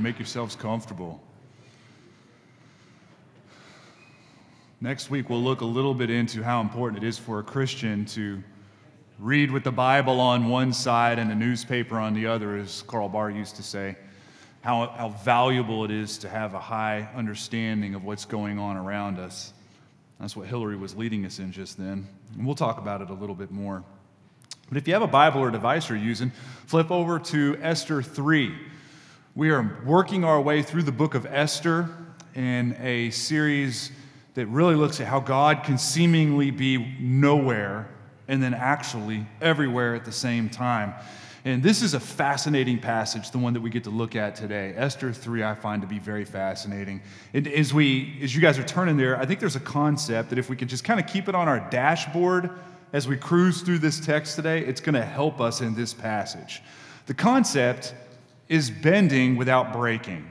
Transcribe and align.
Make 0.00 0.20
yourselves 0.20 0.54
comfortable. 0.54 1.20
Next 4.80 5.10
week, 5.10 5.28
we'll 5.28 5.42
look 5.42 5.60
a 5.60 5.64
little 5.64 5.92
bit 5.92 6.08
into 6.08 6.40
how 6.40 6.60
important 6.60 7.02
it 7.02 7.06
is 7.08 7.18
for 7.18 7.40
a 7.40 7.42
Christian 7.42 8.04
to 8.04 8.40
read 9.18 9.50
with 9.50 9.64
the 9.64 9.72
Bible 9.72 10.20
on 10.20 10.48
one 10.48 10.72
side 10.72 11.18
and 11.18 11.32
a 11.32 11.34
newspaper 11.34 11.98
on 11.98 12.14
the 12.14 12.26
other, 12.26 12.54
as 12.54 12.82
Karl 12.82 13.08
Barth 13.08 13.34
used 13.34 13.56
to 13.56 13.64
say. 13.64 13.96
How, 14.60 14.86
how 14.90 15.08
valuable 15.08 15.84
it 15.84 15.90
is 15.90 16.16
to 16.18 16.28
have 16.28 16.54
a 16.54 16.60
high 16.60 17.08
understanding 17.16 17.96
of 17.96 18.04
what's 18.04 18.24
going 18.24 18.56
on 18.56 18.76
around 18.76 19.18
us. 19.18 19.52
That's 20.20 20.36
what 20.36 20.46
Hillary 20.46 20.76
was 20.76 20.94
leading 20.94 21.26
us 21.26 21.40
in 21.40 21.50
just 21.50 21.76
then. 21.76 22.06
And 22.36 22.46
we'll 22.46 22.54
talk 22.54 22.78
about 22.78 23.02
it 23.02 23.10
a 23.10 23.14
little 23.14 23.34
bit 23.34 23.50
more. 23.50 23.82
But 24.68 24.78
if 24.78 24.86
you 24.86 24.94
have 24.94 25.02
a 25.02 25.08
Bible 25.08 25.40
or 25.40 25.50
device 25.50 25.88
you're 25.88 25.98
using, 25.98 26.30
flip 26.66 26.92
over 26.92 27.18
to 27.18 27.58
Esther 27.60 28.00
3. 28.00 28.54
We 29.38 29.50
are 29.50 29.78
working 29.86 30.24
our 30.24 30.40
way 30.40 30.62
through 30.62 30.82
the 30.82 30.90
book 30.90 31.14
of 31.14 31.24
Esther 31.24 31.88
in 32.34 32.76
a 32.80 33.10
series 33.10 33.92
that 34.34 34.46
really 34.46 34.74
looks 34.74 35.00
at 35.00 35.06
how 35.06 35.20
God 35.20 35.62
can 35.62 35.78
seemingly 35.78 36.50
be 36.50 36.96
nowhere 36.98 37.88
and 38.26 38.42
then 38.42 38.52
actually 38.52 39.24
everywhere 39.40 39.94
at 39.94 40.04
the 40.04 40.10
same 40.10 40.50
time. 40.50 40.92
And 41.44 41.62
this 41.62 41.82
is 41.82 41.94
a 41.94 42.00
fascinating 42.00 42.80
passage, 42.80 43.30
the 43.30 43.38
one 43.38 43.52
that 43.52 43.60
we 43.60 43.70
get 43.70 43.84
to 43.84 43.90
look 43.90 44.16
at 44.16 44.34
today. 44.34 44.74
Esther 44.76 45.12
3, 45.12 45.44
I 45.44 45.54
find 45.54 45.82
to 45.82 45.88
be 45.88 46.00
very 46.00 46.24
fascinating. 46.24 47.00
And 47.32 47.46
as, 47.46 47.72
we, 47.72 48.18
as 48.20 48.34
you 48.34 48.42
guys 48.42 48.58
are 48.58 48.64
turning 48.64 48.96
there, 48.96 49.20
I 49.20 49.24
think 49.24 49.38
there's 49.38 49.54
a 49.54 49.60
concept 49.60 50.30
that 50.30 50.40
if 50.40 50.50
we 50.50 50.56
could 50.56 50.68
just 50.68 50.82
kind 50.82 50.98
of 50.98 51.06
keep 51.06 51.28
it 51.28 51.36
on 51.36 51.46
our 51.46 51.60
dashboard 51.70 52.50
as 52.92 53.06
we 53.06 53.16
cruise 53.16 53.62
through 53.62 53.78
this 53.78 54.00
text 54.00 54.34
today, 54.34 54.64
it's 54.64 54.80
going 54.80 54.96
to 54.96 55.04
help 55.04 55.40
us 55.40 55.60
in 55.60 55.76
this 55.76 55.94
passage. 55.94 56.60
The 57.06 57.14
concept 57.14 57.94
is 58.48 58.70
bending 58.70 59.36
without 59.36 59.72
breaking. 59.72 60.30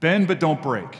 Bend 0.00 0.28
but 0.28 0.40
don't 0.40 0.62
break. 0.62 0.96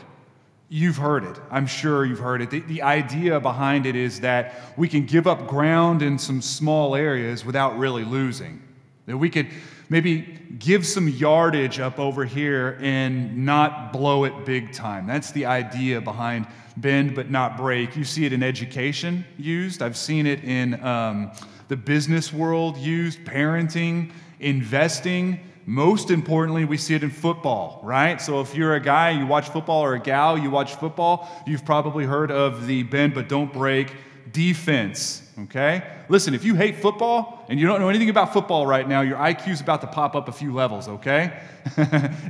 You've 0.69 0.97
heard 0.97 1.23
it. 1.23 1.39
I'm 1.49 1.65
sure 1.65 2.05
you've 2.05 2.19
heard 2.19 2.41
it. 2.41 2.49
The, 2.49 2.59
the, 2.59 2.81
idea 2.81 3.39
behind 3.39 3.85
it 3.85 3.95
is 3.95 4.19
that 4.19 4.73
we 4.75 4.89
can 4.89 5.05
give 5.05 5.25
up 5.25 5.47
ground 5.47 6.01
in 6.01 6.19
some 6.19 6.41
small 6.41 6.93
areas 6.93 7.45
without 7.45 7.77
really 7.77 8.03
losing. 8.03 8.61
That 9.05 9.17
we 9.17 9.29
could 9.29 9.47
maybe 9.87 10.37
give 10.59 10.85
some 10.85 11.07
yardage 11.07 11.79
up 11.79 11.99
over 11.99 12.25
here 12.25 12.77
and 12.81 13.45
not 13.45 13.93
blow 13.93 14.25
it 14.25 14.45
big 14.45 14.73
time. 14.73 15.07
That's 15.07 15.31
the 15.31 15.45
idea 15.45 16.01
behind 16.01 16.47
bend 16.75 17.15
but 17.15 17.29
not 17.31 17.57
break. 17.57 17.95
You 17.95 18.03
see 18.03 18.25
it 18.25 18.33
in 18.33 18.43
education 18.43 19.25
used, 19.37 19.81
I've 19.81 19.97
seen 19.97 20.27
it 20.27 20.43
in 20.43 20.83
um, 20.83 21.31
the 21.67 21.77
business 21.77 22.31
world 22.31 22.77
used, 22.77 23.19
parenting, 23.23 24.11
investing. 24.39 25.39
Most 25.69 26.11
importantly, 26.11 26.63
we 26.63 26.77
see 26.77 26.95
it 26.95 27.03
in 27.03 27.09
football, 27.09 27.81
right? 27.83 28.21
So 28.21 28.39
if 28.39 28.55
you're 28.55 28.75
a 28.75 28.79
guy, 28.79 29.09
you 29.09 29.27
watch 29.27 29.49
football, 29.49 29.83
or 29.83 29.95
a 29.95 29.99
gal, 29.99 30.37
you 30.37 30.49
watch 30.49 30.75
football, 30.75 31.29
you've 31.45 31.65
probably 31.65 32.05
heard 32.05 32.31
of 32.31 32.67
the 32.67 32.83
bend 32.83 33.13
but 33.13 33.27
don't 33.27 33.51
break 33.51 33.93
defense, 34.31 35.29
okay? 35.37 35.83
Listen, 36.07 36.33
if 36.33 36.45
you 36.45 36.55
hate 36.55 36.77
football 36.77 37.45
and 37.49 37.59
you 37.59 37.67
don't 37.67 37.81
know 37.81 37.89
anything 37.89 38.09
about 38.09 38.31
football 38.31 38.65
right 38.65 38.87
now, 38.87 39.01
your 39.01 39.17
IQ 39.17 39.49
is 39.49 39.59
about 39.59 39.81
to 39.81 39.87
pop 39.87 40.15
up 40.15 40.29
a 40.29 40.31
few 40.31 40.53
levels, 40.53 40.87
okay? 40.87 41.37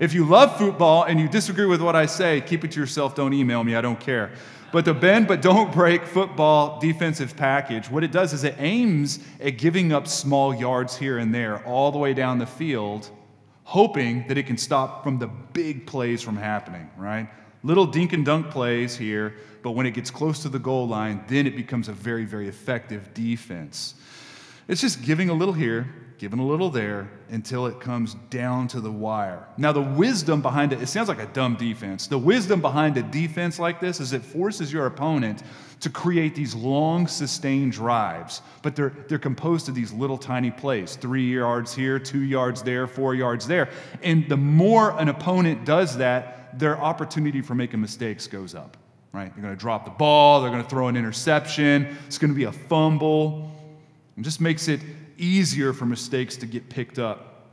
if 0.02 0.16
you 0.16 0.26
love 0.26 0.58
football 0.58 1.04
and 1.04 1.20
you 1.20 1.30
disagree 1.30 1.68
with 1.68 1.80
what 1.80 1.96
I 1.96 2.08
say, 2.08 2.42
keep 2.42 2.64
it 2.64 2.72
to 2.72 2.80
yourself, 2.80 3.14
don't 3.14 3.36
email 3.36 3.64
me, 3.64 3.76
I 3.76 3.82
don't 3.82 4.00
care. 4.00 4.32
But 4.72 4.84
the 4.84 4.96
bend 4.96 5.28
but 5.28 5.44
don't 5.44 5.72
break 5.72 6.08
football 6.08 6.80
defensive 6.80 7.38
package, 7.38 7.88
what 7.92 8.04
it 8.04 8.12
does 8.12 8.34
is 8.34 8.44
it 8.44 8.56
aims 8.58 9.20
at 9.40 9.60
giving 9.60 9.94
up 9.94 10.08
small 10.08 10.56
yards 10.56 10.98
here 10.98 11.20
and 11.20 11.32
there 11.36 11.64
all 11.68 11.92
the 11.92 12.00
way 12.00 12.16
down 12.16 12.40
the 12.40 12.48
field 12.48 13.12
hoping 13.68 14.26
that 14.30 14.38
it 14.38 14.44
can 14.44 14.58
stop 14.58 15.04
from 15.04 15.20
the 15.20 15.28
big 15.28 15.86
plays 15.86 16.22
from 16.22 16.38
happening, 16.38 16.90
right? 16.96 17.28
Little 17.64 17.86
dink 17.86 18.14
and 18.14 18.26
dunk 18.26 18.50
plays 18.50 18.96
here, 18.96 19.36
but 19.62 19.72
when 19.72 19.86
it 19.86 19.92
gets 19.92 20.10
close 20.10 20.42
to 20.44 20.48
the 20.48 20.58
goal 20.58 20.88
line, 20.88 21.22
then 21.28 21.46
it 21.46 21.54
becomes 21.54 21.90
a 21.90 21.92
very, 21.92 22.24
very 22.24 22.48
effective 22.48 23.14
defense. 23.14 23.96
It's 24.70 24.80
just 24.80 25.02
giving 25.02 25.28
a 25.30 25.34
little 25.34 25.54
here, 25.54 25.94
giving 26.18 26.40
a 26.40 26.46
little 26.46 26.70
there 26.70 27.10
until 27.30 27.68
it 27.68 27.80
comes 27.80 28.16
down 28.30 28.68
to 28.70 28.82
the 28.82 28.92
wire. 28.92 29.48
Now, 29.58 29.72
the 29.72 29.82
wisdom 29.82 30.42
behind 30.42 30.74
it, 30.74 30.82
it 30.82 30.88
sounds 30.88 31.10
like 31.10 31.22
a 31.22 31.28
dumb 31.28 31.56
defense. 31.56 32.08
The 32.08 32.18
wisdom 32.18 32.60
behind 32.60 32.98
a 32.98 33.04
defense 33.04 33.60
like 33.60 33.80
this 33.80 34.00
is 34.00 34.14
it 34.14 34.24
forces 34.24 34.74
your 34.74 34.88
opponent 34.88 35.44
to 35.80 35.90
create 35.90 36.34
these 36.34 36.56
long, 36.56 37.08
sustained 37.08 37.72
drives, 37.72 38.42
but 38.64 38.76
they're, 38.76 38.94
they're 39.08 39.20
composed 39.20 39.70
of 39.70 39.76
these 39.76 39.94
little 39.94 40.18
tiny 40.18 40.50
plays 40.50 40.96
three 40.96 41.34
yards 41.34 41.76
here, 41.76 42.00
two 42.00 42.24
yards 42.24 42.64
there, 42.64 42.88
four 42.88 43.14
yards 43.14 43.46
there. 43.46 43.70
And 44.02 44.28
the 44.28 44.38
more 44.38 45.00
an 45.00 45.10
opponent 45.10 45.66
does 45.66 45.98
that, 45.98 46.58
their 46.58 46.80
opportunity 46.80 47.42
for 47.42 47.54
making 47.54 47.80
mistakes 47.80 48.26
goes 48.26 48.56
up, 48.56 48.76
right? 49.14 49.32
They're 49.36 49.44
going 49.44 49.56
to 49.56 49.60
drop 49.60 49.86
the 49.86 49.92
ball, 49.92 50.42
they're 50.42 50.50
going 50.50 50.64
to 50.64 50.70
throw 50.70 50.88
an 50.88 50.98
interception, 50.98 51.96
it's 52.08 52.18
going 52.18 52.32
to 52.32 52.38
be 52.38 52.46
a 52.46 52.52
fumble. 52.52 53.52
It 54.18 54.24
just 54.24 54.42
makes 54.42 54.68
it 54.68 54.82
easier 55.18 55.74
for 55.74 55.86
mistakes 55.86 56.38
to 56.38 56.46
get 56.46 56.70
picked 56.70 57.00
up. 57.00 57.46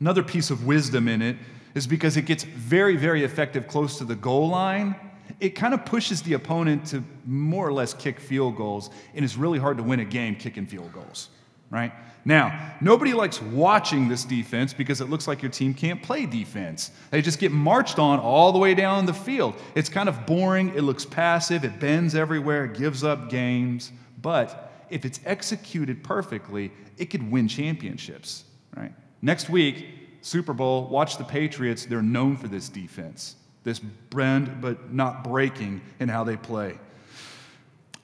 Another 0.00 0.22
piece 0.22 0.50
of 0.50 0.66
wisdom 0.66 1.08
in 1.08 1.22
it 1.22 1.36
is 1.74 1.86
because 1.86 2.16
it 2.16 2.22
gets 2.22 2.44
very, 2.44 2.96
very 2.96 3.24
effective 3.24 3.66
close 3.66 3.98
to 3.98 4.04
the 4.04 4.14
goal 4.14 4.48
line 4.48 4.96
it 5.40 5.50
kind 5.50 5.74
of 5.74 5.84
pushes 5.84 6.22
the 6.22 6.34
opponent 6.34 6.86
to 6.86 7.02
more 7.26 7.66
or 7.66 7.72
less 7.72 7.94
kick 7.94 8.20
field 8.20 8.56
goals, 8.56 8.90
and 9.14 9.24
it's 9.24 9.36
really 9.36 9.58
hard 9.58 9.76
to 9.78 9.82
win 9.82 10.00
a 10.00 10.04
game 10.04 10.36
kicking 10.36 10.66
field 10.66 10.92
goals, 10.92 11.28
right? 11.70 11.92
Now, 12.24 12.74
nobody 12.80 13.12
likes 13.12 13.42
watching 13.42 14.08
this 14.08 14.24
defense 14.24 14.72
because 14.72 15.00
it 15.00 15.10
looks 15.10 15.28
like 15.28 15.42
your 15.42 15.50
team 15.50 15.74
can't 15.74 16.02
play 16.02 16.24
defense. 16.24 16.90
They 17.10 17.20
just 17.20 17.38
get 17.38 17.52
marched 17.52 17.98
on 17.98 18.18
all 18.18 18.52
the 18.52 18.58
way 18.58 18.74
down 18.74 19.04
the 19.04 19.12
field. 19.12 19.56
It's 19.74 19.90
kind 19.90 20.08
of 20.08 20.24
boring, 20.24 20.70
it 20.74 20.82
looks 20.82 21.04
passive, 21.04 21.64
it 21.64 21.78
bends 21.78 22.14
everywhere, 22.14 22.64
it 22.64 22.74
gives 22.74 23.04
up 23.04 23.28
games, 23.28 23.92
but 24.22 24.72
if 24.90 25.04
it's 25.04 25.20
executed 25.24 26.04
perfectly, 26.04 26.72
it 26.98 27.06
could 27.06 27.30
win 27.30 27.48
championships, 27.48 28.44
right? 28.76 28.92
Next 29.22 29.48
week, 29.48 29.86
Super 30.20 30.52
Bowl, 30.52 30.86
watch 30.88 31.18
the 31.18 31.24
Patriots, 31.24 31.86
they're 31.86 32.02
known 32.02 32.36
for 32.36 32.48
this 32.48 32.68
defense 32.68 33.36
this 33.64 33.78
bend 33.78 34.60
but 34.60 34.92
not 34.92 35.24
breaking 35.24 35.80
in 35.98 36.08
how 36.08 36.22
they 36.22 36.36
play. 36.36 36.78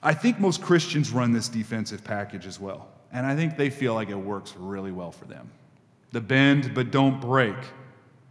I 0.03 0.13
think 0.13 0.39
most 0.39 0.61
Christians 0.61 1.11
run 1.11 1.31
this 1.31 1.47
defensive 1.47 2.03
package 2.03 2.47
as 2.47 2.59
well, 2.59 2.87
and 3.13 3.25
I 3.25 3.35
think 3.35 3.55
they 3.55 3.69
feel 3.69 3.93
like 3.93 4.09
it 4.09 4.15
works 4.15 4.55
really 4.57 4.91
well 4.91 5.11
for 5.11 5.25
them. 5.25 5.49
The 6.11 6.21
bend 6.21 6.73
but 6.73 6.91
don't 6.91 7.21
break. 7.21 7.55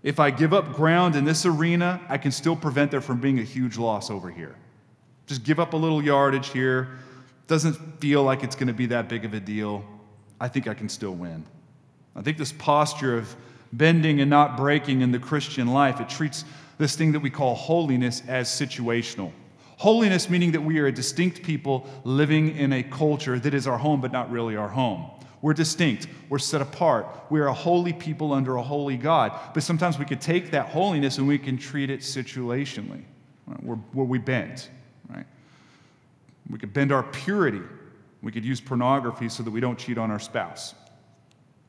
If 0.02 0.18
I 0.18 0.30
give 0.30 0.52
up 0.52 0.74
ground 0.74 1.14
in 1.14 1.24
this 1.24 1.46
arena, 1.46 2.00
I 2.08 2.18
can 2.18 2.32
still 2.32 2.56
prevent 2.56 2.90
there 2.90 3.00
from 3.00 3.20
being 3.20 3.38
a 3.38 3.44
huge 3.44 3.78
loss 3.78 4.10
over 4.10 4.30
here. 4.30 4.56
Just 5.26 5.44
give 5.44 5.60
up 5.60 5.72
a 5.72 5.76
little 5.76 6.02
yardage 6.02 6.48
here. 6.48 6.98
Doesn't 7.50 7.74
feel 8.00 8.22
like 8.22 8.44
it's 8.44 8.54
going 8.54 8.68
to 8.68 8.72
be 8.72 8.86
that 8.86 9.08
big 9.08 9.24
of 9.24 9.34
a 9.34 9.40
deal. 9.40 9.84
I 10.40 10.46
think 10.46 10.68
I 10.68 10.74
can 10.74 10.88
still 10.88 11.16
win. 11.16 11.44
I 12.14 12.22
think 12.22 12.38
this 12.38 12.52
posture 12.52 13.18
of 13.18 13.34
bending 13.72 14.20
and 14.20 14.30
not 14.30 14.56
breaking 14.56 15.00
in 15.00 15.10
the 15.10 15.18
Christian 15.18 15.66
life, 15.66 16.00
it 16.00 16.08
treats 16.08 16.44
this 16.78 16.94
thing 16.94 17.10
that 17.10 17.18
we 17.18 17.28
call 17.28 17.56
holiness 17.56 18.22
as 18.28 18.48
situational. 18.48 19.32
Holiness 19.78 20.30
meaning 20.30 20.52
that 20.52 20.60
we 20.60 20.78
are 20.78 20.86
a 20.86 20.92
distinct 20.92 21.42
people 21.42 21.88
living 22.04 22.56
in 22.56 22.72
a 22.72 22.84
culture 22.84 23.36
that 23.40 23.52
is 23.52 23.66
our 23.66 23.78
home, 23.78 24.00
but 24.00 24.12
not 24.12 24.30
really 24.30 24.54
our 24.54 24.68
home. 24.68 25.10
We're 25.42 25.52
distinct. 25.52 26.06
We're 26.28 26.38
set 26.38 26.62
apart. 26.62 27.08
We're 27.30 27.48
a 27.48 27.52
holy 27.52 27.92
people 27.92 28.32
under 28.32 28.54
a 28.58 28.62
holy 28.62 28.96
God. 28.96 29.32
But 29.54 29.64
sometimes 29.64 29.98
we 29.98 30.04
could 30.04 30.20
take 30.20 30.52
that 30.52 30.68
holiness 30.68 31.18
and 31.18 31.26
we 31.26 31.36
can 31.36 31.58
treat 31.58 31.90
it 31.90 32.02
situationally, 32.02 33.02
right? 33.48 33.64
where, 33.64 33.78
where 33.92 34.06
we 34.06 34.18
bend. 34.18 34.68
We 36.50 36.58
could 36.58 36.72
bend 36.72 36.92
our 36.92 37.02
purity. 37.02 37.62
We 38.22 38.32
could 38.32 38.44
use 38.44 38.60
pornography 38.60 39.28
so 39.28 39.42
that 39.42 39.50
we 39.50 39.60
don't 39.60 39.78
cheat 39.78 39.96
on 39.96 40.10
our 40.10 40.18
spouse. 40.18 40.74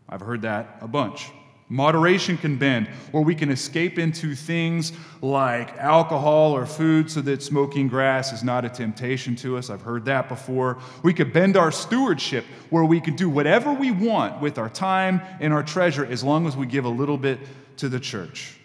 I've 0.09 0.21
heard 0.21 0.41
that 0.41 0.77
a 0.81 0.87
bunch. 0.87 1.31
Moderation 1.69 2.37
can 2.37 2.57
bend, 2.57 2.89
or 3.13 3.23
we 3.23 3.33
can 3.33 3.49
escape 3.49 3.97
into 3.97 4.35
things 4.35 4.91
like 5.21 5.77
alcohol 5.77 6.51
or 6.51 6.65
food 6.65 7.09
so 7.09 7.21
that 7.21 7.41
smoking 7.41 7.87
grass 7.87 8.33
is 8.33 8.43
not 8.43 8.65
a 8.65 8.69
temptation 8.69 9.37
to 9.37 9.55
us. 9.55 9.69
I've 9.69 9.81
heard 9.81 10.03
that 10.03 10.27
before. 10.27 10.79
We 11.01 11.13
could 11.13 11.31
bend 11.31 11.55
our 11.55 11.71
stewardship, 11.71 12.43
where 12.71 12.83
we 12.83 12.99
can 12.99 13.15
do 13.15 13.29
whatever 13.29 13.71
we 13.71 13.91
want 13.91 14.41
with 14.41 14.57
our 14.57 14.67
time 14.67 15.21
and 15.39 15.53
our 15.53 15.63
treasure 15.63 16.05
as 16.05 16.25
long 16.25 16.45
as 16.45 16.57
we 16.57 16.65
give 16.65 16.83
a 16.83 16.89
little 16.89 17.17
bit 17.17 17.39
to 17.77 17.87
the 17.87 18.01
church. 18.01 18.57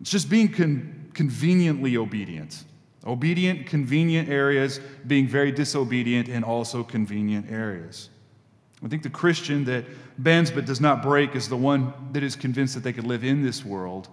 It's 0.00 0.10
just 0.10 0.30
being 0.30 0.48
con- 0.48 1.10
conveniently 1.12 1.98
obedient. 1.98 2.64
Obedient, 3.06 3.66
convenient 3.66 4.28
areas, 4.28 4.80
being 5.06 5.26
very 5.26 5.50
disobedient 5.50 6.28
in 6.28 6.44
also 6.44 6.84
convenient 6.84 7.50
areas. 7.50 8.10
I 8.84 8.88
think 8.88 9.02
the 9.02 9.10
Christian 9.10 9.64
that 9.64 9.84
bends 10.18 10.50
but 10.50 10.66
does 10.66 10.80
not 10.80 11.02
break 11.02 11.34
is 11.34 11.48
the 11.48 11.56
one 11.56 11.92
that 12.12 12.22
is 12.22 12.36
convinced 12.36 12.74
that 12.74 12.82
they 12.82 12.92
could 12.92 13.06
live 13.06 13.24
in 13.24 13.42
this 13.42 13.64
world 13.64 14.08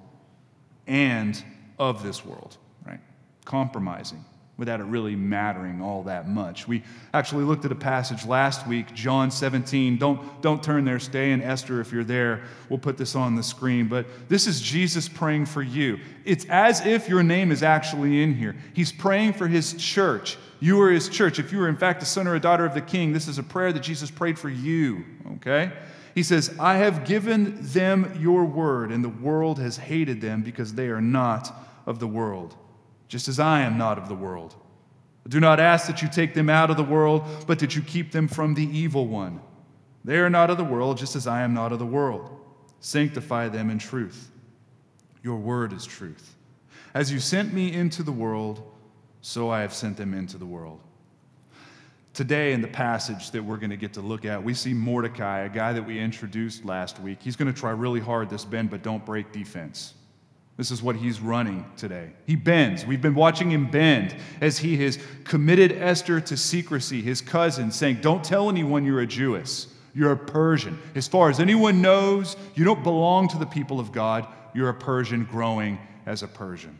and 0.88 1.42
of 1.80 2.04
this 2.04 2.26
world, 2.26 2.58
right? 2.86 3.00
Compromising. 3.46 4.24
Without 4.58 4.80
it 4.80 4.86
really 4.86 5.16
mattering 5.16 5.82
all 5.82 6.04
that 6.04 6.28
much. 6.28 6.68
We 6.68 6.84
actually 7.14 7.44
looked 7.44 7.64
at 7.64 7.72
a 7.72 7.76
passage 7.76 8.26
last 8.26 8.66
week, 8.66 8.94
John 8.94 9.30
17. 9.30 9.98
Don't, 9.98 10.42
don't 10.42 10.64
turn 10.64 10.84
there, 10.84 11.00
stay 11.00 11.32
in 11.32 11.42
Esther 11.44 11.80
if 11.80 11.92
you're 11.92 12.04
there. 12.04 12.42
We'll 12.68 12.80
put 12.80 12.98
this 12.98 13.16
on 13.16 13.36
the 13.36 13.44
screen. 13.44 13.88
But 13.88 14.08
this 14.30 14.48
is 14.48 14.60
Jesus 14.60 15.08
praying 15.08 15.46
for 15.46 15.62
you. 15.62 16.00
It's 16.26 16.46
as 16.50 16.86
if 16.86 17.08
your 17.08 17.22
name 17.22 17.52
is 17.52 17.62
actually 17.62 18.24
in 18.24 18.34
here. 18.34 18.56
He's 18.74 18.92
praying 18.92 19.34
for 19.34 19.48
his 19.48 19.76
church. 19.76 20.38
You 20.60 20.82
are 20.82 20.92
his 20.92 21.08
church. 21.08 21.38
If 21.38 21.52
you 21.52 21.62
are, 21.62 21.70
in 21.70 21.78
fact, 21.78 22.02
a 22.02 22.06
son 22.06 22.28
or 22.28 22.34
a 22.34 22.40
daughter 22.40 22.66
of 22.66 22.74
the 22.74 22.82
king, 22.82 23.14
this 23.14 23.28
is 23.28 23.38
a 23.38 23.44
prayer 23.44 23.72
that 23.72 23.84
Jesus 23.84 24.10
prayed 24.10 24.40
for 24.40 24.50
you, 24.50 25.06
okay? 25.36 25.72
He 26.16 26.24
says, 26.24 26.56
I 26.60 26.78
have 26.78 27.06
given 27.06 27.60
them 27.60 28.18
your 28.20 28.44
word, 28.44 28.92
and 28.92 29.04
the 29.04 29.10
world 29.10 29.60
has 29.60 29.78
hated 29.78 30.20
them 30.20 30.42
because 30.42 30.74
they 30.74 30.88
are 30.88 31.02
not 31.02 31.56
of 31.86 32.00
the 32.00 32.08
world 32.08 32.56
just 33.08 33.28
as 33.28 33.40
I 33.40 33.62
am 33.62 33.78
not 33.78 33.98
of 33.98 34.08
the 34.08 34.16
world. 34.16 34.56
Do 35.28 35.40
not 35.40 35.60
ask 35.60 35.88
that 35.88 36.02
you 36.02 36.08
take 36.08 36.34
them 36.34 36.50
out 36.50 36.70
of 36.70 36.78
the 36.78 36.84
world, 36.84 37.24
but 37.48 37.60
that 37.60 37.76
you 37.76 37.82
keep 37.82 38.12
them 38.12 38.28
from 38.28 38.54
the 38.54 38.66
evil 38.66 39.08
one. 39.08 39.42
They 40.06 40.18
are 40.18 40.30
not 40.30 40.50
of 40.50 40.58
the 40.58 40.64
world, 40.64 40.98
just 40.98 41.16
as 41.16 41.28
I 41.28 41.42
am 41.42 41.54
not 41.54 41.74
of 41.74 41.80
the 41.80 41.86
world. 41.86 42.30
Sanctify 42.80 43.50
them 43.50 43.70
in 43.70 43.78
truth. 43.78 44.32
Your 45.22 45.36
word 45.36 45.74
is 45.74 45.86
truth. 45.86 46.36
As 46.94 47.12
you 47.12 47.20
sent 47.20 47.54
me 47.54 47.74
into 47.74 48.04
the 48.04 48.12
world, 48.12 48.72
so 49.22 49.50
I 49.50 49.62
have 49.62 49.74
sent 49.74 49.98
them 49.98 50.14
into 50.14 50.38
the 50.38 50.46
world. 50.46 50.80
Today, 52.14 52.54
in 52.54 52.62
the 52.62 52.68
passage 52.68 53.32
that 53.32 53.44
we're 53.44 53.58
going 53.58 53.70
to 53.70 53.78
get 53.78 53.94
to 53.94 54.02
look 54.02 54.26
at, 54.26 54.42
we 54.42 54.54
see 54.54 54.74
Mordecai, 54.74 55.42
a 55.42 55.50
guy 55.50 55.74
that 55.74 55.86
we 55.86 56.00
introduced 56.00 56.64
last 56.66 57.00
week. 57.00 57.20
He's 57.22 57.36
going 57.36 57.54
to 57.54 57.60
try 57.60 57.72
really 57.72 58.00
hard 58.00 58.30
this 58.30 58.46
bend, 58.46 58.70
but 58.70 58.82
don't 58.82 59.06
break 59.06 59.32
defense. 59.32 59.94
This 60.58 60.72
is 60.72 60.82
what 60.82 60.96
he's 60.96 61.20
running 61.20 61.64
today. 61.78 62.10
He 62.26 62.36
bends. 62.36 62.84
We've 62.84 63.02
been 63.02 63.14
watching 63.14 63.52
him 63.52 63.70
bend 63.70 64.16
as 64.42 64.58
he 64.58 64.76
has 64.84 64.98
committed 65.24 65.72
Esther 65.72 66.20
to 66.20 66.36
secrecy, 66.36 67.04
his 67.04 67.22
cousin, 67.22 67.72
saying, 67.72 68.00
Don't 68.02 68.24
tell 68.24 68.50
anyone 68.50 68.84
you're 68.84 69.02
a 69.02 69.08
Jewess. 69.08 69.68
You're 69.94 70.12
a 70.12 70.18
Persian. 70.18 70.80
As 70.96 71.08
far 71.08 71.30
as 71.30 71.40
anyone 71.40 71.82
knows, 71.82 72.36
you 72.56 72.66
don't 72.66 72.84
belong 72.84 73.28
to 73.30 73.38
the 73.38 73.46
people 73.46 73.80
of 73.80 73.92
God. 73.92 74.28
You're 74.56 74.70
a 74.70 74.74
Persian 74.74 75.26
growing 75.26 75.78
as 76.08 76.24
a 76.24 76.28
Persian. 76.28 76.78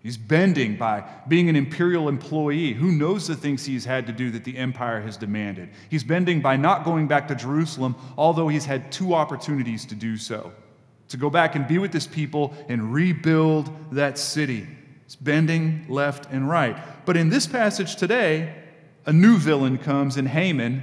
He's 0.00 0.16
bending 0.16 0.76
by 0.76 1.02
being 1.26 1.48
an 1.48 1.56
imperial 1.56 2.08
employee. 2.08 2.74
Who 2.74 2.92
knows 2.92 3.26
the 3.26 3.34
things 3.34 3.64
he's 3.64 3.84
had 3.84 4.06
to 4.06 4.12
do 4.12 4.30
that 4.32 4.44
the 4.44 4.56
empire 4.56 5.00
has 5.00 5.16
demanded? 5.16 5.70
He's 5.90 6.04
bending 6.04 6.40
by 6.40 6.56
not 6.56 6.84
going 6.84 7.08
back 7.08 7.26
to 7.28 7.34
Jerusalem, 7.34 7.96
although 8.16 8.46
he's 8.46 8.66
had 8.66 8.92
two 8.92 9.14
opportunities 9.14 9.84
to 9.86 9.94
do 9.94 10.16
so 10.16 10.52
to 11.08 11.16
go 11.16 11.30
back 11.30 11.54
and 11.54 11.66
be 11.66 11.78
with 11.78 11.92
this 11.92 12.06
people 12.06 12.54
and 12.68 12.92
rebuild 12.92 13.70
that 13.92 14.18
city. 14.18 14.66
It's 15.04 15.16
bending 15.16 15.86
left 15.88 16.30
and 16.30 16.48
right. 16.48 16.76
But 17.04 17.16
in 17.16 17.28
this 17.28 17.46
passage 17.46 17.96
today, 17.96 18.54
a 19.06 19.12
new 19.12 19.36
villain 19.36 19.78
comes 19.78 20.16
in 20.16 20.26
Haman. 20.26 20.82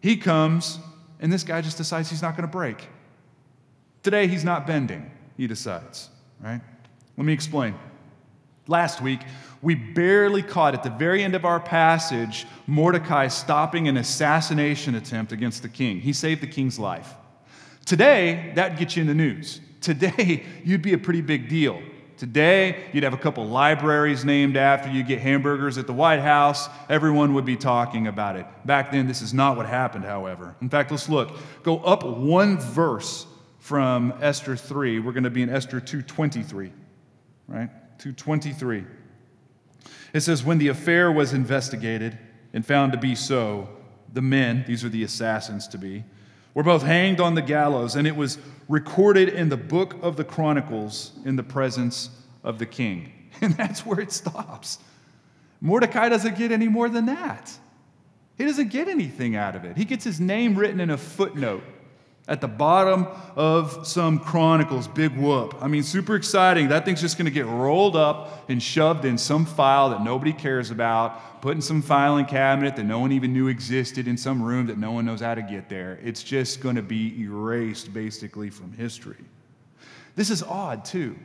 He 0.00 0.16
comes, 0.16 0.78
and 1.20 1.32
this 1.32 1.44
guy 1.44 1.60
just 1.60 1.76
decides 1.76 2.10
he's 2.10 2.22
not 2.22 2.36
going 2.36 2.48
to 2.48 2.52
break. 2.52 2.88
Today, 4.02 4.26
he's 4.26 4.44
not 4.44 4.66
bending, 4.66 5.10
he 5.36 5.46
decides, 5.46 6.10
right? 6.40 6.60
Let 7.16 7.24
me 7.24 7.32
explain. 7.32 7.74
Last 8.66 9.00
week, 9.00 9.20
we 9.62 9.74
barely 9.74 10.42
caught 10.42 10.74
at 10.74 10.82
the 10.82 10.90
very 10.90 11.22
end 11.22 11.34
of 11.34 11.44
our 11.44 11.60
passage 11.60 12.46
Mordecai 12.66 13.28
stopping 13.28 13.88
an 13.88 13.96
assassination 13.96 14.94
attempt 14.94 15.32
against 15.32 15.62
the 15.62 15.68
king. 15.68 16.00
He 16.00 16.12
saved 16.12 16.42
the 16.42 16.46
king's 16.46 16.78
life. 16.78 17.14
Today, 17.84 18.52
that'd 18.54 18.78
get 18.78 18.96
you 18.96 19.02
in 19.02 19.06
the 19.06 19.14
news. 19.14 19.60
Today, 19.80 20.44
you'd 20.64 20.82
be 20.82 20.94
a 20.94 20.98
pretty 20.98 21.20
big 21.20 21.48
deal. 21.48 21.80
Today, 22.16 22.84
you'd 22.92 23.02
have 23.02 23.12
a 23.12 23.18
couple 23.18 23.44
libraries 23.44 24.24
named 24.24 24.56
after 24.56 24.88
you, 24.88 25.02
get 25.02 25.20
hamburgers 25.20 25.78
at 25.78 25.86
the 25.86 25.92
White 25.92 26.20
House. 26.20 26.68
Everyone 26.88 27.34
would 27.34 27.44
be 27.44 27.56
talking 27.56 28.06
about 28.06 28.36
it. 28.36 28.46
Back 28.64 28.92
then, 28.92 29.08
this 29.08 29.20
is 29.20 29.34
not 29.34 29.56
what 29.56 29.66
happened, 29.66 30.04
however. 30.04 30.54
In 30.62 30.70
fact, 30.70 30.92
let's 30.92 31.08
look. 31.08 31.36
Go 31.64 31.78
up 31.78 32.04
one 32.04 32.58
verse 32.58 33.26
from 33.58 34.14
Esther 34.20 34.56
3. 34.56 35.00
We're 35.00 35.12
going 35.12 35.24
to 35.24 35.30
be 35.30 35.42
in 35.42 35.50
Esther 35.50 35.80
223, 35.80 36.72
right? 37.48 37.68
223. 37.98 38.84
It 40.12 40.20
says, 40.20 40.44
When 40.44 40.58
the 40.58 40.68
affair 40.68 41.10
was 41.10 41.32
investigated 41.32 42.16
and 42.52 42.64
found 42.64 42.92
to 42.92 42.98
be 42.98 43.16
so, 43.16 43.68
the 44.12 44.22
men, 44.22 44.64
these 44.68 44.84
are 44.84 44.88
the 44.88 45.02
assassins 45.02 45.66
to 45.68 45.78
be, 45.78 46.04
were 46.54 46.62
both 46.62 46.82
hanged 46.82 47.20
on 47.20 47.34
the 47.34 47.42
gallows, 47.42 47.96
and 47.96 48.06
it 48.06 48.16
was 48.16 48.38
recorded 48.68 49.28
in 49.28 49.48
the 49.48 49.56
book 49.56 49.96
of 50.02 50.16
the 50.16 50.24
Chronicles 50.24 51.12
in 51.24 51.36
the 51.36 51.42
presence 51.42 52.10
of 52.42 52.58
the 52.58 52.66
king. 52.66 53.10
And 53.40 53.52
that's 53.54 53.84
where 53.84 53.98
it 53.98 54.12
stops. 54.12 54.78
Mordecai 55.60 56.08
doesn't 56.08 56.38
get 56.38 56.52
any 56.52 56.68
more 56.68 56.88
than 56.88 57.06
that. 57.06 57.50
He 58.38 58.44
doesn't 58.44 58.68
get 58.68 58.86
anything 58.86 59.34
out 59.34 59.56
of 59.56 59.64
it. 59.64 59.76
He 59.76 59.84
gets 59.84 60.04
his 60.04 60.20
name 60.20 60.54
written 60.54 60.78
in 60.78 60.90
a 60.90 60.96
footnote 60.96 61.64
at 62.26 62.40
the 62.40 62.48
bottom 62.48 63.06
of 63.36 63.86
some 63.86 64.18
chronicles. 64.18 64.88
Big 64.88 65.14
whoop. 65.16 65.54
I 65.60 65.68
mean, 65.68 65.82
super 65.82 66.16
exciting. 66.16 66.68
That 66.68 66.84
thing's 66.84 67.00
just 67.00 67.18
going 67.18 67.26
to 67.26 67.30
get 67.30 67.46
rolled 67.46 67.96
up 67.96 68.48
and 68.48 68.62
shoved 68.62 69.04
in 69.04 69.18
some 69.18 69.44
file 69.44 69.90
that 69.90 70.02
nobody 70.02 70.32
cares 70.32 70.70
about, 70.70 71.42
put 71.42 71.54
in 71.54 71.60
some 71.60 71.82
filing 71.82 72.24
cabinet 72.24 72.76
that 72.76 72.84
no 72.84 72.98
one 72.98 73.12
even 73.12 73.32
knew 73.34 73.48
existed 73.48 74.08
in 74.08 74.16
some 74.16 74.42
room 74.42 74.66
that 74.66 74.78
no 74.78 74.92
one 74.92 75.04
knows 75.04 75.20
how 75.20 75.34
to 75.34 75.42
get 75.42 75.68
there. 75.68 75.98
It's 76.02 76.22
just 76.22 76.60
going 76.60 76.76
to 76.76 76.82
be 76.82 77.20
erased 77.22 77.92
basically 77.92 78.48
from 78.48 78.72
history. 78.72 79.22
This 80.16 80.30
is 80.30 80.42
odd, 80.42 80.84
too. 80.84 81.16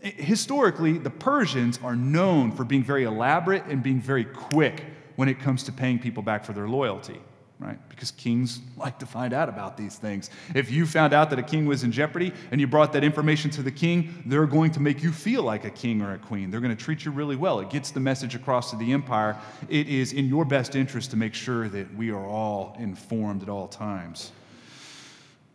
Historically, 0.00 0.98
the 0.98 1.10
Persians 1.10 1.80
are 1.82 1.96
known 1.96 2.52
for 2.52 2.62
being 2.62 2.84
very 2.84 3.04
elaborate 3.04 3.64
and 3.64 3.82
being 3.82 4.00
very 4.00 4.24
quick 4.24 4.84
when 5.16 5.28
it 5.28 5.40
comes 5.40 5.64
to 5.64 5.72
paying 5.72 5.98
people 5.98 6.22
back 6.22 6.44
for 6.44 6.52
their 6.52 6.68
loyalty 6.68 7.20
right? 7.64 7.78
Because 7.88 8.10
kings 8.10 8.60
like 8.76 8.98
to 8.98 9.06
find 9.06 9.32
out 9.32 9.48
about 9.48 9.76
these 9.76 9.96
things. 9.96 10.30
If 10.54 10.70
you 10.70 10.86
found 10.86 11.12
out 11.12 11.30
that 11.30 11.38
a 11.38 11.42
king 11.42 11.66
was 11.66 11.82
in 11.82 11.92
jeopardy 11.92 12.32
and 12.50 12.60
you 12.60 12.66
brought 12.66 12.92
that 12.92 13.02
information 13.02 13.50
to 13.52 13.62
the 13.62 13.70
king, 13.70 14.22
they're 14.26 14.46
going 14.46 14.70
to 14.72 14.80
make 14.80 15.02
you 15.02 15.12
feel 15.12 15.42
like 15.42 15.64
a 15.64 15.70
king 15.70 16.02
or 16.02 16.12
a 16.12 16.18
queen. 16.18 16.50
They're 16.50 16.60
going 16.60 16.76
to 16.76 16.84
treat 16.84 17.04
you 17.04 17.10
really 17.10 17.36
well. 17.36 17.60
It 17.60 17.70
gets 17.70 17.90
the 17.90 18.00
message 18.00 18.34
across 18.34 18.70
to 18.70 18.76
the 18.76 18.92
empire. 18.92 19.36
It 19.68 19.88
is 19.88 20.12
in 20.12 20.26
your 20.26 20.44
best 20.44 20.76
interest 20.76 21.10
to 21.12 21.16
make 21.16 21.34
sure 21.34 21.68
that 21.70 21.94
we 21.94 22.10
are 22.10 22.26
all 22.26 22.76
informed 22.78 23.42
at 23.42 23.48
all 23.48 23.68
times. 23.68 24.32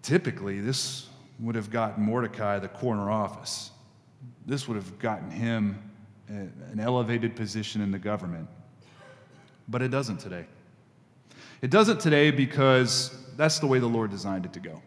Typically, 0.02 0.60
this 0.60 1.08
would 1.40 1.56
have 1.56 1.70
gotten 1.70 2.04
Mordecai 2.04 2.60
the 2.60 2.68
corner 2.68 3.12
office. 3.12 3.72
This 4.46 4.68
would 4.68 4.76
have 4.76 4.98
gotten 5.00 5.30
him 5.30 5.78
an 6.28 6.80
elevated 6.80 7.36
position 7.36 7.82
in 7.82 7.92
the 7.92 8.00
government. 8.00 8.48
But 9.68 9.82
it 9.82 9.90
doesn't 9.90 10.18
today. 10.18 10.46
It 11.62 11.72
doesn't 11.72 12.00
today 12.00 12.32
because 12.32 13.14
that's 13.36 13.60
the 13.60 13.68
way 13.68 13.80
the 13.80 13.88
Lord 13.88 14.12
designed 14.12 14.46
it 14.46 14.54
to 14.54 14.60
go. 14.62 14.82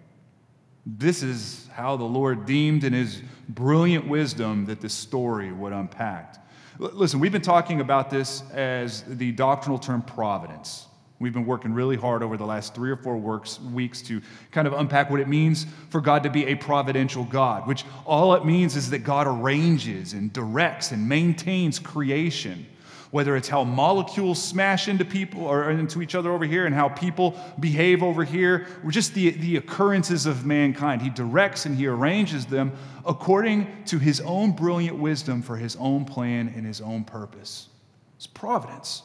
This 0.87 1.23
is 1.23 1.69
how 1.75 1.97
the 1.97 2.05
Lord 2.05 2.47
deemed 2.47 2.85
in 2.85 2.93
his 2.93 3.23
brilliant 3.49 4.09
wisdom 4.09 4.65
that 4.67 4.81
this 4.81 4.95
story 4.95 5.53
would 5.53 5.73
unpack. 5.73 6.37
Listen, 6.79 7.21
we've 7.21 7.31
been 7.31 7.43
talking 7.43 7.81
about 7.81 8.11
this 8.11 8.43
as 8.53 9.03
the 9.03 9.33
doctrinal 9.33 9.79
term 9.79 10.03
providence. 10.03 10.87
We've 11.19 11.33
been 11.33 11.47
working 11.47 11.73
really 11.73 11.97
hard 11.97 12.23
over 12.23 12.37
the 12.37 12.47
last 12.47 12.75
three 12.75 12.91
or 12.91 12.97
four 12.97 13.17
works, 13.17 13.61
weeks 13.61 14.03
to 14.03 14.21
kind 14.51 14.67
of 14.67 14.73
unpack 14.73 15.09
what 15.09 15.21
it 15.21 15.29
means 15.29 15.67
for 15.91 16.01
God 16.01 16.25
to 16.25 16.31
be 16.31 16.47
a 16.47 16.57
providential 16.57 17.23
God, 17.25 17.69
which 17.69 17.85
all 18.05 18.35
it 18.35 18.45
means 18.45 18.75
is 18.75 18.91
that 18.91 19.01
God 19.01 19.29
arranges 19.29 20.15
and 20.15 20.33
directs 20.33 20.91
and 20.91 21.09
maintains 21.09 21.79
creation 21.79 22.67
whether 23.13 23.37
it's 23.37 23.49
how 23.49 23.63
molecules 23.63 24.43
smash 24.43 24.89
into 24.89 25.05
people 25.05 25.43
or 25.43 25.71
into 25.71 26.01
each 26.01 26.15
other 26.15 26.33
over 26.33 26.47
here 26.47 26.65
and 26.65 26.75
how 26.75 26.89
people 26.89 27.39
behave 27.61 28.03
over 28.03 28.25
here, 28.25 28.67
or 28.83 28.91
just 28.91 29.13
the, 29.13 29.31
the 29.31 29.59
occurrences 29.59 30.25
of 30.25 30.47
mankind. 30.47 31.03
He 31.03 31.11
directs 31.11 31.67
and 31.67 31.77
he 31.77 31.87
arranges 31.87 32.47
them 32.47 32.73
according 33.05 33.85
to 33.85 33.99
his 33.99 34.23
own 34.23 34.53
brilliant 34.53 34.97
wisdom 34.97 35.43
for 35.43 35.59
his 35.59 35.77
own 35.77 36.07
plan 36.07 36.55
and 36.57 36.65
his 36.65 36.81
own 36.81 37.05
purpose. 37.05 37.69
It's 38.17 38.27
providence. 38.27 39.03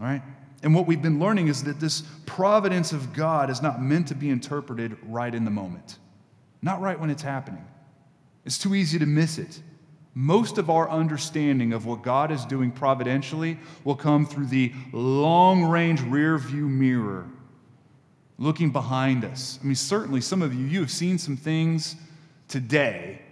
All 0.00 0.06
right? 0.06 0.22
And 0.62 0.74
what 0.74 0.86
we've 0.86 1.02
been 1.02 1.20
learning 1.20 1.48
is 1.48 1.62
that 1.64 1.80
this 1.80 2.02
providence 2.24 2.92
of 2.92 3.12
God 3.12 3.50
is 3.50 3.60
not 3.60 3.82
meant 3.82 4.08
to 4.08 4.14
be 4.14 4.30
interpreted 4.30 4.96
right 5.02 5.34
in 5.34 5.44
the 5.44 5.50
moment, 5.50 5.98
not 6.62 6.80
right 6.80 6.98
when 6.98 7.10
it's 7.10 7.22
happening. 7.22 7.66
It's 8.46 8.56
too 8.56 8.74
easy 8.74 8.98
to 8.98 9.06
miss 9.06 9.36
it. 9.36 9.60
Most 10.20 10.58
of 10.58 10.68
our 10.68 10.90
understanding 10.90 11.72
of 11.72 11.86
what 11.86 12.02
God 12.02 12.30
is 12.30 12.44
doing 12.44 12.70
providentially 12.70 13.56
will 13.84 13.96
come 13.96 14.26
through 14.26 14.48
the 14.48 14.70
long 14.92 15.64
range 15.64 16.02
rear 16.02 16.36
view 16.36 16.68
mirror, 16.68 17.26
looking 18.36 18.70
behind 18.70 19.24
us. 19.24 19.58
I 19.62 19.64
mean, 19.64 19.74
certainly 19.74 20.20
some 20.20 20.42
of 20.42 20.52
you, 20.52 20.66
you 20.66 20.80
have 20.80 20.90
seen 20.90 21.16
some 21.16 21.38
things 21.38 21.96
today 22.48 23.22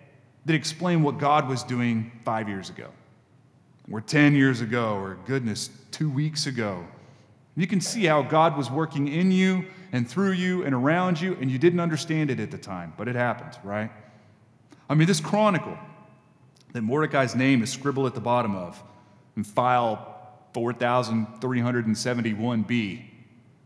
that 0.47 0.54
explain 0.54 1.02
what 1.02 1.18
God 1.18 1.47
was 1.47 1.62
doing 1.62 2.11
five 2.25 2.49
years 2.49 2.71
ago, 2.71 2.88
or 3.92 4.00
10 4.00 4.35
years 4.35 4.62
ago, 4.62 4.95
or 4.95 5.18
goodness, 5.26 5.68
two 5.90 6.09
weeks 6.09 6.47
ago. 6.47 6.87
You 7.54 7.66
can 7.66 7.83
see 7.83 8.07
how 8.07 8.23
God 8.23 8.57
was 8.57 8.71
working 8.71 9.09
in 9.09 9.30
you 9.30 9.66
and 9.92 10.09
through 10.09 10.33
you 10.33 10.64
and 10.64 10.75
around 10.75 11.21
you, 11.21 11.37
and 11.38 11.50
you 11.50 11.59
didn't 11.59 11.80
understand 11.80 12.30
it 12.30 12.40
at 12.40 12.50
the 12.50 12.57
time, 12.57 12.95
but 12.97 13.09
it 13.09 13.14
happened, 13.14 13.59
right? 13.62 13.90
I 14.88 14.95
mean, 14.95 15.07
this 15.07 15.21
chronicle 15.21 15.76
that 16.72 16.82
Mordecai's 16.82 17.34
name 17.34 17.62
is 17.62 17.72
scribbled 17.72 18.06
at 18.06 18.14
the 18.14 18.20
bottom 18.20 18.54
of. 18.54 18.80
in 19.37 19.44
file 19.44 20.14
4371b. 20.54 23.04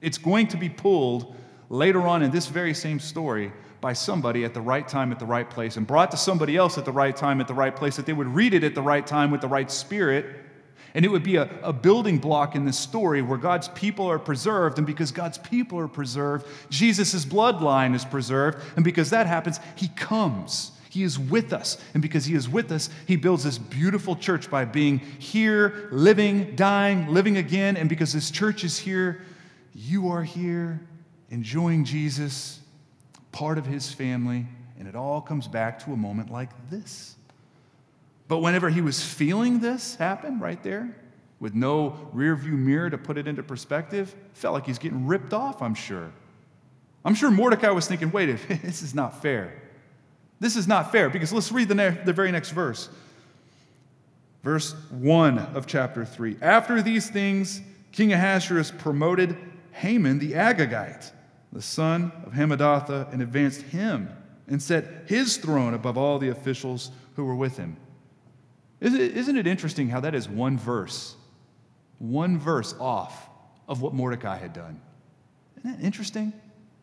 It's 0.01 0.19
going 0.19 0.49
to 0.49 0.57
be 0.57 0.69
pulled 0.69 1.37
later 1.69 2.03
on 2.03 2.23
in 2.23 2.31
this 2.31 2.47
very 2.49 2.75
same 2.75 3.01
story 3.01 3.53
by 3.81 3.95
somebody 3.95 4.45
at 4.45 4.55
the 4.55 4.61
right 4.61 4.87
time 4.87 5.11
at 5.11 5.19
the 5.19 5.27
right 5.27 5.49
place 5.49 5.77
and 5.77 5.87
brought 5.87 6.11
to 6.11 6.17
somebody 6.17 6.57
else 6.57 6.79
at 6.79 6.85
the 6.85 6.93
right 6.93 7.17
time 7.17 7.41
at 7.41 7.49
the 7.49 7.55
right 7.55 7.75
place 7.75 7.97
that 7.97 8.07
they 8.07 8.13
would 8.13 8.29
read 8.29 8.55
it 8.55 8.63
at 8.63 8.75
the 8.75 8.83
right 8.83 9.07
time 9.07 9.31
with 9.31 9.41
the 9.41 9.49
right 9.49 9.71
spirit. 9.71 10.27
And 10.95 11.07
it 11.07 11.09
would 11.09 11.23
be 11.23 11.37
a, 11.37 11.49
a 11.63 11.73
building 11.73 12.19
block 12.19 12.55
in 12.55 12.67
this 12.67 12.79
story 12.79 13.23
where 13.23 13.39
God's 13.39 13.69
people 13.69 14.11
are 14.11 14.19
preserved. 14.19 14.77
And 14.77 14.87
because 14.87 15.11
God's 15.11 15.39
people 15.39 15.79
are 15.79 15.89
preserved, 15.89 16.47
Jesus' 16.69 17.25
bloodline 17.25 17.95
is 17.95 18.05
preserved. 18.05 18.59
And 18.77 18.85
because 18.85 19.09
that 19.11 19.27
happens, 19.27 19.59
He 19.75 19.89
comes. 19.89 20.72
He 20.93 21.05
is 21.05 21.19
with 21.19 21.55
us. 21.55 21.79
And 21.95 22.03
because 22.03 22.27
He 22.27 22.35
is 22.35 22.51
with 22.51 22.71
us, 22.71 22.91
He 23.07 23.17
builds 23.17 23.45
this 23.45 23.57
beautiful 23.57 24.15
church 24.15 24.51
by 24.51 24.67
being 24.67 24.99
here, 24.99 25.89
living, 25.91 26.55
dying, 26.55 27.07
living 27.07 27.39
again. 27.39 27.79
And 27.79 27.89
because 27.89 28.13
this 28.13 28.31
church 28.31 28.63
is 28.63 28.79
here, 28.79 29.23
you 29.75 30.11
are 30.11 30.23
here, 30.23 30.83
enjoying 31.31 31.87
Jesus, 31.87 32.61
part 33.33 33.57
of 33.57 33.65
His 33.65 33.91
family. 33.91 34.47
And 34.79 34.87
it 34.87 34.95
all 34.95 35.23
comes 35.23 35.49
back 35.49 35.83
to 35.87 35.95
a 35.95 35.97
moment 35.97 36.31
like 36.31 36.51
this. 36.69 37.17
But 38.29 38.41
whenever 38.41 38.69
he 38.69 38.83
was 38.83 39.03
feeling 39.03 39.61
this 39.61 39.95
happen 39.95 40.41
right 40.41 40.63
there, 40.63 40.95
with 41.41 41.55
no 41.55 42.11
rear 42.13 42.37
view 42.37 42.53
mirror 42.53 42.91
to 42.91 42.99
put 42.99 43.17
it 43.17 43.27
into 43.27 43.43
perspective, 43.43 44.15
felt 44.35 44.53
like 44.53 44.67
he's 44.67 44.79
getting 44.79 45.07
ripped 45.07 45.33
off, 45.33 45.63
I'm 45.63 45.75
sure. 45.75 46.13
I'm 47.03 47.15
sure 47.15 47.31
Mordecai 47.31 47.71
was 47.71 47.87
thinking, 47.87 48.11
wait, 48.11 48.27
this 48.63 48.83
is 48.83 48.95
not 48.95 49.23
fair. 49.23 49.62
This 50.43 50.57
is 50.57 50.67
not 50.67 50.91
fair 50.91 51.09
because 51.09 51.33
let's 51.33 51.53
read 51.53 51.69
the, 51.69 51.77
ne- 51.77 52.01
the 52.05 52.13
very 52.13 52.33
next 52.33 52.51
verse. 52.51 52.89
Verse 54.43 54.73
1 54.91 55.39
of 55.39 55.69
chapter 55.69 56.05
3. 56.05 56.39
After 56.43 56.83
these 56.83 57.09
things, 57.09 57.61
King 57.93 58.13
Ahasuerus 58.13 58.73
promoted 58.73 59.37
Haman 59.71 60.19
the 60.19 60.33
Agagite, 60.33 61.13
the 61.53 61.63
son 61.63 62.11
of 62.27 62.33
Hammedatha, 62.33 63.09
and 63.13 63.23
advanced 63.23 63.63
him 63.63 64.09
and 64.49 64.61
set 64.61 65.05
his 65.07 65.37
throne 65.37 65.75
above 65.75 65.97
all 65.97 66.19
the 66.19 66.31
officials 66.31 66.91
who 67.15 67.25
were 67.25 67.37
with 67.37 67.57
him. 67.57 67.77
Isn't 68.81 69.37
it 69.37 69.47
interesting 69.47 69.91
how 69.91 70.01
that 70.01 70.17
is 70.17 70.29
one 70.29 70.59
verse, 70.59 71.15
one 72.01 72.37
verse 72.37 72.75
off 72.81 73.29
of 73.69 73.81
what 73.81 73.95
Mordecai 73.95 74.39
had 74.39 74.53
done? 74.53 74.81
Isn't 75.59 75.79
that 75.79 75.87
interesting? 75.87 76.33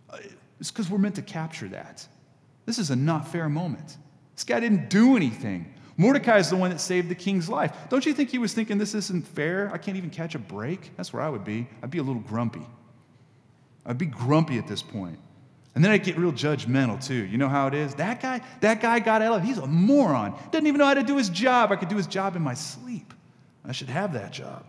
Uh, 0.10 0.20
it's 0.62 0.72
because 0.72 0.90
we're 0.90 0.98
meant 0.98 1.16
to 1.16 1.22
capture 1.22 1.68
that. 1.68 2.08
This 2.70 2.78
is 2.78 2.92
a 2.92 2.96
not 2.96 3.28
fair 3.28 3.50
moment. 3.50 3.98
This 4.36 4.44
guy 4.44 4.60
didn't 4.60 4.92
do 4.92 5.16
anything. 5.16 5.74
Mordecai 5.98 6.38
is 6.38 6.52
the 6.52 6.56
one 6.56 6.70
that 6.70 6.80
saved 6.80 7.10
the 7.10 7.16
king's 7.16 7.50
life. 7.50 7.76
Don't 7.90 8.06
you 8.06 8.14
think 8.14 8.30
he 8.30 8.38
was 8.38 8.54
thinking 8.54 8.78
this 8.78 8.94
isn't 8.94 9.26
fair? 9.26 9.72
I 9.74 9.80
can't 9.80 9.98
even 9.98 10.12
catch 10.12 10.36
a 10.36 10.38
break? 10.38 10.96
That's 10.96 11.12
where 11.12 11.24
I 11.24 11.30
would 11.30 11.44
be. 11.44 11.68
I'd 11.82 11.90
be 11.90 11.98
a 11.98 12.04
little 12.04 12.22
grumpy. 12.22 12.62
I'd 13.88 13.98
be 13.98 14.06
grumpy 14.06 14.60
at 14.60 14.68
this 14.68 14.84
point. 14.84 15.18
And 15.74 15.84
then 15.84 15.90
I'd 15.90 16.04
get 16.04 16.16
real 16.16 16.32
judgmental 16.32 17.04
too. 17.04 17.16
You 17.16 17.40
know 17.40 17.50
how 17.50 17.66
it 17.66 17.74
is? 17.74 17.96
That 17.96 18.22
guy, 18.22 18.40
that 18.62 18.82
guy 18.82 19.00
got 19.00 19.24
out 19.24 19.40
of 19.40 19.44
he's 19.44 19.58
a 19.58 19.66
moron. 19.66 20.38
Doesn't 20.52 20.68
even 20.68 20.78
know 20.78 20.86
how 20.86 20.94
to 20.94 21.02
do 21.02 21.18
his 21.18 21.30
job. 21.30 21.72
I 21.72 21.76
could 21.76 21.90
do 21.90 21.98
his 21.98 22.06
job 22.06 22.36
in 22.36 22.44
my 22.44 22.54
sleep. 22.54 23.16
I 23.66 23.72
should 23.72 23.90
have 23.90 24.14
that 24.14 24.32
job. 24.32 24.64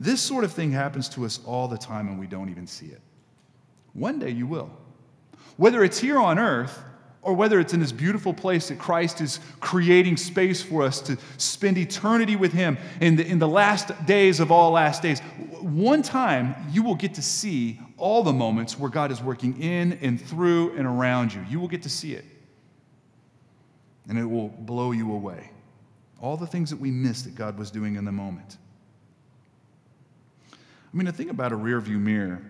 This 0.00 0.20
sort 0.20 0.42
of 0.42 0.52
thing 0.52 0.72
happens 0.72 1.08
to 1.10 1.26
us 1.26 1.38
all 1.46 1.68
the 1.68 1.78
time 1.78 2.08
and 2.08 2.18
we 2.18 2.26
don't 2.26 2.48
even 2.48 2.66
see 2.66 2.86
it. 2.86 3.02
One 3.92 4.18
day 4.18 4.30
you 4.30 4.48
will. 4.48 4.72
Whether 5.56 5.84
it's 5.84 5.98
here 5.98 6.18
on 6.18 6.38
earth 6.38 6.82
or 7.26 7.34
whether 7.34 7.58
it's 7.58 7.74
in 7.74 7.80
this 7.80 7.90
beautiful 7.90 8.32
place 8.32 8.68
that 8.68 8.78
Christ 8.78 9.20
is 9.20 9.40
creating 9.58 10.16
space 10.16 10.62
for 10.62 10.84
us 10.84 11.00
to 11.02 11.18
spend 11.38 11.76
eternity 11.76 12.36
with 12.36 12.52
Him 12.52 12.78
in 13.00 13.16
the, 13.16 13.26
in 13.26 13.40
the 13.40 13.48
last 13.48 14.06
days 14.06 14.38
of 14.38 14.52
all 14.52 14.70
last 14.70 15.02
days, 15.02 15.18
one 15.60 16.02
time 16.02 16.54
you 16.70 16.84
will 16.84 16.94
get 16.94 17.14
to 17.14 17.22
see 17.22 17.80
all 17.96 18.22
the 18.22 18.32
moments 18.32 18.78
where 18.78 18.90
God 18.90 19.10
is 19.10 19.20
working 19.20 19.60
in 19.60 19.94
and 19.94 20.20
through 20.20 20.76
and 20.76 20.86
around 20.86 21.34
you. 21.34 21.44
You 21.48 21.58
will 21.58 21.66
get 21.66 21.82
to 21.82 21.88
see 21.88 22.14
it. 22.14 22.24
And 24.08 24.16
it 24.16 24.24
will 24.24 24.48
blow 24.48 24.92
you 24.92 25.12
away. 25.12 25.50
All 26.20 26.36
the 26.36 26.46
things 26.46 26.70
that 26.70 26.78
we 26.78 26.92
missed 26.92 27.24
that 27.24 27.34
God 27.34 27.58
was 27.58 27.72
doing 27.72 27.96
in 27.96 28.04
the 28.04 28.12
moment. 28.12 28.56
I 30.52 30.96
mean, 30.96 31.06
the 31.06 31.12
thing 31.12 31.30
about 31.30 31.50
a 31.50 31.56
rear 31.56 31.80
view 31.80 31.98
mirror 31.98 32.40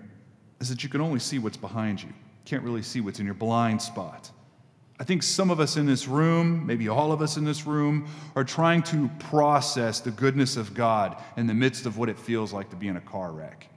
is 0.60 0.68
that 0.68 0.82
you 0.82 0.90
can 0.90 1.00
only 1.00 1.18
see 1.18 1.38
what's 1.38 1.56
behind 1.56 2.02
you. 2.02 2.10
Can't 2.46 2.62
really 2.62 2.82
see 2.82 3.02
what's 3.02 3.20
in 3.20 3.26
your 3.26 3.34
blind 3.34 3.82
spot. 3.82 4.30
I 4.98 5.04
think 5.04 5.22
some 5.22 5.50
of 5.50 5.60
us 5.60 5.76
in 5.76 5.84
this 5.84 6.08
room, 6.08 6.66
maybe 6.66 6.88
all 6.88 7.12
of 7.12 7.20
us 7.20 7.36
in 7.36 7.44
this 7.44 7.66
room, 7.66 8.08
are 8.34 8.44
trying 8.44 8.82
to 8.84 9.10
process 9.18 10.00
the 10.00 10.10
goodness 10.10 10.56
of 10.56 10.72
God 10.72 11.22
in 11.36 11.46
the 11.46 11.52
midst 11.52 11.84
of 11.84 11.98
what 11.98 12.08
it 12.08 12.18
feels 12.18 12.54
like 12.54 12.70
to 12.70 12.76
be 12.76 12.88
in 12.88 12.96
a 12.96 13.00
car 13.02 13.30
wreck, 13.30 13.68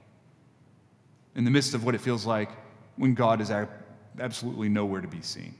in 1.34 1.44
the 1.44 1.50
midst 1.50 1.74
of 1.74 1.84
what 1.84 1.94
it 1.94 2.00
feels 2.00 2.24
like 2.24 2.48
when 2.96 3.12
God 3.12 3.42
is 3.42 3.52
absolutely 4.18 4.70
nowhere 4.70 5.02
to 5.02 5.08
be 5.08 5.20
seen, 5.20 5.54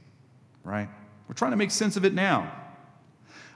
right? 0.64 0.88
We're 1.29 1.35
trying 1.35 1.50
to 1.50 1.59
make 1.59 1.73
sense 1.73 1.99
of 1.99 2.07
it 2.07 2.14
now. 2.14 2.50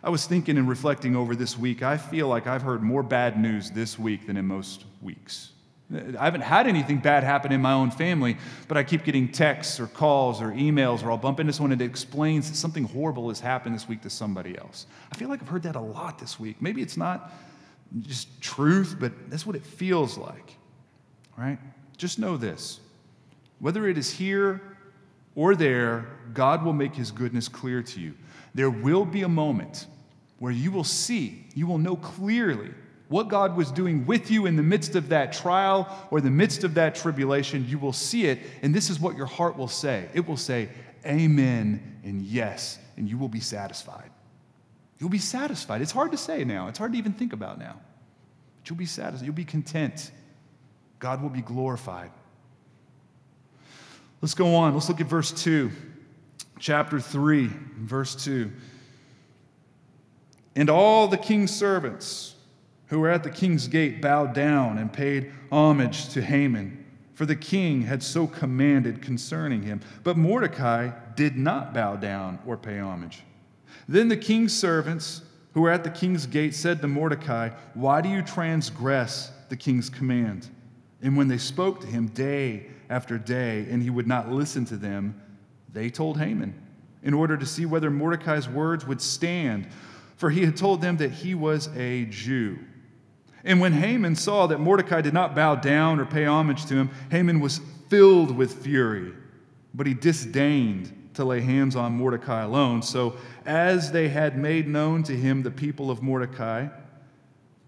I 0.03 0.11
was 0.11 0.27
thinking 0.27 0.59
and 0.59 0.69
reflecting 0.69 1.17
over 1.17 1.35
this 1.35 1.57
week, 1.57 1.83
I 1.83 1.97
feel 1.97 2.29
like 2.29 2.47
I've 2.47 2.61
heard 2.61 2.83
more 2.83 3.03
bad 3.03 3.41
news 3.41 3.71
this 3.71 3.99
week 3.99 4.27
than 4.27 4.37
in 4.37 4.47
most 4.47 4.85
weeks. 5.01 5.53
I 5.93 6.25
haven't 6.25 6.41
had 6.41 6.67
anything 6.67 6.99
bad 6.99 7.25
happen 7.25 7.53
in 7.53 7.61
my 7.61 7.73
own 7.73 7.91
family, 7.91 8.39
but 8.69 8.77
I 8.77 8.83
keep 8.85 9.05
getting 9.05 9.31
texts 9.31 9.79
or 9.79 9.87
calls 9.87 10.41
or 10.41 10.51
emails, 10.53 11.05
or 11.05 11.11
I'll 11.11 11.19
bump 11.19 11.41
into 11.41 11.53
someone 11.53 11.73
and 11.73 11.83
it 11.83 11.85
explains 11.85 12.51
that 12.51 12.57
something 12.57 12.85
horrible 12.85 13.29
has 13.29 13.39
happened 13.39 13.75
this 13.75 13.87
week 13.87 14.01
to 14.03 14.11
somebody 14.11 14.57
else. 14.57 14.87
I 15.13 15.17
feel 15.17 15.29
like 15.29 15.43
I've 15.43 15.49
heard 15.49 15.63
that 15.65 15.77
a 15.77 15.81
lot 15.81 16.19
this 16.19 16.41
week. 16.41 16.61
Maybe 16.61 16.81
it's 16.81 16.97
not 16.97 17.33
just 18.01 18.41
truth, 18.41 18.97
but 18.99 19.13
that's 19.29 19.47
what 19.47 19.57
it 19.57 19.65
feels 19.65 20.17
like, 20.17 20.57
right? 21.37 21.59
Just 21.97 22.19
know 22.19 22.37
this 22.37 22.81
whether 23.61 23.89
it 23.89 23.97
is 23.97 24.11
here 24.11 24.61
or 25.35 25.55
there, 25.55 26.07
God 26.33 26.65
will 26.65 26.73
make 26.73 26.95
his 26.95 27.11
goodness 27.11 27.49
clear 27.49 27.83
to 27.83 28.01
you. 28.01 28.15
There 28.55 28.71
will 28.71 29.05
be 29.05 29.23
a 29.23 29.29
moment 29.29 29.87
where 30.39 30.53
you 30.53 30.71
will 30.71 30.85
see, 30.85 31.47
you 31.55 31.67
will 31.67 31.79
know 31.79 31.97
clearly 31.97 32.71
what 33.09 33.29
God 33.29 33.57
was 33.57 33.71
doing 33.71 34.07
with 34.07 34.31
you 34.31 34.47
in 34.47 34.57
the 34.57 34.63
midst 34.63 34.97
of 34.97 35.11
that 35.11 35.33
trial 35.33 35.89
or 36.11 36.21
the 36.21 36.31
midst 36.31 36.65
of 36.65 36.75
that 36.75 36.95
tribulation, 36.95 37.67
you 37.69 37.79
will 37.79 37.93
see 37.93 38.27
it, 38.27 38.41
and 38.63 38.75
this 38.75 38.91
is 38.91 38.99
what 38.99 39.17
your 39.17 39.27
heart 39.27 39.57
will 39.57 39.69
say. 39.69 40.09
It 40.15 40.27
will 40.27 40.37
say, 40.37 40.69
Amen 41.07 42.01
and 42.03 42.23
yes, 42.23 42.79
and 42.97 43.09
you 43.09 43.19
will 43.19 43.29
be 43.29 43.41
satisfied. 43.41 44.11
You'll 44.99 45.11
be 45.11 45.19
satisfied. 45.19 45.83
It's 45.83 45.93
hard 45.93 46.13
to 46.13 46.17
say 46.17 46.45
now, 46.45 46.69
it's 46.69 46.79
hard 46.79 46.93
to 46.93 46.99
even 46.99 47.13
think 47.13 47.33
about 47.33 47.59
now. 47.59 47.77
But 48.57 48.71
you'll 48.71 48.79
be 48.79 48.87
satisfied, 48.87 49.27
you'll 49.27 49.35
be 49.35 49.45
content. 49.45 50.11
God 50.99 51.23
will 51.23 51.31
be 51.31 51.43
glorified. 51.43 52.11
Let's 54.23 54.33
go 54.33 54.55
on. 54.55 54.73
Let's 54.73 54.89
look 54.89 55.03
at 55.03 55.07
verse 55.07 55.31
2, 55.31 55.71
chapter 56.59 56.99
3, 56.99 57.51
verse 57.81 58.15
2. 58.25 58.51
And 60.57 60.71
all 60.71 61.09
the 61.09 61.19
king's 61.19 61.55
servants, 61.55 62.35
who 62.89 63.01
were 63.01 63.11
at 63.11 63.23
the 63.23 63.31
king's 63.31 63.69
gate 63.69 64.03
bowed 64.03 64.35
down 64.35 64.79
and 64.79 64.93
paid 64.93 65.33
homage 65.51 66.09
to 66.11 66.23
Haman, 66.23 66.85
for 67.15 67.27
the 67.27 67.37
king 67.37 67.83
had 67.83 68.03
so 68.03 68.27
commanded 68.27 69.01
concerning 69.01 69.63
him. 69.63 69.81
But 70.03 70.17
Mordecai 70.17 70.91
did 71.15 71.37
not 71.37 71.73
bow 71.73 71.97
down 71.97 72.39
or 72.47 72.57
pay 72.57 72.79
homage. 72.79 73.23
Then 73.89 74.09
the 74.09 74.17
king's 74.17 74.57
servants 74.57 75.23
who 75.53 75.61
were 75.61 75.71
at 75.71 75.85
the 75.85 75.91
king's 75.91 76.27
gate 76.27 76.55
said 76.55 76.81
to 76.81 76.89
Mordecai, 76.89 77.51
Why 77.75 78.01
do 78.01 78.09
you 78.09 78.23
transgress 78.23 79.31
the 79.49 79.57
king's 79.57 79.89
command? 79.89 80.49
And 81.01 81.17
when 81.17 81.29
they 81.29 81.39
spoke 81.39 81.81
to 81.81 81.87
him 81.87 82.09
day 82.09 82.67
after 82.91 83.19
day, 83.19 83.67
and 83.71 83.83
he 83.83 83.91
would 83.91 84.07
not 84.07 84.31
listen 84.31 84.65
to 84.67 84.77
them, 84.77 85.21
they 85.73 85.91
told 85.91 86.19
Haman, 86.19 86.55
in 87.03 87.15
order 87.15 87.37
to 87.37 87.47
see 87.47 87.67
whether 87.67 87.91
Mordecai's 87.91 88.49
words 88.49 88.87
would 88.87 89.01
stand, 89.01 89.69
for 90.17 90.31
he 90.31 90.45
had 90.45 90.57
told 90.57 90.81
them 90.81 90.97
that 90.97 91.11
he 91.11 91.35
was 91.35 91.69
a 91.77 92.07
Jew. 92.07 92.59
And 93.45 93.61
when 93.61 93.75
Haman 93.75 94.17
saw 94.17 94.47
that 94.47 94.59
Mordecai 94.59 95.03
did 95.03 95.13
not 95.13 95.35
bow 95.35 95.55
down 95.55 96.01
or 96.01 96.07
pay 96.07 96.25
homage 96.25 96.65
to 96.67 96.75
him, 96.75 96.91
Haman 97.11 97.41
was 97.41 97.61
filled 97.89 98.35
with 98.35 98.63
fury, 98.65 99.13
but 99.75 99.87
he 99.87 99.93
disdained 99.93 101.11
to 101.15 101.25
lay 101.25 101.41
hands 101.41 101.77
on 101.77 101.93
Mordecai 101.93 102.43
alone. 102.43 102.83
So, 102.83 103.17
as 103.45 103.93
they 103.93 104.09
had 104.09 104.39
made 104.39 104.67
known 104.67 105.03
to 105.05 105.15
him 105.15 105.43
the 105.43 105.51
people 105.51 105.91
of 105.91 106.03
Mordecai, 106.03 106.69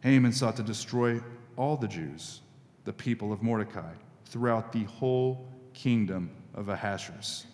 Haman 0.02 0.33
sought 0.33 0.56
to 0.56 0.62
destroy 0.62 1.21
all 1.56 1.76
the 1.76 1.88
Jews, 1.88 2.40
the 2.85 2.92
people 2.92 3.33
of 3.33 3.42
Mordecai, 3.42 3.92
throughout 4.25 4.73
the 4.73 4.85
whole 4.85 5.47
kingdom 5.75 6.30
of 6.54 6.68
Ahasuerus. 6.71 7.47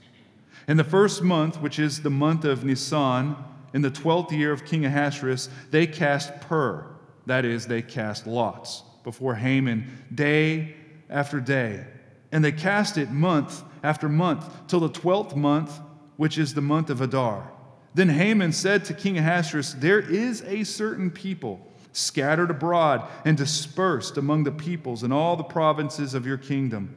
In 0.68 0.76
the 0.76 0.84
first 0.84 1.22
month, 1.22 1.60
which 1.60 1.80
is 1.80 2.02
the 2.02 2.10
month 2.10 2.44
of 2.44 2.64
Nisan, 2.64 3.36
in 3.74 3.82
the 3.82 3.90
twelfth 3.90 4.32
year 4.32 4.52
of 4.52 4.64
King 4.64 4.84
Ahasuerus, 4.84 5.48
they 5.70 5.86
cast 5.86 6.40
pur 6.40 6.91
that 7.26 7.44
is, 7.44 7.66
they 7.66 7.82
cast 7.82 8.26
lots 8.26 8.82
before 9.04 9.34
Haman 9.34 9.90
day 10.14 10.74
after 11.08 11.40
day. 11.40 11.84
And 12.30 12.44
they 12.44 12.52
cast 12.52 12.98
it 12.98 13.10
month 13.10 13.62
after 13.82 14.08
month 14.08 14.48
till 14.66 14.80
the 14.80 14.88
twelfth 14.88 15.36
month, 15.36 15.78
which 16.16 16.38
is 16.38 16.54
the 16.54 16.60
month 16.60 16.90
of 16.90 17.00
Adar. 17.00 17.50
Then 17.94 18.08
Haman 18.08 18.52
said 18.52 18.84
to 18.86 18.94
King 18.94 19.18
Ahasuerus, 19.18 19.74
There 19.74 20.00
is 20.00 20.42
a 20.42 20.64
certain 20.64 21.10
people 21.10 21.66
scattered 21.92 22.50
abroad 22.50 23.06
and 23.24 23.36
dispersed 23.36 24.16
among 24.16 24.44
the 24.44 24.52
peoples 24.52 25.02
in 25.02 25.12
all 25.12 25.36
the 25.36 25.42
provinces 25.42 26.14
of 26.14 26.26
your 26.26 26.38
kingdom. 26.38 26.96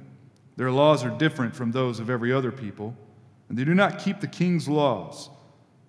Their 0.56 0.72
laws 0.72 1.04
are 1.04 1.10
different 1.10 1.54
from 1.54 1.72
those 1.72 2.00
of 2.00 2.10
every 2.10 2.32
other 2.32 2.52
people, 2.52 2.96
and 3.50 3.58
they 3.58 3.66
do 3.66 3.74
not 3.74 4.00
keep 4.00 4.22
the 4.22 4.28
king's 4.28 4.70
laws, 4.70 5.30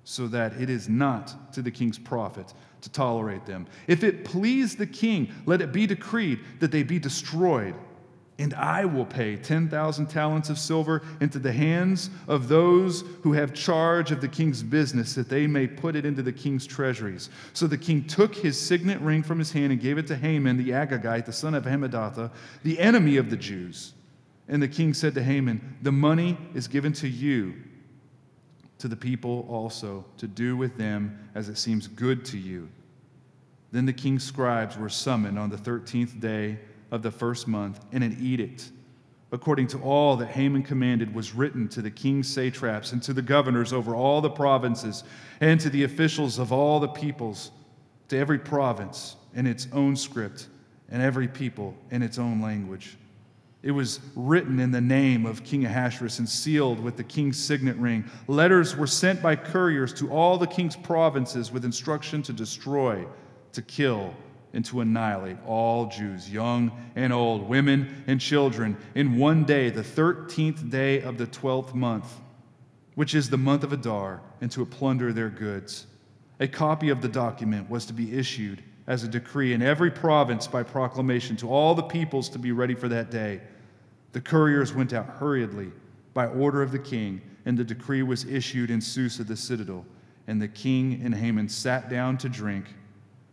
so 0.03 0.27
that 0.29 0.61
it 0.61 0.69
is 0.69 0.89
not 0.89 1.53
to 1.53 1.63
the 1.63 1.71
king's 1.71 1.99
profit 1.99 2.53
to 2.83 2.91
tolerate 2.91 3.47
them. 3.47 3.67
If 3.87 4.05
it 4.05 4.25
please 4.25 4.77
the 4.77 4.87
king, 4.87 5.33
let 5.47 5.61
it 5.61 5.73
be 5.73 5.87
decreed 5.87 6.41
that 6.61 6.71
they 6.71 6.83
be 6.83 6.99
destroyed 6.99 7.75
and 8.39 8.53
I 8.55 8.85
will 8.85 9.07
pay 9.07 9.37
10,000 9.37 10.07
talents 10.09 10.51
of 10.51 10.59
silver 10.59 11.03
into 11.21 11.39
the 11.39 11.53
hands 11.53 12.11
of 12.29 12.49
those 12.49 13.03
who 13.23 13.33
have 13.33 13.55
charge 13.55 14.11
of 14.11 14.21
the 14.21 14.29
king's 14.29 14.63
business, 14.63 15.15
that 15.15 15.31
they 15.31 15.47
may 15.47 15.67
put 15.67 15.97
it 15.97 16.05
into 16.05 16.23
the 16.23 16.33
king's 16.33 16.67
treasuries. 16.67 17.31
So 17.55 17.67
the 17.67 17.79
king 17.79 18.05
took 18.05 18.35
his 18.35 18.61
signet 18.61 19.01
ring 19.01 19.23
from 19.23 19.39
his 19.39 19.53
hand 19.53 19.73
and 19.73 19.81
gave 19.81 19.97
it 19.97 20.07
to 20.09 20.17
Haman 20.17 20.59
the 20.59 20.71
Agagite, 20.71 21.25
the 21.25 21.33
son 21.33 21.55
of 21.55 21.65
Hammedatha, 21.65 22.31
the 22.63 22.79
enemy 22.79 23.17
of 23.17 23.31
the 23.31 23.37
Jews. 23.37 23.95
And 24.49 24.63
the 24.63 24.69
king 24.69 24.93
said 24.93 25.15
to 25.15 25.23
Haman, 25.23 25.79
The 25.81 25.93
money 25.93 26.37
is 26.55 26.69
given 26.69 26.93
to 26.95 27.09
you, 27.09 27.55
to 28.87 28.91
the 28.91 28.97
people 28.97 29.45
also, 29.51 30.05
to 30.17 30.29
do 30.29 30.57
with 30.57 30.79
them 30.79 31.19
as 31.35 31.49
it 31.49 31.59
seems 31.59 31.89
good 31.89 32.25
to 32.25 32.39
you. 32.39 32.69
Then 33.73 33.85
the 33.85 33.93
king's 33.93 34.23
scribes 34.23 34.79
were 34.79 34.89
summoned 34.89 35.41
on 35.41 35.51
the 35.51 35.57
13th 35.57 36.21
day 36.21 36.61
of 36.93 37.03
the 37.03 37.11
first 37.11 37.49
month, 37.49 37.85
and 37.91 38.05
an 38.05 38.17
edict, 38.21 38.71
according 39.33 39.67
to 39.67 39.79
all 39.81 40.15
that 40.19 40.29
Haman 40.29 40.63
commanded, 40.63 41.13
was 41.13 41.35
written 41.35 41.67
to 41.71 41.83
the 41.83 41.91
king's 41.91 42.33
satraps 42.33 42.93
and 42.93 43.03
to 43.03 43.13
the 43.13 43.23
governors 43.23 43.73
over 43.73 43.97
all 43.97 44.21
the 44.21 44.31
provinces 44.31 45.03
and 45.41 45.59
to 45.59 45.69
the 45.69 45.83
officials 45.83 46.39
of 46.39 46.53
all 46.53 46.79
the 46.79 46.87
peoples, 46.87 47.51
to 48.07 48.17
every 48.17 48.39
province 48.39 49.17
in 49.35 49.49
its 49.49 49.67
own 49.73 49.97
script 49.97 50.47
and 50.91 51.03
every 51.03 51.27
people 51.27 51.75
in 51.91 52.05
its 52.05 52.21
own 52.21 52.41
language. 52.41 52.97
It 53.67 53.73
was 53.73 53.99
written 54.15 54.61
in 54.61 54.71
the 54.71 54.81
name 54.81 55.27
of 55.27 55.43
King 55.43 55.65
Ahasuerus 55.65 56.21
and 56.21 56.29
sealed 56.29 56.79
with 56.79 56.97
the 56.97 57.03
king's 57.03 57.37
signet 57.37 57.75
ring. 57.79 58.05
Letters 58.29 58.77
were 58.77 58.87
sent 58.87 59.21
by 59.21 59.35
couriers 59.35 59.93
to 59.95 60.09
all 60.09 60.39
the 60.39 60.47
king's 60.47 60.77
provinces 60.77 61.51
with 61.51 61.65
instruction 61.65 62.23
to 62.23 62.33
destroy, 62.33 63.05
to 63.51 63.63
kill, 63.63 64.15
and 64.53 64.65
to 64.67 64.83
annihilate 64.83 65.39
all 65.45 65.87
Jews, 65.87 66.31
young 66.31 66.71
and 66.95 67.13
old, 67.13 67.49
women 67.49 68.05
and 68.07 68.21
children, 68.21 68.77
in 68.95 69.19
one 69.19 69.43
day, 69.43 69.69
the 69.71 69.83
13th 69.83 70.71
day 70.71 71.03
of 71.03 71.19
the 71.19 71.27
12th 71.27 71.75
month, 71.75 72.21
which 72.95 73.17
is 73.17 73.31
the 73.31 73.37
month 73.37 73.65
of 73.65 73.73
Adar, 73.73 74.23
and 74.41 74.49
to 74.53 74.65
plunder 74.65 75.13
their 75.13 75.29
goods. 75.29 75.89
A 76.39 76.47
copy 76.47 76.89
of 76.89 77.03
the 77.03 77.09
document 77.09 77.69
was 77.69 77.85
to 77.87 77.93
be 77.93 78.17
issued 78.17 78.63
as 78.87 79.03
a 79.03 79.09
decree 79.09 79.53
in 79.53 79.61
every 79.61 79.91
province 79.91 80.47
by 80.47 80.63
proclamation 80.63 81.35
to 81.39 81.51
all 81.51 81.75
the 81.75 81.83
peoples 81.83 82.29
to 82.29 82.39
be 82.39 82.53
ready 82.53 82.77
for 82.77 82.89
that 82.89 83.11
day. 83.11 83.41
The 84.17 84.23
couriers 84.23 84.73
went 84.73 84.95
out 84.95 85.05
hurriedly 85.05 85.71
by 86.15 86.25
order 86.25 86.63
of 86.63 86.73
the 86.73 86.79
king, 86.79 87.21
and 87.45 87.59
the 87.59 87.65
decree 87.65 88.03
was 88.03 88.25
issued 88.25 88.71
in 88.71 88.81
Susa, 88.81 89.25
the 89.25 89.37
citadel. 89.37 89.85
And 90.27 90.41
the 90.41 90.49
king 90.49 91.03
and 91.05 91.15
Haman 91.15 91.51
sat 91.51 91.91
down 91.91 92.17
to 92.17 92.31
drink 92.31 92.65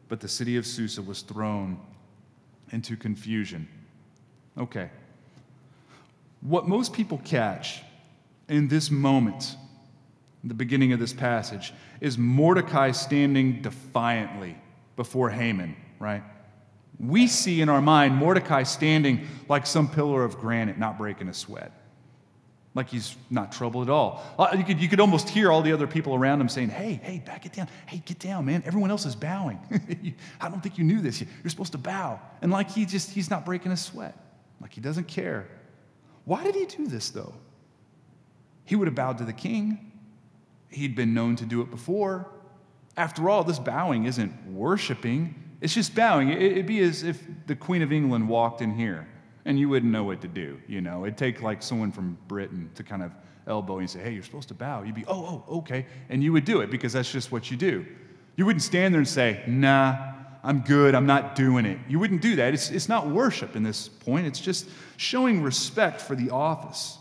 but 0.10 0.20
the 0.20 0.28
city 0.28 0.58
of 0.58 0.66
Susa 0.66 1.02
was 1.02 1.22
thrown 1.22 1.80
into 2.74 2.98
confusion. 2.98 3.66
Okay. 4.58 4.90
What 6.42 6.68
most 6.68 6.92
people 6.92 7.22
catch 7.24 7.82
in 8.50 8.68
this 8.68 8.92
moment, 8.92 9.56
the 10.44 10.54
beginning 10.54 10.92
of 10.92 11.00
this 11.00 11.14
passage, 11.14 11.74
is 12.02 12.18
Mordecai 12.18 12.92
standing 12.92 13.62
defiantly 13.62 14.58
before 14.98 15.30
Haman, 15.30 15.78
right? 15.98 16.24
We 17.00 17.28
see 17.28 17.62
in 17.62 17.70
our 17.70 17.82
mind 17.82 18.16
Mordecai 18.16 18.64
standing 18.64 19.28
like 19.50 19.66
some 19.66 19.90
pillar 19.90 20.24
of 20.24 20.38
granite, 20.38 20.78
not 20.78 20.98
breaking 20.98 21.28
a 21.28 21.34
sweat 21.34 21.72
like 22.76 22.90
he's 22.90 23.16
not 23.30 23.52
troubled 23.52 23.88
at 23.88 23.92
all. 23.92 24.24
Uh, 24.38 24.56
you 24.58 24.64
could, 24.64 24.82
you 24.82 24.90
could 24.90 25.00
almost 25.00 25.30
hear 25.30 25.52
all 25.52 25.62
the 25.62 25.72
other 25.72 25.86
people 25.86 26.16
around 26.16 26.42
him 26.42 26.50
saying, 26.50 26.70
Hey, 26.70 27.00
hey, 27.04 27.22
back 27.24 27.46
it 27.46 27.54
down. 27.54 27.68
Hey, 27.86 28.02
get 28.04 28.20
down, 28.20 28.46
man. 28.46 28.64
Everyone 28.66 28.90
else 28.90 29.06
is 29.06 29.16
bowing. 29.16 29.60
I 30.42 30.50
don't 30.50 30.62
think 30.62 30.78
you 30.78 30.84
knew 30.84 31.00
this. 31.00 31.22
You're 31.22 31.50
supposed 31.50 31.74
to 31.74 31.78
bow. 31.78 32.20
And 32.42 32.52
like 32.52 32.72
he 32.72 32.86
just, 32.86 33.12
he's 33.12 33.30
not 33.30 33.46
breaking 33.46 33.72
a 33.72 33.78
sweat, 33.78 34.18
like 34.60 34.74
he 34.74 34.82
doesn't 34.82 35.08
care. 35.08 35.48
Why 36.26 36.44
did 36.44 36.56
he 36.56 36.66
do 36.66 36.88
this, 36.88 37.10
though? 37.10 37.34
He 38.66 38.76
would 38.76 38.88
have 38.88 38.96
bowed 38.96 39.18
to 39.20 39.26
the 39.26 39.34
king. 39.34 39.92
He'd 40.70 40.96
been 40.96 41.14
known 41.14 41.36
to 41.36 41.46
do 41.46 41.62
it 41.62 41.70
before. 41.70 42.32
After 42.96 43.30
all, 43.30 43.44
this 43.44 43.60
bowing 43.60 44.06
isn't 44.06 44.48
worshiping, 44.48 45.36
it's 45.64 45.74
just 45.74 45.96
bowing. 45.96 46.30
It'd 46.30 46.66
be 46.66 46.82
as 46.82 47.04
if 47.04 47.26
the 47.48 47.56
Queen 47.56 47.82
of 47.82 47.94
England 47.94 48.28
walked 48.28 48.62
in 48.62 48.76
here 48.76 49.08
and 49.46 49.58
you 49.58 49.70
wouldn't 49.70 49.94
know 49.94 50.04
what 50.04 50.20
to 50.22 50.28
do. 50.28 50.60
You 50.68 50.82
know, 50.82 51.06
it'd 51.06 51.18
take 51.18 51.42
like 51.42 51.64
someone 51.64 51.90
from 51.90 52.18
Britain 52.28 52.70
to 52.76 52.84
kind 52.84 53.02
of 53.02 53.14
elbow 53.48 53.76
you 53.76 53.80
and 53.80 53.90
say, 53.90 54.00
"Hey, 54.02 54.12
you're 54.12 54.24
supposed 54.24 54.50
to 54.50 54.54
bow." 54.54 54.84
You'd 54.84 54.94
be, 54.94 55.06
"Oh, 55.08 55.46
oh, 55.48 55.58
okay," 55.60 55.86
and 56.10 56.22
you 56.22 56.34
would 56.34 56.44
do 56.44 56.60
it 56.60 56.70
because 56.70 56.92
that's 56.92 57.10
just 57.10 57.32
what 57.32 57.50
you 57.50 57.56
do. 57.56 57.86
You 58.36 58.46
wouldn't 58.46 58.62
stand 58.62 58.94
there 58.94 59.00
and 59.00 59.08
say, 59.08 59.42
"Nah." 59.48 60.12
I'm 60.46 60.60
good, 60.60 60.94
I'm 60.94 61.06
not 61.06 61.38
doing 61.38 61.66
it. 61.66 61.80
You 61.88 62.00
wouldn't 62.00 62.22
do 62.22 62.36
that. 62.36 62.54
It's, 62.54 62.70
it's 62.70 62.90
not 62.90 63.08
worship 63.08 63.56
in 63.56 63.64
this 63.64 63.88
point, 63.88 64.28
it's 64.28 64.42
just 64.42 64.68
showing 64.98 65.42
respect 65.42 66.02
for 66.02 66.16
the 66.16 66.32
office. 66.32 66.98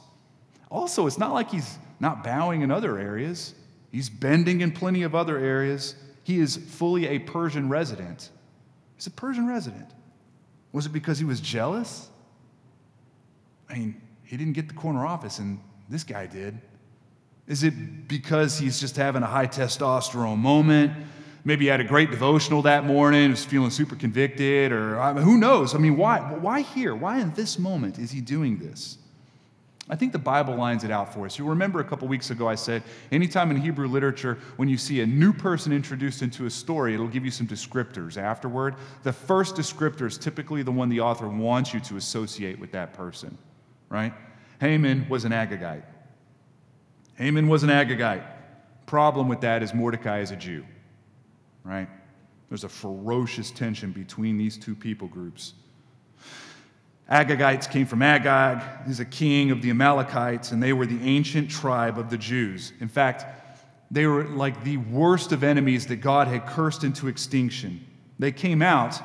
Also, 0.70 1.08
it's 1.08 1.18
not 1.18 1.32
like 1.32 1.50
he's 1.50 1.76
not 1.98 2.22
bowing 2.22 2.62
in 2.62 2.70
other 2.70 3.00
areas, 3.00 3.56
he's 3.90 4.08
bending 4.08 4.60
in 4.60 4.70
plenty 4.70 5.02
of 5.02 5.16
other 5.16 5.38
areas. 5.38 5.96
He 6.22 6.38
is 6.38 6.56
fully 6.56 7.08
a 7.08 7.18
Persian 7.18 7.68
resident. 7.68 8.30
He's 9.02 9.08
a 9.08 9.10
Persian 9.10 9.48
resident. 9.48 9.90
Was 10.70 10.86
it 10.86 10.92
because 10.92 11.18
he 11.18 11.24
was 11.24 11.40
jealous? 11.40 12.08
I 13.68 13.74
mean, 13.74 14.00
he 14.22 14.36
didn't 14.36 14.52
get 14.52 14.68
the 14.68 14.74
corner 14.74 15.04
office, 15.04 15.40
and 15.40 15.58
this 15.88 16.04
guy 16.04 16.26
did. 16.26 16.60
Is 17.48 17.64
it 17.64 18.06
because 18.06 18.60
he's 18.60 18.78
just 18.78 18.94
having 18.94 19.24
a 19.24 19.26
high 19.26 19.48
testosterone 19.48 20.38
moment? 20.38 20.92
Maybe 21.44 21.64
he 21.64 21.68
had 21.68 21.80
a 21.80 21.84
great 21.84 22.12
devotional 22.12 22.62
that 22.62 22.84
morning, 22.84 23.30
was 23.30 23.44
feeling 23.44 23.70
super 23.70 23.96
convicted, 23.96 24.70
or 24.70 25.00
I 25.00 25.12
mean, 25.12 25.24
who 25.24 25.36
knows? 25.36 25.74
I 25.74 25.78
mean, 25.78 25.96
why, 25.96 26.20
why 26.20 26.60
here? 26.60 26.94
Why 26.94 27.18
in 27.18 27.32
this 27.32 27.58
moment 27.58 27.98
is 27.98 28.12
he 28.12 28.20
doing 28.20 28.58
this? 28.58 28.98
I 29.92 29.96
think 29.96 30.10
the 30.10 30.18
Bible 30.18 30.56
lines 30.56 30.82
it 30.82 30.90
out 30.90 31.14
for 31.14 31.26
us. 31.26 31.38
You'll 31.38 31.50
remember 31.50 31.78
a 31.78 31.84
couple 31.84 32.08
weeks 32.08 32.30
ago 32.30 32.48
I 32.48 32.56
said, 32.56 32.82
anytime 33.12 33.52
in 33.52 33.58
Hebrew 33.58 33.86
literature, 33.86 34.38
when 34.56 34.68
you 34.68 34.76
see 34.78 35.02
a 35.02 35.06
new 35.06 35.32
person 35.32 35.72
introduced 35.72 36.22
into 36.22 36.46
a 36.46 36.50
story, 36.50 36.94
it'll 36.94 37.06
give 37.06 37.24
you 37.24 37.30
some 37.30 37.46
descriptors 37.46 38.16
afterward. 38.16 38.74
The 39.04 39.12
first 39.12 39.54
descriptor 39.54 40.06
is 40.06 40.18
typically 40.18 40.64
the 40.64 40.72
one 40.72 40.88
the 40.88 41.00
author 41.00 41.28
wants 41.28 41.72
you 41.72 41.80
to 41.80 41.96
associate 41.96 42.58
with 42.58 42.72
that 42.72 42.94
person 42.94 43.38
right? 43.92 44.14
Haman 44.58 45.06
was 45.08 45.24
an 45.24 45.32
Agagite. 45.32 45.84
Haman 47.16 47.46
was 47.46 47.62
an 47.62 47.68
Agagite. 47.68 48.24
Problem 48.86 49.28
with 49.28 49.42
that 49.42 49.62
is 49.62 49.74
Mordecai 49.74 50.20
is 50.20 50.30
a 50.30 50.36
Jew, 50.36 50.64
right? 51.62 51.88
There's 52.48 52.64
a 52.64 52.68
ferocious 52.68 53.50
tension 53.50 53.92
between 53.92 54.38
these 54.38 54.56
two 54.56 54.74
people 54.74 55.08
groups. 55.08 55.52
Agagites 57.12 57.70
came 57.70 57.84
from 57.84 58.00
Agag. 58.00 58.62
He's 58.86 58.98
a 58.98 59.04
king 59.04 59.50
of 59.50 59.60
the 59.60 59.68
Amalekites, 59.68 60.50
and 60.50 60.62
they 60.62 60.72
were 60.72 60.86
the 60.86 61.02
ancient 61.06 61.50
tribe 61.50 61.98
of 61.98 62.08
the 62.08 62.16
Jews. 62.16 62.72
In 62.80 62.88
fact, 62.88 63.26
they 63.90 64.06
were 64.06 64.24
like 64.24 64.64
the 64.64 64.78
worst 64.78 65.30
of 65.30 65.44
enemies 65.44 65.86
that 65.88 65.96
God 65.96 66.26
had 66.26 66.46
cursed 66.46 66.84
into 66.84 67.08
extinction. 67.08 67.86
They 68.18 68.32
came 68.32 68.62
out 68.62 68.98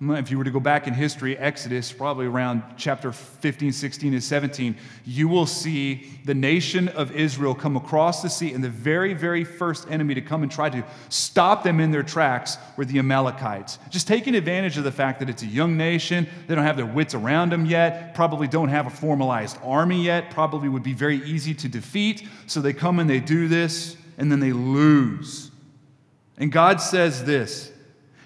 if 0.00 0.30
you 0.30 0.38
were 0.38 0.44
to 0.44 0.50
go 0.52 0.60
back 0.60 0.86
in 0.86 0.94
history, 0.94 1.36
Exodus, 1.36 1.90
probably 1.92 2.26
around 2.26 2.62
chapter 2.76 3.10
15, 3.10 3.72
16, 3.72 4.12
and 4.12 4.22
17, 4.22 4.76
you 5.04 5.26
will 5.26 5.46
see 5.46 6.08
the 6.24 6.34
nation 6.34 6.88
of 6.90 7.10
Israel 7.10 7.52
come 7.52 7.76
across 7.76 8.22
the 8.22 8.30
sea, 8.30 8.52
and 8.52 8.62
the 8.62 8.68
very, 8.68 9.12
very 9.12 9.42
first 9.42 9.90
enemy 9.90 10.14
to 10.14 10.20
come 10.20 10.44
and 10.44 10.52
try 10.52 10.70
to 10.70 10.84
stop 11.08 11.64
them 11.64 11.80
in 11.80 11.90
their 11.90 12.04
tracks 12.04 12.58
were 12.76 12.84
the 12.84 13.00
Amalekites. 13.00 13.80
Just 13.90 14.06
taking 14.06 14.36
advantage 14.36 14.78
of 14.78 14.84
the 14.84 14.92
fact 14.92 15.18
that 15.18 15.28
it's 15.28 15.42
a 15.42 15.46
young 15.46 15.76
nation, 15.76 16.28
they 16.46 16.54
don't 16.54 16.64
have 16.64 16.76
their 16.76 16.86
wits 16.86 17.14
around 17.14 17.50
them 17.50 17.66
yet, 17.66 18.14
probably 18.14 18.46
don't 18.46 18.68
have 18.68 18.86
a 18.86 18.90
formalized 18.90 19.58
army 19.64 20.04
yet, 20.04 20.30
probably 20.30 20.68
would 20.68 20.84
be 20.84 20.94
very 20.94 21.16
easy 21.24 21.54
to 21.54 21.68
defeat. 21.68 22.28
So 22.46 22.60
they 22.60 22.72
come 22.72 23.00
and 23.00 23.10
they 23.10 23.18
do 23.18 23.48
this, 23.48 23.96
and 24.16 24.30
then 24.30 24.38
they 24.38 24.52
lose. 24.52 25.50
And 26.36 26.52
God 26.52 26.80
says 26.80 27.24
this. 27.24 27.72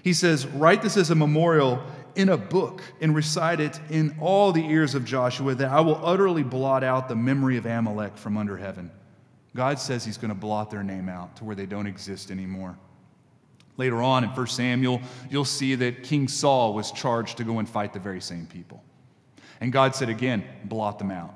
He 0.02 0.12
says, 0.12 0.46
Write 0.46 0.82
this 0.82 0.96
as 0.96 1.10
a 1.10 1.14
memorial 1.14 1.82
in 2.14 2.28
a 2.28 2.36
book 2.36 2.82
and 3.00 3.14
recite 3.14 3.60
it 3.60 3.80
in 3.88 4.16
all 4.20 4.52
the 4.52 4.64
ears 4.64 4.94
of 4.94 5.04
Joshua, 5.04 5.54
that 5.54 5.70
I 5.70 5.80
will 5.80 6.04
utterly 6.04 6.42
blot 6.42 6.84
out 6.84 7.08
the 7.08 7.16
memory 7.16 7.56
of 7.56 7.66
Amalek 7.66 8.16
from 8.16 8.36
under 8.36 8.56
heaven. 8.56 8.90
God 9.54 9.78
says 9.78 10.04
He's 10.04 10.18
going 10.18 10.30
to 10.30 10.34
blot 10.34 10.70
their 10.70 10.82
name 10.82 11.08
out 11.08 11.36
to 11.36 11.44
where 11.44 11.56
they 11.56 11.66
don't 11.66 11.86
exist 11.86 12.30
anymore. 12.30 12.76
Later 13.76 14.02
on 14.02 14.24
in 14.24 14.30
1 14.30 14.46
Samuel, 14.48 15.00
you'll 15.30 15.44
see 15.44 15.74
that 15.76 16.02
King 16.02 16.28
Saul 16.28 16.74
was 16.74 16.92
charged 16.92 17.38
to 17.38 17.44
go 17.44 17.58
and 17.58 17.68
fight 17.68 17.92
the 17.92 17.98
very 17.98 18.20
same 18.20 18.46
people. 18.46 18.82
And 19.60 19.72
God 19.72 19.94
said 19.94 20.08
again, 20.08 20.44
blot 20.64 20.98
them 20.98 21.10
out. 21.10 21.34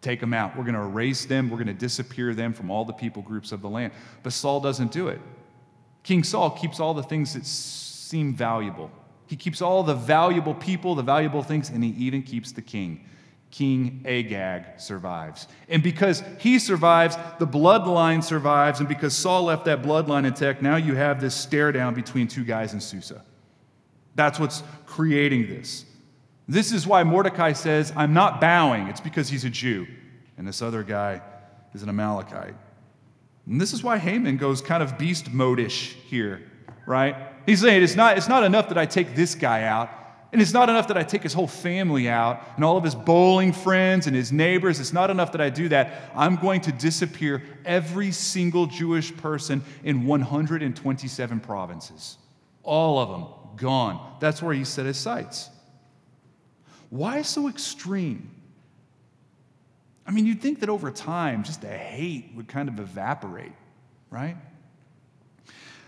Take 0.00 0.20
them 0.20 0.34
out. 0.34 0.56
We're 0.56 0.64
going 0.64 0.74
to 0.74 0.80
erase 0.80 1.24
them. 1.24 1.48
We're 1.48 1.56
going 1.56 1.66
to 1.68 1.72
disappear 1.72 2.34
them 2.34 2.52
from 2.52 2.70
all 2.70 2.84
the 2.84 2.92
people 2.92 3.22
groups 3.22 3.52
of 3.52 3.62
the 3.62 3.68
land. 3.68 3.92
But 4.22 4.32
Saul 4.32 4.60
doesn't 4.60 4.92
do 4.92 5.08
it. 5.08 5.20
King 6.02 6.24
Saul 6.24 6.50
keeps 6.50 6.80
all 6.80 6.94
the 6.94 7.02
things 7.02 7.34
that 7.34 7.46
seem 8.12 8.34
valuable. 8.34 8.90
He 9.26 9.36
keeps 9.36 9.62
all 9.62 9.82
the 9.82 9.94
valuable 9.94 10.54
people, 10.54 10.94
the 10.94 11.02
valuable 11.02 11.42
things, 11.42 11.70
and 11.70 11.82
he 11.82 11.90
even 12.04 12.22
keeps 12.22 12.52
the 12.52 12.60
king. 12.60 13.06
King 13.50 14.02
Agag 14.06 14.78
survives. 14.78 15.48
And 15.70 15.82
because 15.82 16.22
he 16.38 16.58
survives, 16.58 17.16
the 17.38 17.46
bloodline 17.46 18.22
survives. 18.22 18.80
And 18.80 18.88
because 18.88 19.16
Saul 19.16 19.44
left 19.44 19.64
that 19.64 19.80
bloodline 19.82 20.26
intact, 20.26 20.60
now 20.60 20.76
you 20.76 20.94
have 20.94 21.22
this 21.22 21.34
stare 21.34 21.72
down 21.72 21.94
between 21.94 22.28
two 22.28 22.44
guys 22.44 22.74
in 22.74 22.80
Susa. 22.80 23.24
That's 24.14 24.38
what's 24.38 24.62
creating 24.84 25.46
this. 25.46 25.86
This 26.46 26.70
is 26.70 26.86
why 26.86 27.02
Mordecai 27.02 27.54
says, 27.54 27.94
I'm 27.96 28.12
not 28.12 28.42
bowing. 28.42 28.88
It's 28.88 29.00
because 29.00 29.30
he's 29.30 29.44
a 29.44 29.50
Jew. 29.50 29.86
And 30.36 30.46
this 30.46 30.60
other 30.60 30.82
guy 30.82 31.22
is 31.72 31.82
an 31.82 31.88
Amalekite. 31.88 32.56
And 33.46 33.58
this 33.58 33.72
is 33.72 33.82
why 33.82 33.96
Haman 33.96 34.36
goes 34.36 34.60
kind 34.60 34.82
of 34.82 34.98
beast 34.98 35.32
modish 35.32 35.94
here, 36.10 36.42
right? 36.86 37.31
He's 37.46 37.60
saying 37.60 37.82
it's 37.82 37.96
not, 37.96 38.16
it's 38.16 38.28
not 38.28 38.44
enough 38.44 38.68
that 38.68 38.78
I 38.78 38.86
take 38.86 39.14
this 39.14 39.34
guy 39.34 39.64
out. 39.64 39.90
And 40.32 40.40
it's 40.40 40.54
not 40.54 40.70
enough 40.70 40.88
that 40.88 40.96
I 40.96 41.02
take 41.02 41.22
his 41.22 41.34
whole 41.34 41.46
family 41.46 42.08
out 42.08 42.42
and 42.56 42.64
all 42.64 42.78
of 42.78 42.84
his 42.84 42.94
bowling 42.94 43.52
friends 43.52 44.06
and 44.06 44.16
his 44.16 44.32
neighbors. 44.32 44.80
It's 44.80 44.92
not 44.92 45.10
enough 45.10 45.32
that 45.32 45.42
I 45.42 45.50
do 45.50 45.68
that. 45.68 46.10
I'm 46.14 46.36
going 46.36 46.62
to 46.62 46.72
disappear 46.72 47.42
every 47.66 48.12
single 48.12 48.64
Jewish 48.64 49.14
person 49.14 49.62
in 49.84 50.06
127 50.06 51.40
provinces. 51.40 52.16
All 52.62 52.98
of 52.98 53.10
them 53.10 53.26
gone. 53.56 54.16
That's 54.20 54.42
where 54.42 54.54
he 54.54 54.64
set 54.64 54.86
his 54.86 54.96
sights. 54.96 55.50
Why 56.88 57.20
so 57.20 57.48
extreme? 57.48 58.30
I 60.06 60.12
mean, 60.12 60.24
you'd 60.24 60.40
think 60.40 60.60
that 60.60 60.70
over 60.70 60.90
time, 60.90 61.42
just 61.42 61.60
the 61.60 61.68
hate 61.68 62.32
would 62.34 62.48
kind 62.48 62.70
of 62.70 62.80
evaporate, 62.80 63.52
right? 64.10 64.36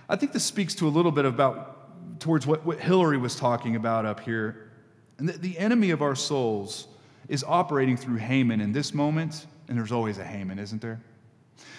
I 0.08 0.16
think 0.16 0.32
this 0.32 0.44
speaks 0.44 0.74
to 0.76 0.86
a 0.86 0.90
little 0.90 1.12
bit 1.12 1.24
about 1.24 2.20
towards 2.20 2.46
what, 2.46 2.64
what 2.64 2.78
Hillary 2.78 3.18
was 3.18 3.36
talking 3.36 3.76
about 3.76 4.06
up 4.06 4.20
here. 4.20 4.70
And 5.18 5.28
the, 5.28 5.32
the 5.38 5.58
enemy 5.58 5.90
of 5.90 6.02
our 6.02 6.14
souls 6.14 6.88
is 7.28 7.44
operating 7.44 7.96
through 7.96 8.16
Haman 8.16 8.60
in 8.60 8.72
this 8.72 8.92
moment, 8.92 9.46
and 9.68 9.78
there's 9.78 9.92
always 9.92 10.18
a 10.18 10.24
Haman, 10.24 10.58
isn't 10.58 10.82
there? 10.82 11.00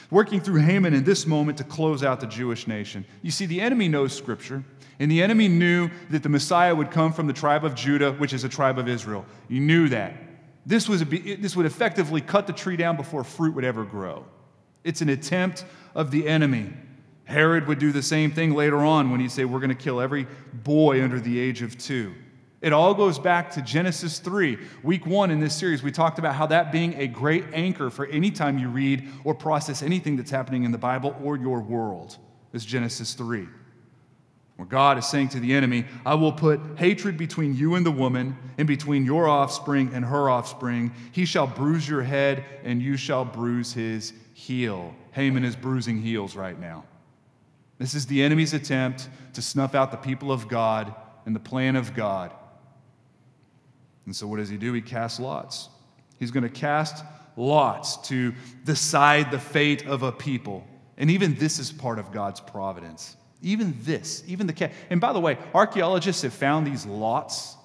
Working 0.10 0.40
through 0.40 0.62
Haman 0.62 0.94
in 0.94 1.04
this 1.04 1.26
moment 1.26 1.58
to 1.58 1.64
close 1.64 2.04
out 2.04 2.20
the 2.20 2.28
Jewish 2.28 2.68
nation. 2.68 3.06
You 3.22 3.32
see, 3.32 3.46
the 3.46 3.62
enemy 3.62 3.88
knows 3.88 4.14
Scripture, 4.14 4.64
and 5.00 5.12
the 5.12 5.22
enemy 5.22 5.48
knew 5.48 5.90
that 6.10 6.24
the 6.24 6.30
Messiah 6.30 6.74
would 6.74 6.92
come 6.92 7.12
from 7.12 7.28
the 7.28 7.34
tribe 7.34 7.66
of 7.66 7.76
Judah, 7.76 8.14
which 8.14 8.34
is 8.34 8.44
a 8.44 8.50
tribe 8.50 8.80
of 8.80 8.88
Israel. 8.88 9.26
He 9.50 9.60
knew 9.60 9.90
that. 9.90 10.16
This, 10.66 10.90
was 10.90 11.04
this 11.04 11.56
would 11.56 11.66
effectively 11.66 12.22
cut 12.22 12.48
the 12.48 12.54
tree 12.54 12.78
down 12.78 12.98
before 12.98 13.24
fruit 13.24 13.54
would 13.56 13.66
ever 13.66 13.84
grow. 13.84 14.26
It's 14.84 15.02
an 15.02 15.10
attempt 15.10 15.66
of 15.94 16.12
the 16.12 16.28
enemy 16.28 16.74
Herod 17.26 17.68
would 17.68 17.80
do 17.80 17.92
the 17.92 18.04
same 18.04 18.32
thing 18.32 18.54
later 18.54 18.78
on 18.78 19.12
when 19.12 19.20
he'd 19.20 19.32
say, 19.32 19.46
We're 19.46 19.60
going 19.60 19.70
to 19.70 19.76
kill 19.76 20.00
every 20.00 20.28
boy 20.54 21.04
under 21.04 21.20
the 21.20 21.38
age 21.38 21.62
of 21.62 21.78
two. 21.78 22.14
It 22.62 22.74
all 22.74 22.94
goes 22.94 23.20
back 23.20 23.52
to 23.52 23.62
Genesis 23.62 24.18
3. 24.20 24.58
Week 24.82 25.06
one 25.06 25.30
in 25.30 25.40
this 25.40 25.54
series, 25.54 25.84
we 25.84 25.92
talked 25.92 26.18
about 26.18 26.34
how 26.34 26.48
that 26.48 26.72
being 26.72 26.96
a 26.96 27.06
great 27.06 27.44
anchor 27.54 27.90
for 27.90 28.08
any 28.08 28.32
time 28.32 28.58
you 28.58 28.70
read 28.70 29.08
or 29.24 29.36
process 29.36 29.84
anything 29.84 30.16
that's 30.16 30.32
happening 30.32 30.64
in 30.64 30.72
the 30.72 30.78
Bible 30.78 31.16
or 31.22 31.38
your 31.38 31.60
world 31.60 32.18
is 32.54 32.66
Genesis 32.66 33.14
3. 33.14 33.48
Where 34.56 34.68
God 34.68 34.98
is 34.98 35.06
saying 35.06 35.30
to 35.30 35.40
the 35.40 35.54
enemy, 35.54 35.86
I 36.06 36.16
will 36.16 36.32
put 36.32 36.60
hatred 36.78 37.18
between 37.18 37.56
you 37.56 37.76
and 37.76 37.86
the 37.86 37.92
woman, 37.92 38.38
and 38.58 38.68
between 38.68 39.06
your 39.06 39.28
offspring 39.28 39.92
and 39.94 40.06
her 40.06 40.30
offspring. 40.30 40.94
He 41.12 41.26
shall 41.26 41.46
bruise 41.46 41.88
your 41.88 42.04
head, 42.04 42.46
and 42.64 42.82
you 42.82 42.96
shall 42.96 43.26
bruise 43.26 43.74
his 43.74 44.14
heel. 44.34 44.96
Haman 45.12 45.44
is 45.44 45.56
bruising 45.56 46.02
heels 46.02 46.36
right 46.36 46.60
now. 46.60 46.86
This 47.78 47.94
is 47.94 48.06
the 48.06 48.24
enemy's 48.24 48.54
attempt 48.54 49.10
to 49.34 49.42
snuff 49.42 49.76
out 49.76 49.92
the 49.92 49.98
people 49.98 50.32
of 50.32 50.48
God 50.48 50.96
and 51.26 51.36
the 51.36 51.40
plan 51.40 51.76
of 51.76 51.94
God. 51.94 52.32
And 54.06 54.16
so, 54.16 54.28
what 54.28 54.38
does 54.38 54.50
he 54.50 54.58
do? 54.58 54.72
He 54.74 54.82
casts 54.82 55.20
lots. 55.20 55.70
He's 56.20 56.32
going 56.32 56.44
to 56.44 56.50
cast 56.50 57.04
lots 57.36 57.98
to 58.10 58.34
decide 58.64 59.32
the 59.32 59.40
fate 59.40 59.86
of 59.88 60.04
a 60.04 60.12
people. 60.12 60.66
And 60.98 61.12
even 61.12 61.36
this 61.36 61.60
is 61.60 61.72
part 61.72 62.00
of 62.00 62.12
God's 62.12 62.40
providence. 62.40 63.18
Even 63.42 63.76
this, 63.82 64.24
even 64.28 64.48
the 64.48 64.54
cat. 64.54 64.72
And 64.90 65.02
by 65.02 65.12
the 65.12 65.20
way, 65.20 65.38
archaeologists 65.54 66.22
have 66.22 66.34
found 66.34 66.66
these 66.66 66.86
lots 66.86 67.58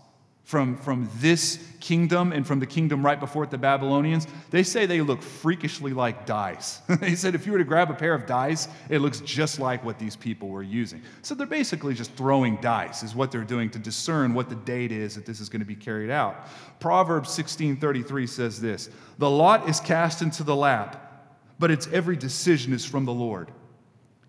from, 0.50 0.76
from 0.78 1.08
this 1.18 1.64
kingdom 1.78 2.32
and 2.32 2.44
from 2.44 2.58
the 2.58 2.66
kingdom 2.66 3.06
right 3.06 3.20
before 3.20 3.44
it, 3.44 3.50
the 3.50 3.56
Babylonians, 3.56 4.26
they 4.50 4.64
say 4.64 4.84
they 4.84 5.00
look 5.00 5.22
freakishly 5.22 5.92
like 5.92 6.26
dice. 6.26 6.78
they 7.00 7.14
said 7.14 7.36
if 7.36 7.46
you 7.46 7.52
were 7.52 7.58
to 7.58 7.64
grab 7.64 7.88
a 7.88 7.94
pair 7.94 8.14
of 8.14 8.26
dice, 8.26 8.66
it 8.88 8.98
looks 8.98 9.20
just 9.20 9.60
like 9.60 9.84
what 9.84 9.96
these 10.00 10.16
people 10.16 10.48
were 10.48 10.64
using. 10.64 11.02
So 11.22 11.36
they're 11.36 11.46
basically 11.46 11.94
just 11.94 12.12
throwing 12.14 12.56
dice, 12.56 13.04
is 13.04 13.14
what 13.14 13.30
they're 13.30 13.44
doing 13.44 13.70
to 13.70 13.78
discern 13.78 14.34
what 14.34 14.48
the 14.48 14.56
date 14.56 14.90
is 14.90 15.14
that 15.14 15.24
this 15.24 15.38
is 15.38 15.48
going 15.48 15.60
to 15.60 15.66
be 15.66 15.76
carried 15.76 16.10
out. 16.10 16.48
Proverbs 16.80 17.28
16:33 17.28 18.28
says 18.28 18.60
this: 18.60 18.90
"The 19.18 19.30
lot 19.30 19.68
is 19.68 19.78
cast 19.78 20.20
into 20.20 20.42
the 20.42 20.56
lap, 20.56 21.38
but 21.60 21.70
its 21.70 21.86
every 21.92 22.16
decision 22.16 22.72
is 22.72 22.84
from 22.84 23.04
the 23.04 23.14
Lord. 23.14 23.52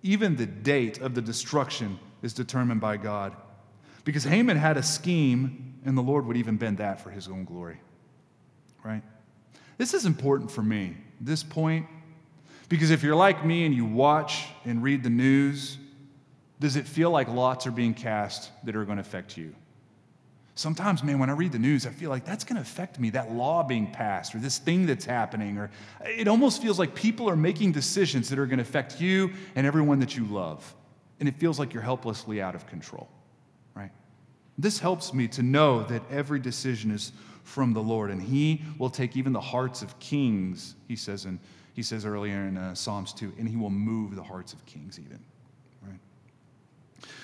Even 0.03 0.35
the 0.35 0.45
date 0.45 1.01
of 1.01 1.15
the 1.15 1.21
destruction 1.21 1.97
is 2.21 2.31
determined 2.31 2.79
by 2.79 2.97
God." 2.97 3.35
Because 4.03 4.23
Haman 4.23 4.57
had 4.57 4.77
a 4.77 4.83
scheme 4.83 5.70
and 5.85 5.97
the 5.97 6.01
Lord 6.01 6.25
would 6.25 6.37
even 6.37 6.57
bend 6.57 6.77
that 6.77 7.01
for 7.01 7.09
his 7.09 7.27
own 7.27 7.45
glory. 7.45 7.79
Right? 8.83 9.03
This 9.77 9.93
is 9.93 10.05
important 10.05 10.51
for 10.51 10.61
me, 10.61 10.97
this 11.19 11.43
point, 11.43 11.87
because 12.69 12.91
if 12.91 13.03
you're 13.03 13.15
like 13.15 13.45
me 13.45 13.65
and 13.65 13.75
you 13.75 13.85
watch 13.85 14.47
and 14.63 14.81
read 14.81 15.03
the 15.03 15.09
news, 15.09 15.77
does 16.59 16.75
it 16.75 16.87
feel 16.87 17.09
like 17.09 17.27
lots 17.27 17.67
are 17.67 17.71
being 17.71 17.93
cast 17.93 18.51
that 18.63 18.75
are 18.75 18.85
going 18.85 18.97
to 18.97 19.01
affect 19.01 19.35
you? 19.35 19.53
Sometimes, 20.55 21.03
man, 21.03 21.17
when 21.17 21.29
I 21.29 21.33
read 21.33 21.51
the 21.51 21.59
news, 21.59 21.87
I 21.87 21.89
feel 21.89 22.09
like 22.09 22.23
that's 22.23 22.43
going 22.43 22.57
to 22.57 22.61
affect 22.61 22.99
me, 22.99 23.09
that 23.11 23.31
law 23.31 23.63
being 23.63 23.91
passed, 23.91 24.35
or 24.35 24.37
this 24.37 24.57
thing 24.57 24.85
that's 24.85 25.05
happening, 25.05 25.57
or 25.57 25.71
it 26.05 26.27
almost 26.27 26.61
feels 26.61 26.77
like 26.77 26.93
people 26.93 27.29
are 27.29 27.35
making 27.35 27.71
decisions 27.71 28.29
that 28.29 28.37
are 28.37 28.45
going 28.45 28.57
to 28.57 28.63
affect 28.63 29.01
you 29.01 29.31
and 29.55 29.65
everyone 29.65 29.99
that 29.99 30.15
you 30.15 30.25
love. 30.25 30.75
And 31.19 31.27
it 31.27 31.35
feels 31.35 31.57
like 31.57 31.73
you're 31.73 31.83
helplessly 31.83 32.41
out 32.41 32.53
of 32.53 32.67
control. 32.67 33.09
This 34.57 34.79
helps 34.79 35.13
me 35.13 35.27
to 35.29 35.43
know 35.43 35.83
that 35.83 36.03
every 36.11 36.39
decision 36.39 36.91
is 36.91 37.11
from 37.43 37.73
the 37.73 37.81
Lord, 37.81 38.11
and 38.11 38.21
He 38.21 38.61
will 38.77 38.89
take 38.89 39.17
even 39.17 39.33
the 39.33 39.41
hearts 39.41 39.81
of 39.81 39.97
kings, 39.99 40.75
he 40.87 40.95
says, 40.95 41.25
in, 41.25 41.39
he 41.73 41.83
says 41.83 42.05
earlier 42.05 42.47
in 42.47 42.57
uh, 42.57 42.75
Psalms 42.75 43.13
2, 43.13 43.33
and 43.39 43.47
He 43.47 43.57
will 43.57 43.69
move 43.69 44.15
the 44.15 44.23
hearts 44.23 44.53
of 44.53 44.65
kings 44.65 44.99
even. 44.99 45.19
Right? 45.81 45.99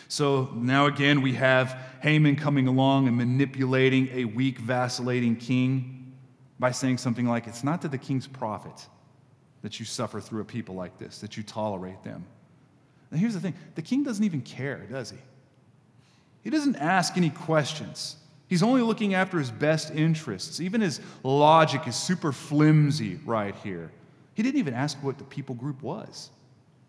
So 0.08 0.50
now 0.56 0.88
again, 0.88 1.22
we 1.22 1.34
have 1.34 1.80
Haman 2.02 2.36
coming 2.36 2.68
along 2.68 3.08
and 3.08 3.18
manipulating 3.18 4.10
a 4.14 4.26
weak, 4.26 4.60
vacillating 4.60 5.36
king 5.36 6.16
by 6.60 6.72
saying 6.72 6.98
something 6.98 7.28
like, 7.28 7.48
It's 7.48 7.64
not 7.64 7.82
to 7.84 7.88
the 7.88 7.98
king's 7.98 8.28
profit 8.28 8.88
that 9.62 9.80
you 9.80 9.86
suffer 9.86 10.20
through 10.20 10.42
a 10.42 10.46
people 10.46 10.76
like 10.76 10.98
this, 10.98 11.20
that 11.20 11.38
you 11.38 11.44
tolerate 11.44 12.04
them. 12.04 12.26
And 13.12 13.20
here's 13.20 13.34
the 13.34 13.40
thing 13.40 13.54
the 13.76 13.82
king 13.82 14.04
doesn't 14.04 14.24
even 14.24 14.42
care, 14.42 14.86
does 14.90 15.12
he? 15.12 15.18
He 16.48 16.52
doesn't 16.52 16.78
ask 16.78 17.18
any 17.18 17.30
questions. 17.30 18.16
He's 18.48 18.64
only 18.64 18.82
looking 18.82 19.16
after 19.16 19.38
his 19.38 19.52
best 19.52 19.94
interests. 19.94 20.62
Even 20.62 20.80
his 20.80 21.02
logic 21.22 21.86
is 21.88 21.96
super 21.98 22.32
flimsy 22.32 23.20
right 23.26 23.54
here. 23.66 23.92
He 24.34 24.44
didn't 24.44 24.58
even 24.58 24.74
ask 24.74 24.98
what 25.04 25.18
the 25.18 25.26
people 25.26 25.56
group 25.56 25.82
was. 25.82 26.30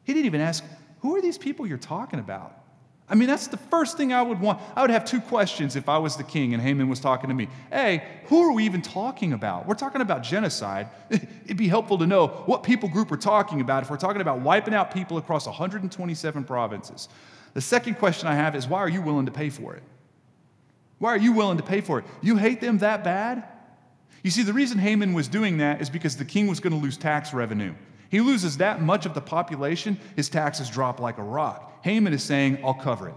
He 0.05 0.15
didn't 0.15 0.27
even 0.27 0.41
ask, 0.41 0.63
who 1.01 1.17
are 1.17 1.21
these 1.21 1.39
people 1.39 1.67
you're 1.67 1.77
talking 1.77 2.21
about? 2.21 2.55
I 3.09 3.17
mean, 3.17 3.27
that's 3.27 3.49
the 3.49 3.57
first 3.57 3.97
thing 3.97 4.13
I 4.13 4.23
would 4.23 4.39
want. 4.39 4.61
I 4.77 4.83
would 4.83 4.91
have 4.91 5.05
two 5.05 5.21
questions 5.21 5.75
if 5.75 5.89
I 5.89 5.99
was 5.99 6.15
the 6.15 6.23
king 6.23 6.55
and 6.55 6.63
Haman 6.63 6.89
was 6.89 7.01
talking 7.01 7.27
to 7.27 7.35
me. 7.35 7.49
Hey, 7.73 8.05
who 8.27 8.45
are 8.45 8.53
we 8.53 8.65
even 8.65 8.81
talking 8.81 9.33
about? 9.33 9.67
We're 9.67 9.75
talking 9.75 10.03
about 10.03 10.23
genocide. 10.23 10.87
It'd 11.11 11.57
be 11.57 11.67
helpful 11.67 11.99
to 11.99 12.07
know 12.07 12.29
what 12.47 12.63
people 12.63 12.89
group 12.89 13.11
we're 13.11 13.17
talking 13.17 13.61
about 13.61 13.83
if 13.83 13.91
we're 13.91 13.97
talking 13.97 14.21
about 14.21 14.39
wiping 14.39 14.73
out 14.73 14.95
people 14.95 15.19
across 15.19 15.47
127 15.47 16.45
provinces. 16.45 17.09
The 17.55 17.61
second 17.61 17.95
question 17.95 18.29
I 18.29 18.35
have 18.35 18.55
is 18.55 18.67
why 18.67 18.79
are 18.79 18.89
you 18.89 19.03
willing 19.03 19.27
to 19.27 19.33
pay 19.33 19.51
for 19.51 19.75
it? 19.75 19.83
Why 20.99 21.11
are 21.11 21.19
you 21.19 21.33
willing 21.33 21.59
to 21.59 21.63
pay 21.63 21.81
for 21.81 21.99
it? 22.01 22.05
You 22.23 22.37
hate 22.37 22.61
them 22.61 22.79
that 22.79 23.05
bad? 23.05 23.45
You 24.23 24.31
see, 24.31 24.43
the 24.43 24.53
reason 24.53 24.79
Haman 24.79 25.13
was 25.13 25.29
doing 25.29 25.59
that 25.59 25.81
is 25.81 25.89
because 25.89 26.17
the 26.17 26.25
king 26.25 26.49
was 26.49 26.61
going 26.61 26.73
to 26.73 26.79
lose 26.79 26.97
tax 26.97 27.33
revenue. 27.33 27.75
He 28.11 28.21
loses 28.21 28.57
that 28.57 28.83
much 28.83 29.07
of 29.07 29.15
the 29.15 29.21
population, 29.21 29.99
his 30.17 30.29
taxes 30.29 30.69
drop 30.69 30.99
like 30.99 31.19
a 31.19 31.23
rock. 31.23 31.85
Haman 31.85 32.13
is 32.13 32.23
saying, 32.23 32.59
I'll 32.65 32.75
cover 32.75 33.09
it. 33.09 33.15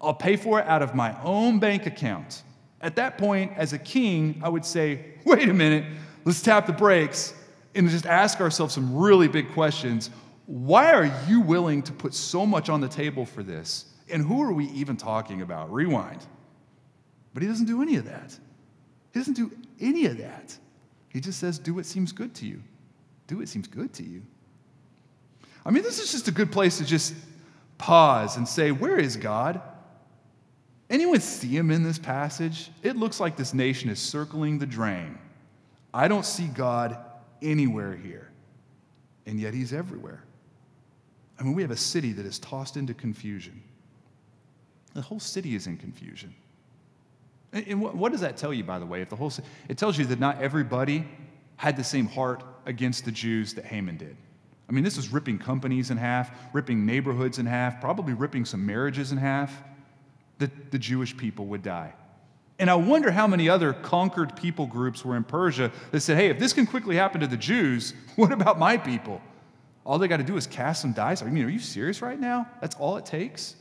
I'll 0.00 0.14
pay 0.14 0.36
for 0.36 0.60
it 0.60 0.66
out 0.66 0.82
of 0.82 0.94
my 0.94 1.16
own 1.22 1.58
bank 1.58 1.86
account. 1.86 2.42
At 2.80 2.96
that 2.96 3.16
point, 3.16 3.52
as 3.56 3.72
a 3.72 3.78
king, 3.78 4.40
I 4.42 4.48
would 4.48 4.64
say, 4.64 5.04
wait 5.24 5.48
a 5.48 5.54
minute, 5.54 5.84
let's 6.24 6.42
tap 6.42 6.66
the 6.66 6.72
brakes 6.72 7.34
and 7.74 7.88
just 7.88 8.06
ask 8.06 8.40
ourselves 8.40 8.74
some 8.74 8.96
really 8.96 9.28
big 9.28 9.52
questions. 9.52 10.10
Why 10.46 10.92
are 10.92 11.10
you 11.28 11.40
willing 11.40 11.82
to 11.82 11.92
put 11.92 12.14
so 12.14 12.44
much 12.44 12.68
on 12.68 12.80
the 12.80 12.88
table 12.88 13.24
for 13.24 13.42
this? 13.42 13.86
And 14.10 14.24
who 14.24 14.42
are 14.42 14.52
we 14.52 14.66
even 14.70 14.96
talking 14.96 15.42
about? 15.42 15.72
Rewind. 15.72 16.26
But 17.32 17.42
he 17.42 17.48
doesn't 17.48 17.66
do 17.66 17.82
any 17.82 17.96
of 17.96 18.04
that. 18.04 18.36
He 19.12 19.20
doesn't 19.20 19.34
do 19.34 19.50
any 19.80 20.06
of 20.06 20.18
that. 20.18 20.56
He 21.08 21.20
just 21.20 21.38
says, 21.38 21.58
Do 21.58 21.74
what 21.74 21.86
seems 21.86 22.12
good 22.12 22.34
to 22.36 22.46
you. 22.46 22.62
Do 23.26 23.38
what 23.38 23.48
seems 23.48 23.68
good 23.68 23.92
to 23.94 24.02
you. 24.02 24.22
I 25.64 25.70
mean, 25.70 25.82
this 25.82 25.98
is 26.00 26.10
just 26.10 26.28
a 26.28 26.32
good 26.32 26.50
place 26.50 26.78
to 26.78 26.84
just 26.84 27.14
pause 27.78 28.36
and 28.36 28.46
say, 28.46 28.72
Where 28.72 28.98
is 28.98 29.16
God? 29.16 29.60
Anyone 30.90 31.20
see 31.20 31.56
him 31.56 31.70
in 31.70 31.82
this 31.82 31.98
passage? 31.98 32.70
It 32.82 32.96
looks 32.96 33.18
like 33.18 33.36
this 33.36 33.54
nation 33.54 33.88
is 33.88 33.98
circling 33.98 34.58
the 34.58 34.66
drain. 34.66 35.18
I 35.94 36.08
don't 36.08 36.26
see 36.26 36.48
God 36.48 36.98
anywhere 37.40 37.96
here, 37.96 38.30
and 39.26 39.40
yet 39.40 39.54
he's 39.54 39.72
everywhere. 39.72 40.24
I 41.42 41.44
mean, 41.44 41.54
we 41.54 41.62
have 41.62 41.72
a 41.72 41.76
city 41.76 42.12
that 42.12 42.24
is 42.24 42.38
tossed 42.38 42.76
into 42.76 42.94
confusion. 42.94 43.60
The 44.94 45.02
whole 45.02 45.18
city 45.18 45.56
is 45.56 45.66
in 45.66 45.76
confusion. 45.76 46.32
And 47.52 47.82
what 47.82 48.12
does 48.12 48.20
that 48.20 48.36
tell 48.36 48.54
you, 48.54 48.62
by 48.62 48.78
the 48.78 48.86
way? 48.86 49.02
If 49.02 49.08
the 49.08 49.16
whole 49.16 49.32
it 49.68 49.76
tells 49.76 49.98
you 49.98 50.04
that 50.06 50.20
not 50.20 50.40
everybody 50.40 51.04
had 51.56 51.76
the 51.76 51.82
same 51.82 52.06
heart 52.06 52.44
against 52.64 53.04
the 53.04 53.10
Jews 53.10 53.54
that 53.54 53.64
Haman 53.64 53.96
did. 53.96 54.16
I 54.68 54.72
mean, 54.72 54.84
this 54.84 54.96
is 54.96 55.08
ripping 55.08 55.40
companies 55.40 55.90
in 55.90 55.96
half, 55.96 56.30
ripping 56.52 56.86
neighborhoods 56.86 57.40
in 57.40 57.46
half, 57.46 57.80
probably 57.80 58.14
ripping 58.14 58.44
some 58.44 58.64
marriages 58.64 59.10
in 59.10 59.18
half 59.18 59.52
that 60.38 60.70
the 60.70 60.78
Jewish 60.78 61.16
people 61.16 61.46
would 61.46 61.64
die. 61.64 61.92
And 62.60 62.70
I 62.70 62.76
wonder 62.76 63.10
how 63.10 63.26
many 63.26 63.48
other 63.48 63.72
conquered 63.72 64.36
people 64.36 64.66
groups 64.66 65.04
were 65.04 65.16
in 65.16 65.24
Persia 65.24 65.72
that 65.90 66.00
said, 66.02 66.16
hey, 66.16 66.28
if 66.28 66.38
this 66.38 66.52
can 66.52 66.66
quickly 66.66 66.94
happen 66.94 67.20
to 67.20 67.26
the 67.26 67.36
Jews, 67.36 67.94
what 68.14 68.30
about 68.30 68.60
my 68.60 68.76
people? 68.76 69.20
All 69.84 69.98
they 69.98 70.08
got 70.08 70.18
to 70.18 70.24
do 70.24 70.36
is 70.36 70.46
cast 70.46 70.82
some 70.82 70.92
dice. 70.92 71.22
I 71.22 71.26
mean, 71.26 71.44
are 71.44 71.48
you 71.48 71.58
serious 71.58 72.02
right 72.02 72.18
now? 72.18 72.48
That's 72.60 72.76
all 72.76 72.96
it 72.96 73.06
takes? 73.06 73.56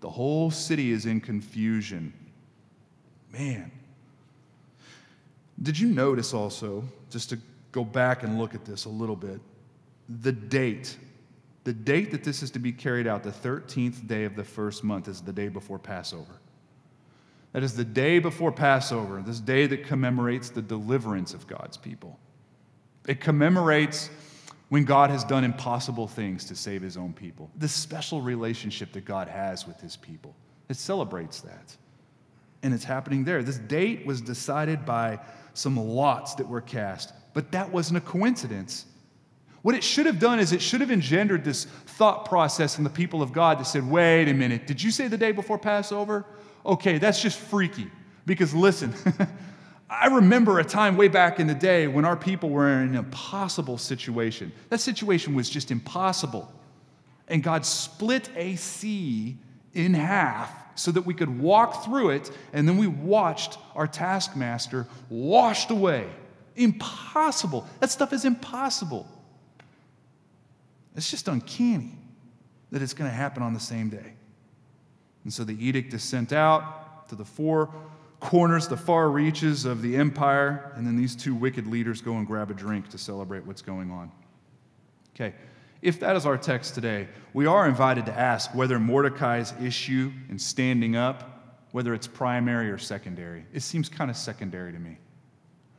The 0.00 0.08
whole 0.08 0.50
city 0.50 0.92
is 0.92 1.06
in 1.06 1.20
confusion. 1.20 2.12
Man. 3.32 3.70
Did 5.60 5.78
you 5.78 5.88
notice 5.88 6.32
also, 6.32 6.84
just 7.10 7.30
to 7.30 7.38
go 7.72 7.84
back 7.84 8.22
and 8.22 8.38
look 8.38 8.54
at 8.54 8.64
this 8.64 8.84
a 8.84 8.88
little 8.88 9.16
bit, 9.16 9.40
the 10.08 10.32
date 10.32 10.96
the 11.68 11.74
date 11.74 12.10
that 12.12 12.24
this 12.24 12.42
is 12.42 12.50
to 12.52 12.58
be 12.58 12.72
carried 12.72 13.06
out, 13.06 13.22
the 13.22 13.30
13th 13.30 14.06
day 14.06 14.24
of 14.24 14.34
the 14.34 14.42
first 14.42 14.82
month, 14.82 15.06
is 15.06 15.20
the 15.20 15.34
day 15.34 15.48
before 15.48 15.78
Passover. 15.78 16.40
That 17.52 17.62
is 17.62 17.76
the 17.76 17.84
day 17.84 18.20
before 18.20 18.50
Passover, 18.50 19.20
this 19.20 19.38
day 19.38 19.66
that 19.66 19.84
commemorates 19.84 20.48
the 20.48 20.62
deliverance 20.62 21.34
of 21.34 21.46
God's 21.46 21.76
people. 21.76 22.18
It 23.06 23.20
commemorates 23.20 24.08
when 24.68 24.84
God 24.84 25.10
has 25.10 25.24
done 25.24 25.44
impossible 25.44 26.06
things 26.06 26.44
to 26.46 26.56
save 26.56 26.82
his 26.82 26.96
own 26.96 27.12
people, 27.12 27.50
the 27.56 27.68
special 27.68 28.20
relationship 28.20 28.92
that 28.92 29.04
God 29.04 29.28
has 29.28 29.66
with 29.66 29.80
his 29.80 29.96
people. 29.96 30.34
It 30.68 30.76
celebrates 30.76 31.40
that. 31.40 31.76
And 32.62 32.74
it's 32.74 32.84
happening 32.84 33.24
there. 33.24 33.42
This 33.42 33.58
date 33.58 34.04
was 34.04 34.20
decided 34.20 34.84
by 34.84 35.20
some 35.54 35.76
lots 35.76 36.34
that 36.34 36.46
were 36.46 36.60
cast, 36.60 37.12
but 37.32 37.50
that 37.52 37.70
wasn't 37.70 37.98
a 37.98 38.00
coincidence. 38.00 38.84
What 39.62 39.74
it 39.74 39.82
should 39.82 40.06
have 40.06 40.18
done 40.18 40.38
is 40.38 40.52
it 40.52 40.62
should 40.62 40.80
have 40.80 40.90
engendered 40.90 41.44
this 41.44 41.64
thought 41.64 42.26
process 42.26 42.78
in 42.78 42.84
the 42.84 42.90
people 42.90 43.22
of 43.22 43.32
God 43.32 43.58
that 43.58 43.66
said, 43.66 43.88
wait 43.88 44.28
a 44.28 44.34
minute, 44.34 44.66
did 44.66 44.82
you 44.82 44.90
say 44.90 45.08
the 45.08 45.16
day 45.16 45.32
before 45.32 45.58
Passover? 45.58 46.24
Okay, 46.66 46.98
that's 46.98 47.22
just 47.22 47.38
freaky. 47.38 47.90
Because 48.26 48.54
listen, 48.54 48.92
I 49.90 50.08
remember 50.08 50.58
a 50.58 50.64
time 50.64 50.96
way 50.96 51.08
back 51.08 51.40
in 51.40 51.46
the 51.46 51.54
day 51.54 51.86
when 51.86 52.04
our 52.04 52.16
people 52.16 52.50
were 52.50 52.68
in 52.68 52.88
an 52.90 52.94
impossible 52.94 53.78
situation. 53.78 54.52
That 54.68 54.80
situation 54.80 55.34
was 55.34 55.48
just 55.48 55.70
impossible. 55.70 56.52
And 57.26 57.42
God 57.42 57.64
split 57.64 58.28
a 58.36 58.56
sea 58.56 59.38
in 59.72 59.94
half 59.94 60.50
so 60.78 60.92
that 60.92 61.02
we 61.02 61.14
could 61.14 61.40
walk 61.40 61.84
through 61.84 62.10
it, 62.10 62.30
and 62.52 62.68
then 62.68 62.76
we 62.76 62.86
watched 62.86 63.58
our 63.74 63.86
taskmaster 63.86 64.86
washed 65.08 65.70
away. 65.70 66.06
Impossible. 66.54 67.66
That 67.80 67.90
stuff 67.90 68.12
is 68.12 68.24
impossible. 68.24 69.08
It's 70.94 71.10
just 71.10 71.28
uncanny 71.28 71.98
that 72.70 72.82
it's 72.82 72.94
going 72.94 73.10
to 73.10 73.16
happen 73.16 73.42
on 73.42 73.54
the 73.54 73.60
same 73.60 73.88
day. 73.88 74.12
And 75.24 75.32
so 75.32 75.44
the 75.44 75.54
edict 75.64 75.94
is 75.94 76.02
sent 76.02 76.32
out 76.32 77.08
to 77.08 77.14
the 77.14 77.24
four 77.24 77.74
corners, 78.20 78.68
the 78.68 78.76
far 78.76 79.10
reaches 79.10 79.64
of 79.64 79.82
the 79.82 79.96
empire, 79.96 80.72
and 80.76 80.86
then 80.86 80.96
these 80.96 81.14
two 81.14 81.34
wicked 81.34 81.66
leaders 81.66 82.00
go 82.00 82.16
and 82.16 82.26
grab 82.26 82.50
a 82.50 82.54
drink 82.54 82.88
to 82.90 82.98
celebrate 82.98 83.46
what's 83.46 83.62
going 83.62 83.90
on. 83.90 84.10
Okay, 85.14 85.34
if 85.82 86.00
that 86.00 86.16
is 86.16 86.26
our 86.26 86.36
text 86.36 86.74
today, 86.74 87.08
we 87.32 87.46
are 87.46 87.68
invited 87.68 88.06
to 88.06 88.18
ask 88.18 88.54
whether 88.54 88.78
Mordecai's 88.78 89.52
issue 89.62 90.12
in 90.28 90.38
standing 90.38 90.96
up, 90.96 91.66
whether 91.72 91.94
it's 91.94 92.06
primary 92.06 92.70
or 92.70 92.78
secondary. 92.78 93.44
It 93.52 93.60
seems 93.60 93.88
kind 93.88 94.10
of 94.10 94.16
secondary 94.16 94.72
to 94.72 94.78
me. 94.78 94.98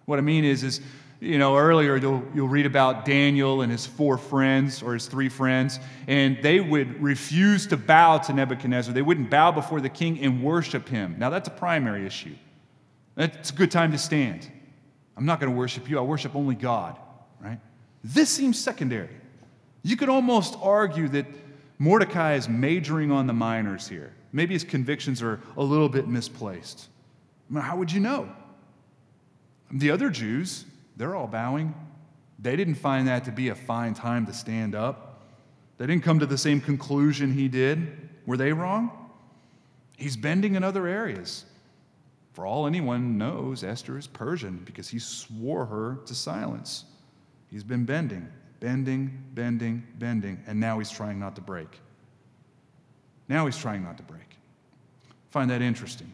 What 0.06 0.20
I 0.20 0.22
mean 0.22 0.46
is, 0.46 0.64
is 0.64 0.82
you 1.20 1.38
know, 1.38 1.58
earlier 1.58 1.98
you'll, 1.98 2.24
you'll 2.34 2.48
read 2.48 2.66
about 2.66 3.04
Daniel 3.04 3.62
and 3.62 3.72
his 3.72 3.86
four 3.86 4.18
friends 4.18 4.82
or 4.82 4.94
his 4.94 5.08
three 5.08 5.30
friends, 5.30 5.80
and 6.08 6.38
they 6.42 6.60
would 6.60 7.02
refuse 7.02 7.68
to 7.68 7.78
bow 7.78 8.20
to 8.20 8.34
Nebuchadnezzar. 8.34 8.94
They 8.94 9.02
wouldn't 9.02 9.30
bow 9.30 9.52
before 9.52 9.82
the 9.82 9.90
king 9.90 10.20
and 10.20 10.44
worship 10.44 10.88
him. 10.88 11.16
Now, 11.18 11.30
that's 11.30 11.48
a 11.48 11.52
primary 11.52 12.06
issue. 12.06 12.36
That's 13.16 13.50
a 13.50 13.54
good 13.54 13.72
time 13.72 13.92
to 13.92 13.98
stand. 13.98 14.50
I'm 15.18 15.26
not 15.26 15.42
going 15.42 15.52
to 15.52 15.58
worship 15.58 15.90
you, 15.90 16.00
I 16.00 16.02
worship 16.02 16.36
only 16.36 16.56
God, 16.56 16.98
right? 17.42 17.60
This 18.04 18.30
seems 18.30 18.58
secondary. 18.58 19.10
You 19.84 19.98
could 19.98 20.10
almost 20.10 20.58
argue 20.62 21.10
that 21.10 21.26
Mordecai 21.80 22.36
is 22.36 22.48
majoring 22.48 23.12
on 23.12 23.28
the 23.28 23.34
minors 23.34 23.88
here. 23.88 24.14
Maybe 24.32 24.54
his 24.54 24.64
convictions 24.64 25.22
are 25.22 25.42
a 25.58 25.64
little 25.64 25.90
bit 25.90 26.08
misplaced. 26.08 26.88
How 27.54 27.76
would 27.76 27.92
you 27.92 28.00
know? 28.00 28.30
The 29.72 29.92
other 29.92 30.10
Jews, 30.10 30.66
they're 31.00 31.16
all 31.16 31.28
bowing. 31.28 31.74
They 32.40 32.58
didn't 32.58 32.76
find 32.76 33.08
that 33.08 33.24
to 33.26 33.32
be 33.32 33.50
a 33.50 33.56
fine 33.56 33.94
time 33.94 34.26
to 34.26 34.34
stand 34.34 34.76
up. 34.76 35.24
They 35.78 35.88
didn't 35.88 36.04
come 36.04 36.20
to 36.20 36.26
the 36.26 36.38
same 36.38 36.60
conclusion 36.60 37.32
he 37.32 37.48
did. 37.48 38.10
Were 38.26 38.36
they 38.36 38.52
wrong? 38.52 39.10
He's 39.98 40.18
bending 40.18 40.56
in 40.56 40.64
other 40.64 40.88
areas. 40.88 41.46
For 42.34 42.46
all 42.46 42.68
anyone 42.68 43.18
knows, 43.18 43.64
Esther 43.64 43.98
is 43.98 44.08
Persian 44.08 44.62
because 44.66 44.90
he 44.90 45.00
swore 45.00 45.66
her 45.66 46.00
to 46.06 46.14
silence. 46.14 46.84
He's 47.50 47.64
been 47.64 47.86
bending, 47.86 48.28
bending, 48.60 49.24
bending, 49.34 49.88
bending, 49.98 50.44
and 50.48 50.60
now 50.60 50.80
he's 50.80 50.92
trying 50.92 51.18
not 51.18 51.34
to 51.36 51.42
break. 51.42 51.80
Now 53.30 53.46
he's 53.46 53.58
trying 53.58 53.84
not 53.84 53.96
to 53.98 54.04
break. 54.04 54.38
Find 55.32 55.50
that 55.50 55.62
interesting. 55.62 56.14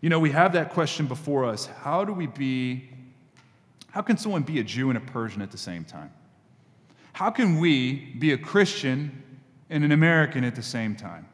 You 0.00 0.08
know, 0.08 0.20
we 0.20 0.30
have 0.30 0.52
that 0.52 0.70
question 0.70 1.06
before 1.06 1.44
us 1.44 1.66
how 1.66 2.04
do 2.04 2.12
we 2.12 2.28
be 2.28 2.88
how 3.92 4.00
can 4.00 4.16
someone 4.16 4.42
be 4.42 4.58
a 4.58 4.64
Jew 4.64 4.88
and 4.88 4.96
a 4.96 5.00
Persian 5.00 5.42
at 5.42 5.50
the 5.50 5.58
same 5.58 5.84
time? 5.84 6.10
How 7.12 7.30
can 7.30 7.60
we 7.60 8.14
be 8.18 8.32
a 8.32 8.38
Christian 8.38 9.22
and 9.68 9.84
an 9.84 9.92
American 9.92 10.44
at 10.44 10.54
the 10.54 10.62
same 10.62 10.96
time? 10.96 11.28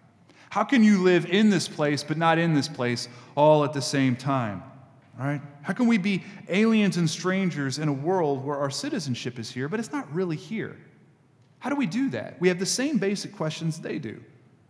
How 0.51 0.64
can 0.64 0.83
you 0.83 1.03
live 1.03 1.27
in 1.27 1.51
this 1.51 1.68
place 1.68 2.03
but 2.03 2.18
not 2.18 2.37
in 2.37 2.55
this 2.55 2.66
place 2.66 3.09
all 3.37 3.64
at 3.64 3.73
the 3.73 3.81
same 3.81 4.16
time? 4.16 4.62
All 5.21 5.27
right? 5.27 5.40
How 5.62 5.73
can 5.73 5.87
we 5.87 5.99
be 5.99 6.25
aliens 6.49 6.97
and 6.97 7.09
strangers 7.09 7.79
in 7.79 7.87
a 7.87 7.92
world 7.92 8.44
where 8.44 8.57
our 8.57 8.71
citizenship 8.71 9.38
is 9.38 9.51
here, 9.51 9.68
but 9.68 9.79
it's 9.79 9.92
not 9.92 10.12
really 10.12 10.37
here? 10.37 10.77
How 11.61 11.71
do 11.71 11.77
we 11.77 11.87
do 11.87 12.11
that? 12.11 12.40
We 12.40 12.49
have 12.49 12.59
the 12.59 12.66
same 12.66 12.99
basic 12.99 13.33
questions 13.33 13.81
they 13.81 14.01
do. 14.01 14.21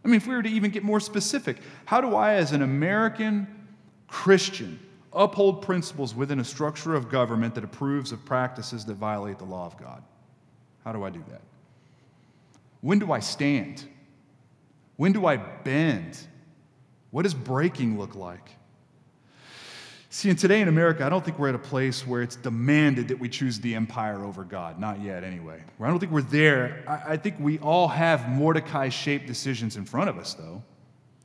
I 0.04 0.08
mean, 0.08 0.16
if 0.16 0.26
we 0.26 0.34
were 0.34 0.42
to 0.42 0.48
even 0.48 0.70
get 0.70 0.82
more 0.82 1.00
specific, 1.00 1.58
how 1.86 2.02
do 2.02 2.14
I, 2.14 2.34
as 2.34 2.52
an 2.52 2.60
American 2.60 3.46
Christian, 4.08 4.78
uphold 5.18 5.60
principles 5.62 6.14
within 6.14 6.40
a 6.40 6.44
structure 6.44 6.94
of 6.94 7.10
government 7.10 7.54
that 7.56 7.64
approves 7.64 8.12
of 8.12 8.24
practices 8.24 8.84
that 8.86 8.94
violate 8.94 9.38
the 9.38 9.44
law 9.44 9.66
of 9.66 9.76
God. 9.76 10.02
How 10.84 10.92
do 10.92 11.04
I 11.04 11.10
do 11.10 11.22
that? 11.28 11.42
When 12.80 12.98
do 12.98 13.12
I 13.12 13.20
stand? 13.20 13.84
When 14.96 15.12
do 15.12 15.26
I 15.26 15.36
bend? 15.36 16.18
What 17.10 17.22
does 17.22 17.34
breaking 17.34 17.98
look 17.98 18.14
like? 18.14 18.50
See, 20.10 20.30
and 20.30 20.38
today 20.38 20.62
in 20.62 20.68
America, 20.68 21.04
I 21.04 21.10
don't 21.10 21.22
think 21.22 21.38
we're 21.38 21.50
at 21.50 21.54
a 21.54 21.58
place 21.58 22.06
where 22.06 22.22
it's 22.22 22.36
demanded 22.36 23.08
that 23.08 23.18
we 23.18 23.28
choose 23.28 23.60
the 23.60 23.74
empire 23.74 24.24
over 24.24 24.42
God. 24.42 24.80
Not 24.80 25.02
yet, 25.02 25.22
anyway. 25.22 25.62
I 25.80 25.86
don't 25.88 25.98
think 25.98 26.12
we're 26.12 26.22
there. 26.22 26.82
I, 26.88 27.12
I 27.12 27.16
think 27.18 27.36
we 27.38 27.58
all 27.58 27.88
have 27.88 28.28
Mordecai 28.28 28.88
shaped 28.88 29.26
decisions 29.26 29.76
in 29.76 29.84
front 29.84 30.08
of 30.08 30.16
us, 30.16 30.32
though. 30.32 30.62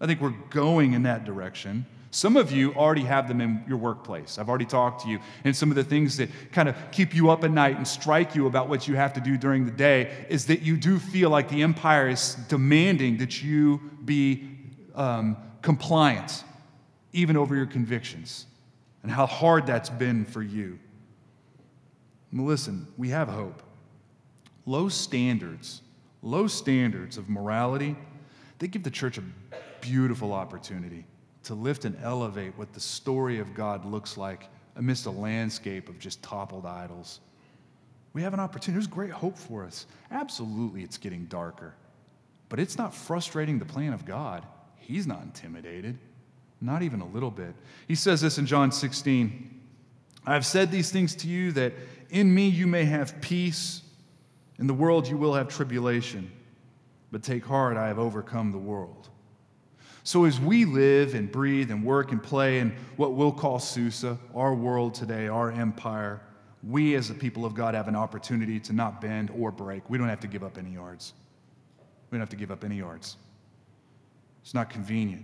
I 0.01 0.06
think 0.06 0.19
we're 0.19 0.36
going 0.49 0.93
in 0.93 1.03
that 1.03 1.23
direction. 1.23 1.86
Some 2.13 2.38
of 2.38 2.52
you 2.52 2.76
already 2.76 3.02
have 3.02 3.28
them 3.28 3.41
in 3.41 3.63
your 3.67 3.80
workplace. 3.80 4.38
I've 4.38 4.47
already 4.47 4.67
talked 4.67 5.02
to 5.02 5.10
you. 5.10 5.19
And 5.45 5.56
some 5.56 5.71
of 5.71 5.76
the 5.76 5.84
things 5.84 6.15
that 6.17 6.30
kind 6.52 6.69
of 6.69 6.76
keep 6.91 7.15
you 7.15 7.32
up 7.32 7.43
at 7.43 7.49
night 7.49 7.76
and 7.76 7.88
strike 7.88 8.36
you 8.36 8.45
about 8.45 8.69
what 8.69 8.88
you 8.88 8.93
have 8.93 9.13
to 9.13 9.19
do 9.19 9.36
during 9.36 9.65
the 9.65 9.71
day 9.71 10.28
is 10.30 10.45
that 10.45 10.62
you 10.62 10.78
do 10.78 10.99
feel 10.99 11.32
like 11.32 11.49
the 11.49 11.63
empire 11.63 12.08
is 12.08 12.36
demanding 12.49 13.17
that 13.17 13.41
you 13.41 13.82
be 14.06 14.47
um, 14.93 15.36
compliant, 15.63 16.43
even 17.13 17.36
over 17.36 17.56
your 17.56 17.65
convictions, 17.65 18.45
and 19.02 19.12
how 19.12 19.26
hard 19.26 19.65
that's 19.65 19.89
been 19.89 20.23
for 20.23 20.43
you. 20.43 20.78
listen, 22.32 22.86
we 22.95 23.10
have 23.10 23.28
hope. 23.28 23.63
Low 24.67 24.88
standards, 24.88 25.82
low 26.21 26.45
standards 26.45 27.17
of 27.17 27.28
morality, 27.28 27.95
they 28.60 28.67
give 28.67 28.84
the 28.84 28.91
church 28.91 29.17
a 29.17 29.23
beautiful 29.82 30.32
opportunity 30.32 31.06
to 31.43 31.53
lift 31.53 31.86
and 31.86 31.97
elevate 32.01 32.58
what 32.58 32.73
the 32.73 32.79
story 32.79 33.39
of 33.39 33.53
God 33.53 33.86
looks 33.86 34.17
like 34.17 34.49
amidst 34.75 35.06
a 35.06 35.12
landscape 35.12 35.89
of 35.89 35.99
just 35.99 36.21
toppled 36.23 36.65
idols. 36.65 37.19
We 38.13 38.21
have 38.21 38.34
an 38.34 38.39
opportunity. 38.39 38.73
There's 38.73 38.88
great 38.88 39.12
hope 39.12 39.38
for 39.38 39.65
us. 39.65 39.88
Absolutely, 40.12 40.84
it's 40.84 40.97
getting 40.97 41.25
darker. 41.25 41.73
But 42.49 42.60
it's 42.60 42.77
not 42.77 42.93
frustrating 42.93 43.60
the 43.60 43.65
plan 43.65 43.93
of 43.93 44.06
God. 44.06 44.45
He's 44.77 45.08
not 45.08 45.23
intimidated. 45.23 45.97
Not 46.62 46.82
even 46.82 47.01
a 47.01 47.08
little 47.08 47.32
bit. 47.32 47.56
He 47.88 47.95
says 47.95 48.21
this 48.21 48.38
in 48.38 48.45
John 48.45 48.71
16 48.71 49.62
I 50.25 50.34
have 50.34 50.45
said 50.45 50.71
these 50.71 50.89
things 50.89 51.15
to 51.15 51.27
you 51.27 51.51
that 51.51 51.73
in 52.10 52.34
me 52.34 52.47
you 52.47 52.65
may 52.65 52.86
have 52.86 53.19
peace. 53.19 53.82
In 54.58 54.67
the 54.67 54.73
world 54.73 55.06
you 55.08 55.17
will 55.17 55.34
have 55.34 55.49
tribulation. 55.49 56.32
But 57.12 57.23
take 57.23 57.45
heart, 57.45 57.75
I 57.75 57.88
have 57.88 57.99
overcome 57.99 58.51
the 58.51 58.58
world. 58.58 59.10
So, 60.06 60.26
as 60.26 60.39
we 60.39 60.66
live 60.66 61.16
and 61.16 61.32
breathe 61.32 61.72
and 61.72 61.84
work 61.84 62.12
and 62.12 62.22
play 62.22 62.60
in 62.60 62.76
what 62.98 63.13
we'll 63.13 63.32
call 63.32 63.58
Susa, 63.58 64.20
our 64.36 64.54
world 64.54 64.94
today, 64.94 65.30
our 65.30 65.50
empire, 65.50 66.22
we 66.62 66.96
as 66.96 67.08
the 67.08 67.13
people 67.13 67.46
of 67.46 67.54
God 67.54 67.74
have 67.74 67.88
an 67.88 67.96
opportunity 67.96 68.60
to 68.62 68.74
not 68.74 69.00
bend 69.00 69.32
or 69.38 69.50
break. 69.50 69.89
We 69.89 69.98
don't 69.98 70.10
have 70.10 70.20
to 70.22 70.28
give 70.28 70.44
up 70.44 70.58
any 70.58 70.72
yards. 70.72 71.13
We 72.10 72.18
don't 72.18 72.22
have 72.22 72.30
to 72.30 72.36
give 72.36 72.52
up 72.52 72.66
any 72.66 72.78
yards. 72.78 73.16
It's 74.42 74.54
not 74.54 74.70
convenient. 74.70 75.24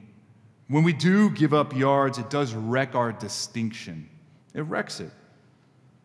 When 0.70 0.84
we 0.84 0.94
do 0.94 1.30
give 1.32 1.54
up 1.54 1.76
yards, 1.76 2.18
it 2.18 2.30
does 2.30 2.54
wreck 2.54 2.96
our 2.96 3.12
distinction. 3.12 4.10
It 4.54 4.62
wrecks 4.62 5.02
it. 5.02 5.12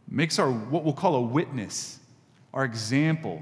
makes 0.08 0.38
our 0.40 0.50
what 0.50 0.82
we'll 0.82 0.94
call 0.94 1.14
a 1.14 1.20
witness, 1.20 2.00
our 2.52 2.64
example. 2.64 3.40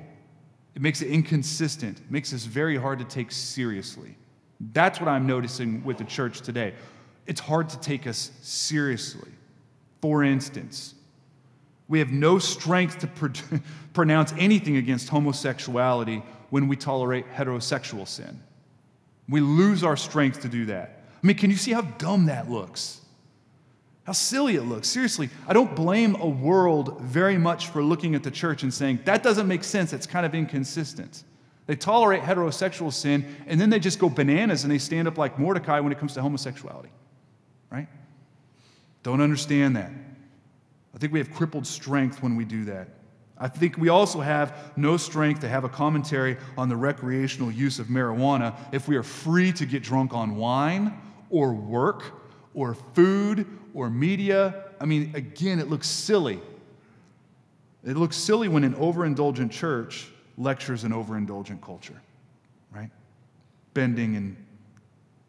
It 0.75 0.83
makes 0.83 1.01
it 1.01 1.09
inconsistent, 1.09 1.99
it 2.01 2.11
makes 2.11 2.35
us 2.35 2.45
very 2.45 2.77
hard 2.77 2.99
to 2.99 3.05
take 3.07 3.33
seriously. 3.33 4.15
That's 4.73 5.01
what 5.01 5.09
I'm 5.09 5.27
noticing 5.27 5.83
with 5.85 5.99
the 5.99 6.05
church 6.05 6.41
today. 6.41 6.75
It's 7.27 7.41
hard 7.41 7.69
to 7.71 7.81
take 7.81 8.07
us 8.07 8.31
seriously. 8.43 9.31
For 10.01 10.23
instance, 10.23 10.95
we 11.89 11.99
have 11.99 12.11
no 12.11 12.39
strength 12.39 12.99
to 13.01 13.07
pro- 13.07 13.31
pronounce 13.93 14.33
anything 14.39 14.77
against 14.77 15.09
homosexuality 15.09 16.23
when 16.51 16.69
we 16.69 16.77
tolerate 16.77 17.31
heterosexual 17.33 18.07
sin. 18.07 18.41
We 19.29 19.41
lose 19.41 19.83
our 19.83 19.97
strength 19.97 20.43
to 20.43 20.49
do 20.49 20.67
that. 20.67 21.03
I 21.23 21.27
mean, 21.27 21.37
can 21.37 21.51
you 21.51 21.57
see 21.57 21.73
how 21.73 21.83
dumb 21.83 22.27
that 22.27 22.51
looks? 22.51 23.01
How 24.05 24.13
silly 24.13 24.57
it 24.57 24.63
looks. 24.63 24.89
Seriously, 24.89 25.31
I 25.47 25.53
don't 25.53 25.77
blame 25.77 26.17
a 26.17 26.27
world 26.27 27.01
very 27.01 27.39
much 27.39 27.69
for 27.69 27.83
looking 27.83 28.15
at 28.15 28.25
the 28.25 28.31
church 28.31 28.65
and 28.65 28.75
saying, 28.75 29.01
that 29.05 29.23
doesn't 29.23 29.47
make 29.47 29.63
sense, 29.63 29.93
it's 29.93 30.07
kind 30.07 30.27
of 30.27 30.35
inconsistent. 30.35 31.23
They 31.67 31.77
tolerate 31.77 32.23
heterosexual 32.23 32.93
sin, 32.93 33.37
and 33.47 33.61
then 33.61 33.71
they 33.71 33.79
just 33.79 33.99
go 33.99 34.09
bananas 34.09 34.65
and 34.65 34.73
they 34.73 34.79
stand 34.79 35.07
up 35.07 35.17
like 35.17 35.39
Mordecai 35.39 35.81
when 35.81 35.93
it 35.93 35.99
comes 35.99 36.15
to 36.15 36.23
homosexuality. 36.23 36.91
Right? 37.71 37.89
Don't 39.03 39.21
understand 39.21 39.77
that. 39.77 39.91
I 40.95 40.99
think 40.99 41.13
we 41.13 41.19
have 41.21 41.33
crippled 41.33 41.67
strength 41.67 42.23
when 42.23 42.37
we 42.37 42.45
do 42.45 42.65
that. 42.67 42.89
I 43.39 43.49
think 43.49 43.77
we 43.77 43.89
also 43.89 44.21
have 44.21 44.73
no 44.77 44.97
strength 44.97 45.41
to 45.41 45.49
have 45.49 45.65
a 45.65 45.69
commentary 45.69 46.37
on 46.57 46.69
the 46.69 46.77
recreational 46.77 47.51
use 47.51 47.79
of 47.79 47.87
marijuana 47.87 48.55
if 48.73 48.87
we 48.87 48.97
are 48.97 49.03
free 49.03 49.53
to 49.53 49.67
get 49.67 49.83
drunk 49.83 50.15
on 50.15 50.37
wine 50.37 50.97
or 51.31 51.53
work 51.53 52.05
or 52.55 52.75
food 52.75 53.47
or 53.75 53.89
media. 53.91 54.67
I 54.81 54.85
mean, 54.85 55.13
again, 55.15 55.59
it 55.59 55.69
looks 55.69 55.89
silly. 55.89 56.41
It 57.85 57.97
looks 57.97 58.17
silly 58.17 58.49
when 58.49 58.63
an 58.63 58.75
overindulgent 58.75 59.51
church 59.51 60.09
lectures 60.43 60.85
an 60.85 60.93
overindulgent 60.93 61.61
culture, 61.61 62.01
right? 62.75 62.91
Bending 63.75 64.17
and 64.17 64.37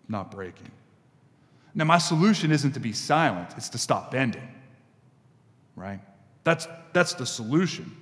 not 0.08 0.32
breaking. 0.32 0.72
Now, 1.76 1.86
my 1.86 1.98
solution 1.98 2.52
isn't 2.52 2.74
to 2.74 2.80
be 2.80 2.94
silent, 2.94 3.50
it's 3.58 3.70
to 3.70 3.78
stop 3.78 4.12
bending, 4.12 4.48
right? 5.76 6.00
That's, 6.44 6.68
that's 6.94 7.14
the 7.14 7.26
solution. 7.26 7.96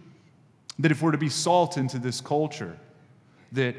That 0.80 0.92
if 0.92 1.02
we're 1.02 1.12
to 1.12 1.18
be 1.18 1.30
salt 1.30 1.78
into 1.78 2.00
this 2.00 2.22
culture, 2.22 2.78
that 3.52 3.76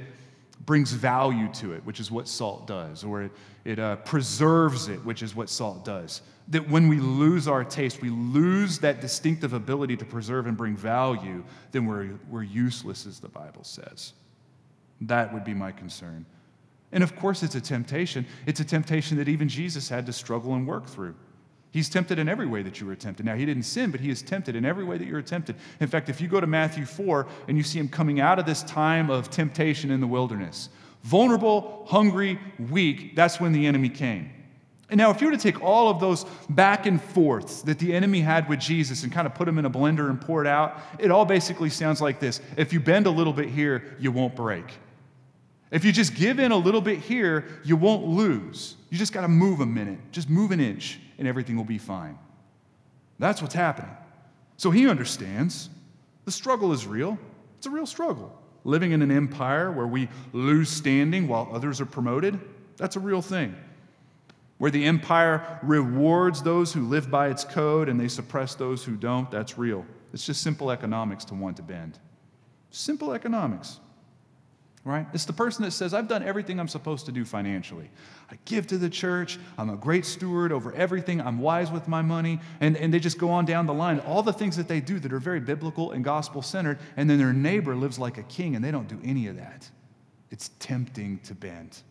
brings 0.65 0.93
value 0.93 1.53
to 1.55 1.73
it, 1.73 1.85
which 1.85 2.01
is 2.01 2.11
what 2.11 2.29
salt 2.29 2.67
does, 2.67 3.05
or 3.05 3.23
it, 3.23 3.33
it 3.65 3.79
uh, 3.79 3.97
preserves 3.97 4.89
it, 4.89 5.05
which 5.05 5.23
is 5.23 5.35
what 5.35 5.51
salt 5.51 5.85
does. 5.85 6.23
That 6.53 6.69
when 6.69 6.89
we 6.89 7.01
lose 7.01 7.49
our 7.49 7.65
taste, 7.65 8.01
we 8.01 8.11
lose 8.11 8.79
that 8.79 9.01
distinctive 9.01 9.53
ability 9.53 9.97
to 9.97 10.05
preserve 10.05 10.47
and 10.47 10.57
bring 10.57 10.77
value, 10.77 11.43
then 11.73 11.87
we're, 11.87 12.11
we're 12.31 12.43
useless, 12.43 13.07
as 13.07 13.19
the 13.21 13.29
Bible 13.29 13.65
says. 13.65 14.13
That 15.03 15.33
would 15.35 15.45
be 15.45 15.55
my 15.55 15.73
concern. 15.73 16.25
And 16.93 17.03
of 17.03 17.17
course, 17.17 17.43
it's 17.43 17.55
a 17.55 17.61
temptation. 17.61 18.27
It's 18.47 18.61
a 18.61 18.65
temptation 18.65 19.17
that 19.17 19.29
even 19.29 19.49
Jesus 19.49 19.89
had 19.89 20.07
to 20.07 20.13
struggle 20.13 20.55
and 20.55 20.67
work 20.67 20.87
through. 20.87 21.15
He's 21.73 21.89
tempted 21.89 22.19
in 22.19 22.29
every 22.29 22.47
way 22.47 22.63
that 22.63 22.81
you 22.81 22.87
were 22.87 22.95
tempted. 22.95 23.25
Now, 23.25 23.35
he 23.35 23.47
didn't 23.47 23.63
sin, 23.63 23.91
but 23.91 24.01
he 24.01 24.11
is 24.11 24.21
tempted 24.21 24.55
in 24.55 24.67
every 24.67 24.85
way 24.85 24.99
that 24.99 25.09
you're 25.09 25.23
tempted. 25.23 25.57
In 25.81 25.89
fact, 25.89 26.11
if 26.11 26.21
you 26.21 26.29
go 26.29 26.39
to 26.39 26.47
Matthew 26.47 26.85
4 26.85 27.27
and 27.49 27.57
you 27.57 27.63
see 27.63 27.79
him 27.79 27.89
coming 27.89 28.21
out 28.21 28.39
of 28.39 28.45
this 28.45 28.63
time 28.65 29.09
of 29.11 29.31
temptation 29.31 29.91
in 29.91 30.01
the 30.01 30.07
wilderness, 30.07 30.69
vulnerable, 31.03 31.87
hungry, 31.89 32.39
weak, 32.71 33.17
that's 33.17 33.41
when 33.41 33.53
the 33.53 33.67
enemy 33.67 33.89
came. 33.89 34.31
And 34.93 34.99
now, 34.99 35.11
if 35.11 35.23
you 35.23 35.27
were 35.27 35.33
to 35.33 35.39
take 35.39 35.63
all 35.63 35.89
of 35.89 36.01
those 36.01 36.27
back 36.51 36.85
and 36.85 37.03
forths 37.03 37.63
that 37.63 37.79
the 37.79 37.95
enemy 37.95 38.21
had 38.21 38.47
with 38.47 38.61
Jesus 38.61 39.05
and 39.05 39.11
kind 39.11 39.27
of 39.27 39.35
put 39.35 39.47
them 39.47 39.59
in 39.59 39.65
a 39.65 39.71
blender 39.71 40.11
and 40.11 40.21
pour 40.21 40.43
it 40.43 40.47
out, 40.47 40.83
it 40.99 41.11
all 41.11 41.25
basically 41.25 41.71
sounds 41.71 42.03
like 42.03 42.21
this 42.21 42.43
If 42.59 42.75
you 42.75 42.79
bend 42.79 43.07
a 43.07 43.11
little 43.11 43.33
bit 43.33 43.49
here, 43.49 43.97
you 43.99 44.13
won't 44.13 44.37
break. 44.37 44.67
If 45.71 45.87
you 45.87 45.93
just 45.93 46.15
give 46.15 46.39
in 46.39 46.53
a 46.53 46.57
little 46.59 46.83
bit 46.83 46.99
here, 46.99 47.47
you 47.65 47.75
won't 47.75 48.05
lose. 48.05 48.77
You 48.91 48.99
just 48.99 49.15
got 49.15 49.23
to 49.23 49.29
move 49.29 49.61
a 49.61 49.67
minute, 49.67 49.99
just 50.13 50.29
move 50.29 50.51
an 50.51 50.61
inch 50.61 51.01
and 51.17 51.27
everything 51.27 51.57
will 51.57 51.65
be 51.65 51.79
fine. 51.79 52.19
That's 53.19 53.41
what's 53.41 53.55
happening. 53.55 53.97
So 54.59 54.71
he 54.71 54.91
understands 54.91 55.71
the 56.27 56.33
struggle 56.33 56.71
is 56.71 56.87
real. 56.87 57.19
It's 57.57 57.67
a 57.67 57.71
real 57.71 57.87
struggle. 57.87 58.39
Living 58.65 58.93
in 58.93 59.01
an 59.01 59.11
empire 59.11 59.73
where 59.73 59.87
we 59.87 60.11
lose 60.35 60.69
standing 60.69 61.29
while 61.29 61.49
others 61.51 61.81
are 61.81 61.87
promoted, 61.87 62.39
that's 62.77 62.97
a 62.97 63.01
real 63.01 63.23
thing. 63.23 63.57
Where 64.63 64.71
the 64.71 64.85
empire 64.85 65.59
rewards 65.65 66.41
those 66.41 66.73
who 66.73 66.83
live 66.83 67.11
by 67.11 67.31
its 67.31 67.43
code 67.43 67.89
and 67.89 67.99
they 67.99 68.07
suppress 68.07 68.55
those 68.55 68.85
who 68.85 68.95
don't, 68.95 69.29
that's 69.29 69.59
real. 69.59 69.85
It's 70.13 70.25
just 70.25 70.41
simple 70.41 70.71
economics 70.71 71.25
to 71.25 71.35
want 71.35 71.57
to 71.57 71.65
bend. 71.65 71.99
Simple 72.71 73.13
economics 73.13 73.81
right? 74.85 75.07
It's 75.13 75.25
the 75.25 75.33
person 75.33 75.65
that 75.65 75.71
says, 75.71 75.95
I've 75.95 76.09
done 76.09 76.25
everything 76.25 76.59
I'm 76.59 76.69
supposed 76.69 77.07
to 77.07 77.13
do 77.13 77.25
financially. 77.25 77.89
I 78.31 78.39
give 78.47 78.67
to 78.69 78.79
the 78.79 78.91
church, 78.91 79.39
I'm 79.57 79.71
a 79.71 79.77
great 79.77 80.05
steward 80.05 80.51
over 80.51 80.75
everything, 80.75 81.21
I'm 81.21 81.39
wise 81.39 81.71
with 81.71 81.87
my 81.87 82.03
money, 82.03 82.41
and, 82.61 82.77
and 82.77 82.93
they 82.93 82.99
just 82.99 83.17
go 83.17 83.31
on 83.31 83.45
down 83.45 83.67
the 83.67 83.75
line. 83.75 84.01
All 84.01 84.25
the 84.25 84.33
things 84.33 84.57
that 84.57 84.67
they 84.67 84.81
do 84.81 84.99
that 84.99 85.13
are 85.13 85.21
very 85.21 85.39
biblical 85.39 85.93
and 85.93 86.05
gospel 86.05 86.43
centered, 86.43 86.81
and 86.97 87.09
then 87.09 87.19
their 87.19 87.33
neighbor 87.33 87.77
lives 87.77 87.99
like 87.99 88.19
a 88.19 88.25
king, 88.25 88.57
and 88.57 88.65
they 88.65 88.73
don't 88.73 88.89
do 88.89 88.99
any 89.05 89.29
of 89.29 89.37
that. 89.37 89.71
It's 90.33 90.51
tempting 90.59 91.21
to 91.21 91.35
bend. 91.37 91.83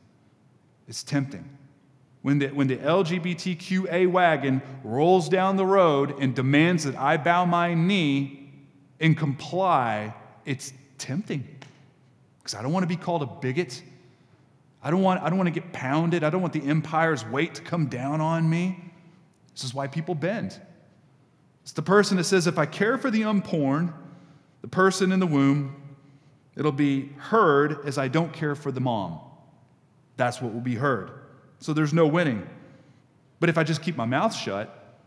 It's 0.90 1.02
tempting. 1.02 1.50
When 2.22 2.40
the, 2.40 2.48
when 2.50 2.68
the 2.68 2.78
LGBTQA 2.78 4.10
wagon 4.12 4.62
rolls 4.84 5.28
down 5.28 5.56
the 5.56 5.66
road 5.66 6.20
and 6.20 6.36
demands 6.36 6.84
that 6.84 6.96
I 6.96 7.18
bow 7.18 7.46
my 7.46 7.74
knee 7.74 8.52
and 9.00 9.18
comply, 9.18 10.14
it's 10.46 10.72
tempting 11.00 11.48
because 12.40 12.54
I 12.54 12.62
don't 12.62 12.72
want 12.72 12.84
to 12.84 12.88
be 12.88 12.96
called 12.96 13.24
a 13.24 13.26
bigot. 13.26 13.82
I 14.84 14.92
don't, 14.92 15.02
want, 15.02 15.22
I 15.22 15.30
don't 15.30 15.38
want 15.38 15.48
to 15.48 15.60
get 15.60 15.74
pounded. 15.74 16.24
I 16.24 16.30
don't 16.30 16.42
want 16.42 16.54
the 16.54 16.64
empire's 16.64 17.26
weight 17.26 17.56
to 17.56 17.62
come 17.62 17.88
down 17.88 18.22
on 18.22 18.48
me. 18.50 18.92
This 19.54 19.64
is 19.64 19.74
why 19.74 19.88
people 19.88 20.16
bend. 20.16 20.60
It's 21.64 21.74
the 21.74 21.82
person 21.82 22.18
that 22.18 22.24
says, 22.24 22.48
if 22.48 22.58
I 22.58 22.66
care 22.66 22.98
for 22.98 23.12
the 23.12 23.24
unborn, 23.24 23.94
the 24.62 24.68
person 24.68 25.12
in 25.12 25.20
the 25.20 25.28
womb, 25.28 25.76
it'll 26.56 26.72
be 26.72 27.10
heard 27.18 27.86
as 27.86 27.98
I 27.98 28.08
don't 28.08 28.34
care 28.34 28.56
for 28.56 28.72
the 28.72 28.80
mom. 28.80 29.20
That's 30.18 30.42
what 30.42 30.54
will 30.54 30.62
be 30.62 30.76
heard. 30.76 31.12
So 31.62 31.74
there's 31.74 31.94
no 31.94 32.08
winning. 32.08 32.46
But 33.40 33.50
if 33.50 33.58
I 33.58 33.64
just 33.64 33.82
keep 33.82 33.96
my 33.96 34.06
mouth 34.06 34.36
shut, 34.36 34.98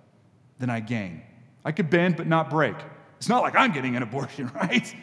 then 0.59 0.71
I 0.71 0.81
gain. 0.81 1.23
I 1.65 1.73
could 1.73 1.91
bend 1.91 2.17
but 2.17 2.27
not 2.27 2.49
break. 2.49 2.77
It's 3.19 3.29
not 3.29 3.43
like 3.43 3.57
I'm 3.57 3.73
getting 3.73 3.97
an 3.97 4.03
abortion, 4.03 4.51
right? 4.55 4.95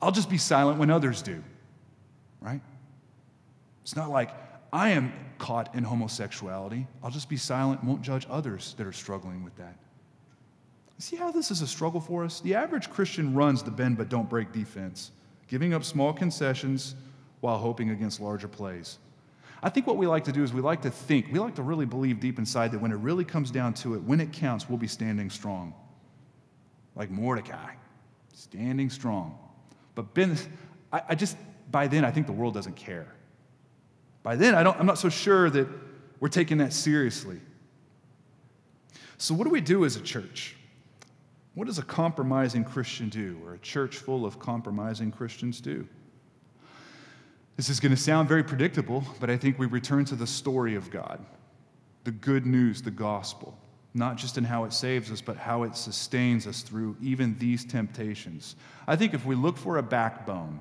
I'll 0.00 0.12
just 0.12 0.30
be 0.30 0.38
silent 0.38 0.78
when 0.78 0.90
others 0.90 1.20
do, 1.20 1.42
right? 2.40 2.60
It's 3.82 3.96
not 3.96 4.10
like 4.10 4.30
I 4.72 4.90
am 4.90 5.12
caught 5.38 5.74
in 5.74 5.82
homosexuality. 5.82 6.86
I'll 7.02 7.10
just 7.10 7.28
be 7.28 7.36
silent 7.36 7.82
won't 7.82 8.02
judge 8.02 8.26
others 8.30 8.74
that 8.78 8.86
are 8.86 8.92
struggling 8.92 9.42
with 9.42 9.56
that. 9.56 9.76
See 10.98 11.16
how 11.16 11.30
this 11.30 11.50
is 11.50 11.62
a 11.62 11.66
struggle 11.66 12.00
for 12.00 12.24
us? 12.24 12.40
The 12.40 12.54
average 12.54 12.90
Christian 12.90 13.34
runs 13.34 13.62
the 13.62 13.70
bend 13.70 13.96
but 13.96 14.08
don't 14.08 14.28
break 14.28 14.52
defense, 14.52 15.12
giving 15.46 15.72
up 15.72 15.84
small 15.84 16.12
concessions 16.12 16.96
while 17.40 17.56
hoping 17.56 17.90
against 17.90 18.20
larger 18.20 18.48
plays. 18.48 18.98
I 19.62 19.70
think 19.70 19.86
what 19.86 19.96
we 19.96 20.06
like 20.06 20.24
to 20.24 20.32
do 20.32 20.42
is 20.42 20.52
we 20.52 20.60
like 20.60 20.82
to 20.82 20.90
think, 20.90 21.26
we 21.32 21.38
like 21.38 21.56
to 21.56 21.62
really 21.62 21.84
believe 21.84 22.20
deep 22.20 22.38
inside 22.38 22.72
that 22.72 22.80
when 22.80 22.92
it 22.92 22.98
really 22.98 23.24
comes 23.24 23.50
down 23.50 23.74
to 23.74 23.94
it, 23.94 24.02
when 24.02 24.20
it 24.20 24.32
counts, 24.32 24.68
we'll 24.68 24.78
be 24.78 24.86
standing 24.86 25.30
strong. 25.30 25.74
Like 26.94 27.10
Mordecai, 27.10 27.72
standing 28.32 28.88
strong. 28.90 29.38
But 29.94 30.14
Ben, 30.14 30.36
I, 30.92 31.02
I 31.10 31.14
just, 31.14 31.36
by 31.70 31.88
then, 31.88 32.04
I 32.04 32.10
think 32.10 32.26
the 32.26 32.32
world 32.32 32.54
doesn't 32.54 32.76
care. 32.76 33.14
By 34.22 34.36
then, 34.36 34.54
I 34.54 34.62
don't, 34.62 34.78
I'm 34.78 34.86
not 34.86 34.98
so 34.98 35.08
sure 35.08 35.50
that 35.50 35.66
we're 36.20 36.28
taking 36.28 36.58
that 36.58 36.72
seriously. 36.72 37.40
So, 39.16 39.34
what 39.34 39.44
do 39.44 39.50
we 39.50 39.60
do 39.60 39.84
as 39.84 39.96
a 39.96 40.00
church? 40.00 40.54
What 41.54 41.66
does 41.66 41.78
a 41.78 41.82
compromising 41.82 42.64
Christian 42.64 43.08
do, 43.08 43.40
or 43.44 43.54
a 43.54 43.58
church 43.58 43.96
full 43.96 44.24
of 44.24 44.38
compromising 44.38 45.10
Christians 45.10 45.60
do? 45.60 45.88
This 47.58 47.68
is 47.68 47.80
going 47.80 47.90
to 47.90 48.00
sound 48.00 48.28
very 48.28 48.44
predictable, 48.44 49.02
but 49.18 49.28
I 49.28 49.36
think 49.36 49.58
we 49.58 49.66
return 49.66 50.04
to 50.06 50.14
the 50.14 50.28
story 50.28 50.76
of 50.76 50.90
God. 50.92 51.26
the 52.08 52.12
good 52.12 52.46
news, 52.46 52.80
the 52.80 52.90
gospel, 52.90 53.54
not 53.92 54.16
just 54.16 54.38
in 54.38 54.44
how 54.44 54.64
it 54.64 54.72
saves 54.72 55.12
us, 55.12 55.20
but 55.20 55.36
how 55.36 55.64
it 55.64 55.76
sustains 55.76 56.46
us 56.46 56.62
through 56.62 56.96
even 57.02 57.36
these 57.38 57.66
temptations. 57.66 58.56
I 58.86 58.96
think 58.96 59.12
if 59.12 59.26
we 59.26 59.34
look 59.34 59.58
for 59.58 59.76
a 59.76 59.82
backbone, 59.82 60.58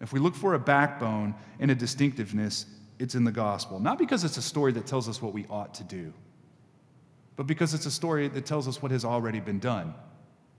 if 0.00 0.14
we 0.14 0.18
look 0.18 0.34
for 0.34 0.54
a 0.54 0.58
backbone 0.58 1.34
and 1.60 1.70
a 1.70 1.74
distinctiveness, 1.74 2.64
it's 2.98 3.14
in 3.14 3.24
the 3.24 3.32
gospel. 3.32 3.78
Not 3.78 3.98
because 3.98 4.24
it's 4.24 4.38
a 4.38 4.42
story 4.42 4.72
that 4.72 4.86
tells 4.86 5.10
us 5.10 5.20
what 5.20 5.34
we 5.34 5.44
ought 5.50 5.74
to 5.74 5.84
do, 5.84 6.10
but 7.36 7.46
because 7.46 7.74
it's 7.74 7.84
a 7.84 7.90
story 7.90 8.28
that 8.28 8.46
tells 8.46 8.66
us 8.66 8.80
what 8.80 8.90
has 8.92 9.04
already 9.04 9.40
been 9.40 9.58
done 9.58 9.94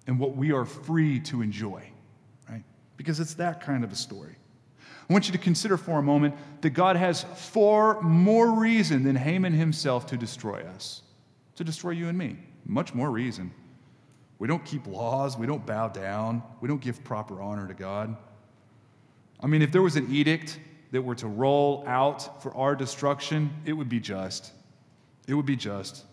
and 0.06 0.20
what 0.20 0.36
we 0.36 0.52
are 0.52 0.66
free 0.66 1.20
to 1.22 1.42
enjoy, 1.42 1.82
right? 2.48 2.64
Because 2.98 3.20
it's 3.20 3.34
that 3.34 3.62
kind 3.62 3.84
of 3.84 3.92
a 3.92 3.96
story. 3.96 4.36
I 5.10 5.14
want 5.14 5.28
you 5.28 5.32
to 5.32 5.38
consider 5.38 5.78
for 5.78 6.00
a 6.00 6.04
moment 6.04 6.36
that 6.62 6.72
God 6.72 6.98
has 6.98 7.24
far 7.24 8.02
more 8.02 8.60
reason 8.60 9.04
than 9.04 9.16
Haman 9.16 9.54
himself 9.54 10.06
to 10.08 10.18
destroy 10.18 10.62
us, 10.64 11.02
to 11.56 11.64
destroy 11.64 11.92
you 11.92 12.10
and 12.10 12.18
me. 12.18 12.38
Much 12.66 12.94
more 12.94 13.10
reason. 13.10 13.52
We 14.40 14.48
don't 14.48 14.64
keep 14.66 14.86
laws, 14.86 15.38
we 15.38 15.48
don't 15.48 15.66
bow 15.66 15.88
down, 15.88 16.44
we 16.62 16.68
don't 16.68 16.82
give 16.82 17.04
proper 17.04 17.42
honor 17.42 17.68
to 17.68 17.74
God. 17.74 18.16
I 19.40 19.48
mean, 19.48 19.62
if 19.62 19.72
there 19.72 19.82
was 19.82 19.96
an 19.96 20.14
edict 20.14 20.60
that 20.92 21.02
were 21.02 21.16
to 21.16 21.28
roll 21.28 21.84
out 21.88 22.42
for 22.44 22.56
our 22.56 22.76
destruction, 22.76 23.50
it 23.66 23.74
would 23.74 23.90
be 23.90 24.00
just. 24.00 24.52
It 25.28 25.34
would 25.34 25.46
be 25.46 25.56
just. 25.56 26.06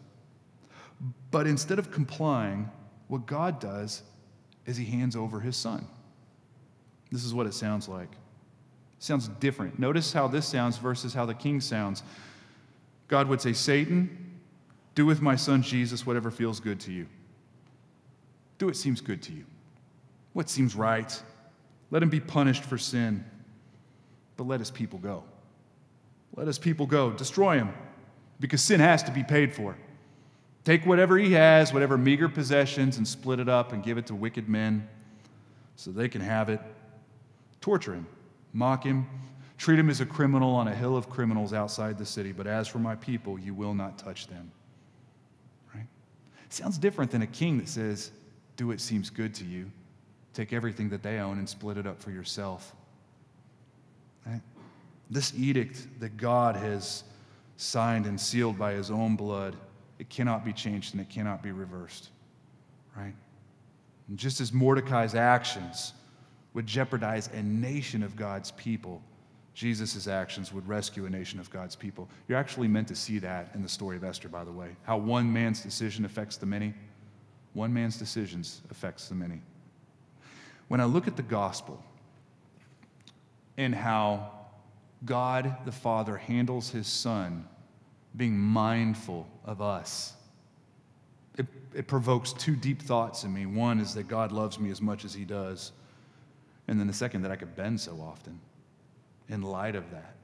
But 1.30 1.46
instead 1.46 1.78
of 1.78 1.90
complying, 1.90 2.70
what 3.08 3.26
God 3.26 3.60
does 3.60 4.02
is 4.66 4.76
he 4.76 4.84
hands 4.84 5.16
over 5.16 5.40
his 5.40 5.56
son. 5.56 5.86
This 7.10 7.24
is 7.24 7.34
what 7.34 7.46
it 7.46 7.54
sounds 7.54 7.88
like. 7.88 8.10
Sounds 9.04 9.28
different. 9.28 9.78
Notice 9.78 10.14
how 10.14 10.28
this 10.28 10.46
sounds 10.46 10.78
versus 10.78 11.12
how 11.12 11.26
the 11.26 11.34
king 11.34 11.60
sounds. 11.60 12.02
God 13.06 13.28
would 13.28 13.38
say, 13.38 13.52
Satan, 13.52 14.40
do 14.94 15.04
with 15.04 15.20
my 15.20 15.36
son 15.36 15.60
Jesus 15.60 16.06
whatever 16.06 16.30
feels 16.30 16.58
good 16.58 16.80
to 16.80 16.90
you. 16.90 17.06
Do 18.56 18.64
what 18.64 18.76
seems 18.76 19.02
good 19.02 19.20
to 19.24 19.32
you, 19.34 19.44
what 20.32 20.48
seems 20.48 20.74
right. 20.74 21.22
Let 21.90 22.02
him 22.02 22.08
be 22.08 22.18
punished 22.18 22.64
for 22.64 22.78
sin, 22.78 23.26
but 24.38 24.44
let 24.44 24.58
his 24.58 24.70
people 24.70 24.98
go. 24.98 25.22
Let 26.34 26.46
his 26.46 26.58
people 26.58 26.86
go. 26.86 27.10
Destroy 27.10 27.58
him, 27.58 27.74
because 28.40 28.62
sin 28.62 28.80
has 28.80 29.02
to 29.02 29.10
be 29.10 29.22
paid 29.22 29.52
for. 29.52 29.76
Take 30.64 30.86
whatever 30.86 31.18
he 31.18 31.32
has, 31.32 31.74
whatever 31.74 31.98
meager 31.98 32.30
possessions, 32.30 32.96
and 32.96 33.06
split 33.06 33.38
it 33.38 33.50
up 33.50 33.74
and 33.74 33.82
give 33.82 33.98
it 33.98 34.06
to 34.06 34.14
wicked 34.14 34.48
men 34.48 34.88
so 35.76 35.90
they 35.90 36.08
can 36.08 36.22
have 36.22 36.48
it. 36.48 36.60
Torture 37.60 37.92
him, 37.92 38.06
mock 38.54 38.84
him, 38.84 39.06
treat 39.58 39.78
him 39.78 39.90
as 39.90 40.00
a 40.00 40.06
criminal 40.06 40.54
on 40.54 40.68
a 40.68 40.74
hill 40.74 40.96
of 40.96 41.10
criminals 41.10 41.52
outside 41.52 41.98
the 41.98 42.06
city. 42.06 42.32
But 42.32 42.46
as 42.46 42.66
for 42.66 42.78
my 42.78 42.94
people, 42.94 43.38
you 43.38 43.52
will 43.52 43.74
not 43.74 43.98
touch 43.98 44.28
them. 44.28 44.50
Right? 45.74 45.86
Sounds 46.48 46.78
different 46.78 47.10
than 47.10 47.20
a 47.20 47.26
king 47.26 47.58
that 47.58 47.68
says, 47.68 48.10
Do 48.56 48.68
what 48.68 48.80
seems 48.80 49.10
good 49.10 49.34
to 49.34 49.44
you. 49.44 49.70
Take 50.32 50.54
everything 50.54 50.88
that 50.88 51.02
they 51.02 51.18
own 51.18 51.38
and 51.38 51.46
split 51.46 51.76
it 51.76 51.86
up 51.86 52.00
for 52.00 52.10
yourself. 52.10 52.74
Right? 54.26 54.40
This 55.10 55.34
edict 55.36 56.00
that 56.00 56.16
God 56.16 56.56
has 56.56 57.04
signed 57.58 58.06
and 58.06 58.18
sealed 58.18 58.58
by 58.58 58.72
his 58.72 58.90
own 58.90 59.16
blood 59.16 59.54
it 59.98 60.08
cannot 60.10 60.44
be 60.44 60.52
changed 60.52 60.94
and 60.94 61.00
it 61.00 61.08
cannot 61.08 61.42
be 61.42 61.52
reversed. 61.52 62.10
Right? 62.96 63.14
And 64.08 64.18
just 64.18 64.40
as 64.40 64.52
Mordecai's 64.52 65.14
actions 65.14 65.92
would 66.54 66.66
jeopardize 66.66 67.28
a 67.34 67.42
nation 67.42 68.02
of 68.02 68.16
God's 68.16 68.52
people, 68.52 69.02
Jesus' 69.52 70.08
actions 70.08 70.52
would 70.52 70.66
rescue 70.66 71.06
a 71.06 71.10
nation 71.10 71.38
of 71.38 71.50
God's 71.50 71.76
people. 71.76 72.08
You're 72.26 72.38
actually 72.38 72.68
meant 72.68 72.88
to 72.88 72.96
see 72.96 73.18
that 73.18 73.50
in 73.54 73.62
the 73.62 73.68
story 73.68 73.96
of 73.96 74.04
Esther, 74.04 74.28
by 74.28 74.44
the 74.44 74.50
way. 74.50 74.76
How 74.82 74.96
one 74.96 75.32
man's 75.32 75.60
decision 75.60 76.04
affects 76.04 76.36
the 76.36 76.46
many. 76.46 76.74
One 77.52 77.72
man's 77.72 77.96
decisions 77.96 78.62
affects 78.70 79.08
the 79.08 79.14
many. 79.14 79.40
When 80.68 80.80
I 80.80 80.86
look 80.86 81.06
at 81.06 81.16
the 81.16 81.22
gospel 81.22 81.82
and 83.56 83.74
how 83.74 84.30
God 85.04 85.54
the 85.64 85.72
Father 85.72 86.16
handles 86.16 86.70
his 86.70 86.88
son 86.88 87.46
being 88.16 88.38
mindful 88.38 89.26
of 89.44 89.60
us. 89.60 90.14
It, 91.36 91.46
it 91.74 91.86
provokes 91.86 92.32
two 92.32 92.54
deep 92.54 92.82
thoughts 92.82 93.24
in 93.24 93.32
me. 93.32 93.46
One 93.46 93.80
is 93.80 93.94
that 93.94 94.08
God 94.08 94.30
loves 94.30 94.58
me 94.58 94.70
as 94.70 94.80
much 94.80 95.04
as 95.04 95.12
He 95.12 95.24
does. 95.24 95.72
And 96.68 96.80
then 96.80 96.86
the 96.86 96.92
second, 96.92 97.22
that 97.22 97.30
I 97.30 97.36
could 97.36 97.54
bend 97.56 97.80
so 97.80 98.00
often 98.00 98.38
in 99.28 99.42
light 99.42 99.74
of 99.74 99.90
that. 99.90 100.14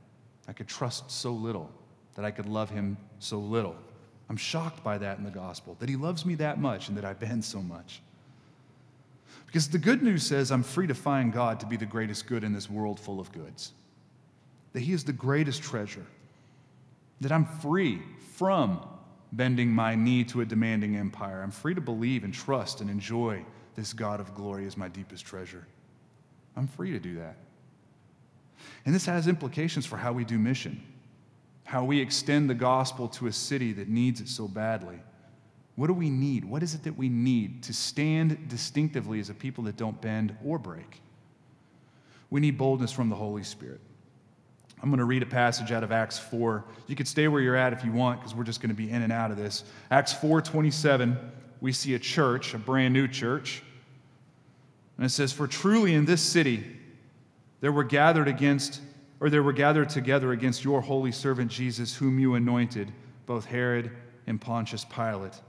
I 0.48 0.52
could 0.52 0.68
trust 0.68 1.10
so 1.10 1.32
little, 1.32 1.70
that 2.14 2.24
I 2.24 2.30
could 2.30 2.46
love 2.46 2.70
Him 2.70 2.96
so 3.18 3.38
little. 3.38 3.76
I'm 4.28 4.36
shocked 4.36 4.82
by 4.82 4.98
that 4.98 5.18
in 5.18 5.24
the 5.24 5.30
gospel, 5.30 5.76
that 5.80 5.88
He 5.88 5.96
loves 5.96 6.24
me 6.24 6.34
that 6.36 6.58
much 6.58 6.88
and 6.88 6.96
that 6.96 7.04
I 7.04 7.12
bend 7.12 7.44
so 7.44 7.60
much. 7.60 8.00
Because 9.46 9.68
the 9.68 9.78
good 9.78 10.02
news 10.02 10.24
says 10.24 10.50
I'm 10.50 10.62
free 10.62 10.86
to 10.86 10.94
find 10.94 11.32
God 11.32 11.60
to 11.60 11.66
be 11.66 11.76
the 11.76 11.86
greatest 11.86 12.26
good 12.26 12.44
in 12.44 12.52
this 12.52 12.70
world 12.70 12.98
full 13.00 13.20
of 13.20 13.32
goods, 13.32 13.72
that 14.72 14.80
He 14.80 14.92
is 14.92 15.04
the 15.04 15.12
greatest 15.12 15.62
treasure 15.62 16.06
that 17.20 17.32
I'm 17.32 17.44
free 17.44 18.00
from 18.36 18.80
bending 19.32 19.70
my 19.70 19.94
knee 19.94 20.24
to 20.24 20.40
a 20.40 20.44
demanding 20.44 20.96
empire. 20.96 21.42
I'm 21.42 21.50
free 21.50 21.74
to 21.74 21.80
believe 21.80 22.24
and 22.24 22.32
trust 22.32 22.80
and 22.80 22.90
enjoy 22.90 23.44
this 23.76 23.92
God 23.92 24.20
of 24.20 24.34
glory 24.34 24.66
as 24.66 24.76
my 24.76 24.88
deepest 24.88 25.24
treasure. 25.24 25.66
I'm 26.56 26.66
free 26.66 26.92
to 26.92 26.98
do 26.98 27.16
that. 27.16 27.36
And 28.84 28.94
this 28.94 29.06
has 29.06 29.28
implications 29.28 29.86
for 29.86 29.96
how 29.96 30.12
we 30.12 30.24
do 30.24 30.38
mission, 30.38 30.82
how 31.64 31.84
we 31.84 32.00
extend 32.00 32.48
the 32.48 32.54
gospel 32.54 33.08
to 33.08 33.26
a 33.26 33.32
city 33.32 33.72
that 33.74 33.88
needs 33.88 34.20
it 34.20 34.28
so 34.28 34.48
badly. 34.48 34.98
What 35.76 35.86
do 35.86 35.94
we 35.94 36.10
need? 36.10 36.44
What 36.44 36.62
is 36.62 36.74
it 36.74 36.82
that 36.84 36.96
we 36.96 37.08
need 37.08 37.62
to 37.64 37.72
stand 37.72 38.48
distinctively 38.48 39.20
as 39.20 39.30
a 39.30 39.34
people 39.34 39.64
that 39.64 39.76
don't 39.76 40.00
bend 40.00 40.36
or 40.44 40.58
break? 40.58 41.00
We 42.28 42.40
need 42.40 42.58
boldness 42.58 42.92
from 42.92 43.08
the 43.08 43.16
Holy 43.16 43.42
Spirit. 43.42 43.80
I'm 44.82 44.88
going 44.88 44.98
to 44.98 45.04
read 45.04 45.22
a 45.22 45.26
passage 45.26 45.72
out 45.72 45.84
of 45.84 45.92
Acts 45.92 46.18
4. 46.18 46.64
You 46.86 46.96
could 46.96 47.08
stay 47.08 47.28
where 47.28 47.40
you're 47.40 47.56
at 47.56 47.72
if 47.72 47.84
you 47.84 47.92
want, 47.92 48.20
because 48.20 48.34
we're 48.34 48.44
just 48.44 48.60
going 48.60 48.70
to 48.70 48.74
be 48.74 48.90
in 48.90 49.02
and 49.02 49.12
out 49.12 49.30
of 49.30 49.36
this. 49.36 49.64
Acts 49.90 50.12
4 50.12 50.40
27, 50.40 51.18
we 51.60 51.72
see 51.72 51.94
a 51.94 51.98
church, 51.98 52.54
a 52.54 52.58
brand 52.58 52.94
new 52.94 53.06
church. 53.06 53.62
And 55.00 55.06
it 55.06 55.10
says, 55.12 55.32
For 55.32 55.46
truly 55.46 55.94
in 55.94 56.04
this 56.04 56.20
city 56.20 56.62
there 57.60 57.72
were 57.72 57.84
gathered 57.84 58.28
against, 58.28 58.82
or 59.18 59.30
there 59.30 59.42
were 59.42 59.54
gathered 59.54 59.88
together 59.88 60.32
against 60.32 60.62
your 60.62 60.82
holy 60.82 61.10
servant 61.10 61.50
Jesus, 61.50 61.96
whom 61.96 62.18
you 62.18 62.34
anointed, 62.34 62.92
both 63.24 63.46
Herod 63.46 63.90
and 64.26 64.38
Pontius 64.38 64.84
Pilate, 64.84 65.40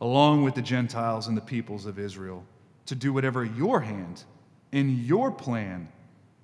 along 0.00 0.42
with 0.42 0.56
the 0.56 0.62
Gentiles 0.62 1.28
and 1.28 1.36
the 1.36 1.40
peoples 1.40 1.86
of 1.86 2.00
Israel, 2.00 2.44
to 2.86 2.96
do 2.96 3.12
whatever 3.12 3.44
your 3.44 3.78
hand 3.78 4.24
and 4.72 4.98
your 4.98 5.30
plan 5.30 5.86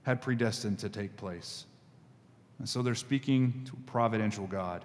had 0.04 0.22
predestined 0.22 0.78
to 0.78 0.88
take 0.88 1.16
place. 1.16 1.64
And 2.60 2.68
so 2.68 2.80
they're 2.80 2.94
speaking 2.94 3.64
to 3.64 3.76
providential 3.86 4.46
God. 4.46 4.84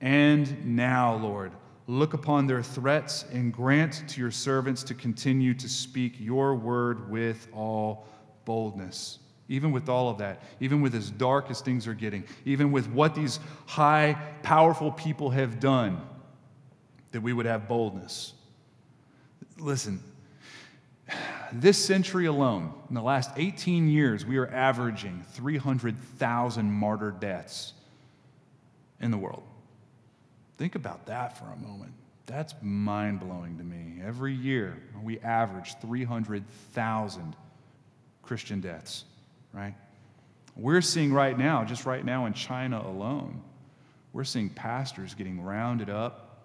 And 0.00 0.66
now, 0.66 1.14
Lord, 1.14 1.52
look 1.86 2.14
upon 2.14 2.46
their 2.46 2.62
threats 2.62 3.24
and 3.32 3.52
grant 3.52 4.08
to 4.08 4.20
your 4.20 4.30
servants 4.30 4.82
to 4.84 4.94
continue 4.94 5.54
to 5.54 5.68
speak 5.68 6.14
your 6.18 6.54
word 6.54 7.10
with 7.10 7.48
all 7.52 8.06
boldness. 8.44 9.18
Even 9.48 9.72
with 9.72 9.90
all 9.90 10.08
of 10.08 10.18
that, 10.18 10.42
even 10.60 10.80
with 10.80 10.94
as 10.94 11.10
dark 11.10 11.50
as 11.50 11.60
things 11.60 11.86
are 11.86 11.94
getting, 11.94 12.24
even 12.46 12.72
with 12.72 12.88
what 12.88 13.14
these 13.14 13.38
high, 13.66 14.16
powerful 14.42 14.90
people 14.90 15.28
have 15.28 15.60
done, 15.60 16.00
that 17.12 17.20
we 17.20 17.32
would 17.32 17.44
have 17.44 17.68
boldness. 17.68 18.32
Listen, 19.58 20.02
this 21.52 21.76
century 21.76 22.24
alone, 22.24 22.72
in 22.88 22.94
the 22.94 23.02
last 23.02 23.30
18 23.36 23.88
years, 23.88 24.24
we 24.24 24.38
are 24.38 24.48
averaging 24.48 25.24
300,000 25.32 26.72
martyr 26.72 27.10
deaths 27.10 27.74
in 29.00 29.10
the 29.10 29.18
world. 29.18 29.42
Think 30.56 30.74
about 30.74 31.06
that 31.06 31.38
for 31.38 31.46
a 31.46 31.56
moment. 31.56 31.92
That's 32.26 32.54
mind 32.62 33.20
blowing 33.20 33.58
to 33.58 33.64
me. 33.64 34.00
Every 34.04 34.32
year, 34.32 34.78
we 35.02 35.18
average 35.20 35.74
300,000 35.80 37.36
Christian 38.22 38.60
deaths, 38.60 39.04
right? 39.52 39.74
We're 40.56 40.80
seeing 40.80 41.12
right 41.12 41.36
now, 41.36 41.64
just 41.64 41.84
right 41.84 42.04
now 42.04 42.26
in 42.26 42.32
China 42.32 42.80
alone, 42.80 43.42
we're 44.12 44.24
seeing 44.24 44.48
pastors 44.48 45.14
getting 45.14 45.42
rounded 45.42 45.90
up 45.90 46.44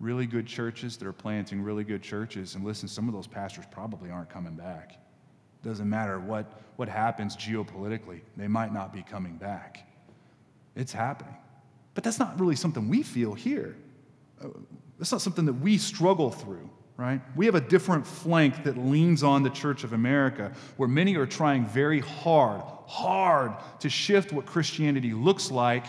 really 0.00 0.26
good 0.26 0.46
churches 0.46 0.96
that 0.98 1.06
are 1.06 1.12
planting 1.12 1.62
really 1.62 1.84
good 1.84 2.02
churches. 2.02 2.54
And 2.54 2.64
listen, 2.64 2.88
some 2.88 3.08
of 3.08 3.14
those 3.14 3.26
pastors 3.26 3.64
probably 3.70 4.10
aren't 4.10 4.28
coming 4.28 4.54
back. 4.54 5.00
Doesn't 5.62 5.88
matter 5.88 6.20
what, 6.20 6.60
what 6.76 6.88
happens 6.88 7.36
geopolitically, 7.36 8.20
they 8.36 8.48
might 8.48 8.74
not 8.74 8.92
be 8.92 9.02
coming 9.02 9.36
back. 9.36 9.88
It's 10.74 10.92
happening. 10.92 11.34
But 11.96 12.04
that's 12.04 12.18
not 12.18 12.38
really 12.38 12.56
something 12.56 12.90
we 12.90 13.02
feel 13.02 13.32
here. 13.32 13.74
Uh, 14.38 14.48
that's 14.98 15.12
not 15.12 15.22
something 15.22 15.46
that 15.46 15.54
we 15.54 15.78
struggle 15.78 16.30
through, 16.30 16.68
right? 16.98 17.22
We 17.34 17.46
have 17.46 17.54
a 17.54 17.60
different 17.60 18.06
flank 18.06 18.64
that 18.64 18.76
leans 18.76 19.22
on 19.22 19.42
the 19.42 19.48
Church 19.48 19.82
of 19.82 19.94
America, 19.94 20.52
where 20.76 20.90
many 20.90 21.16
are 21.16 21.24
trying 21.24 21.64
very 21.64 22.00
hard, 22.00 22.60
hard 22.86 23.54
to 23.80 23.88
shift 23.88 24.30
what 24.30 24.44
Christianity 24.44 25.14
looks 25.14 25.50
like 25.50 25.86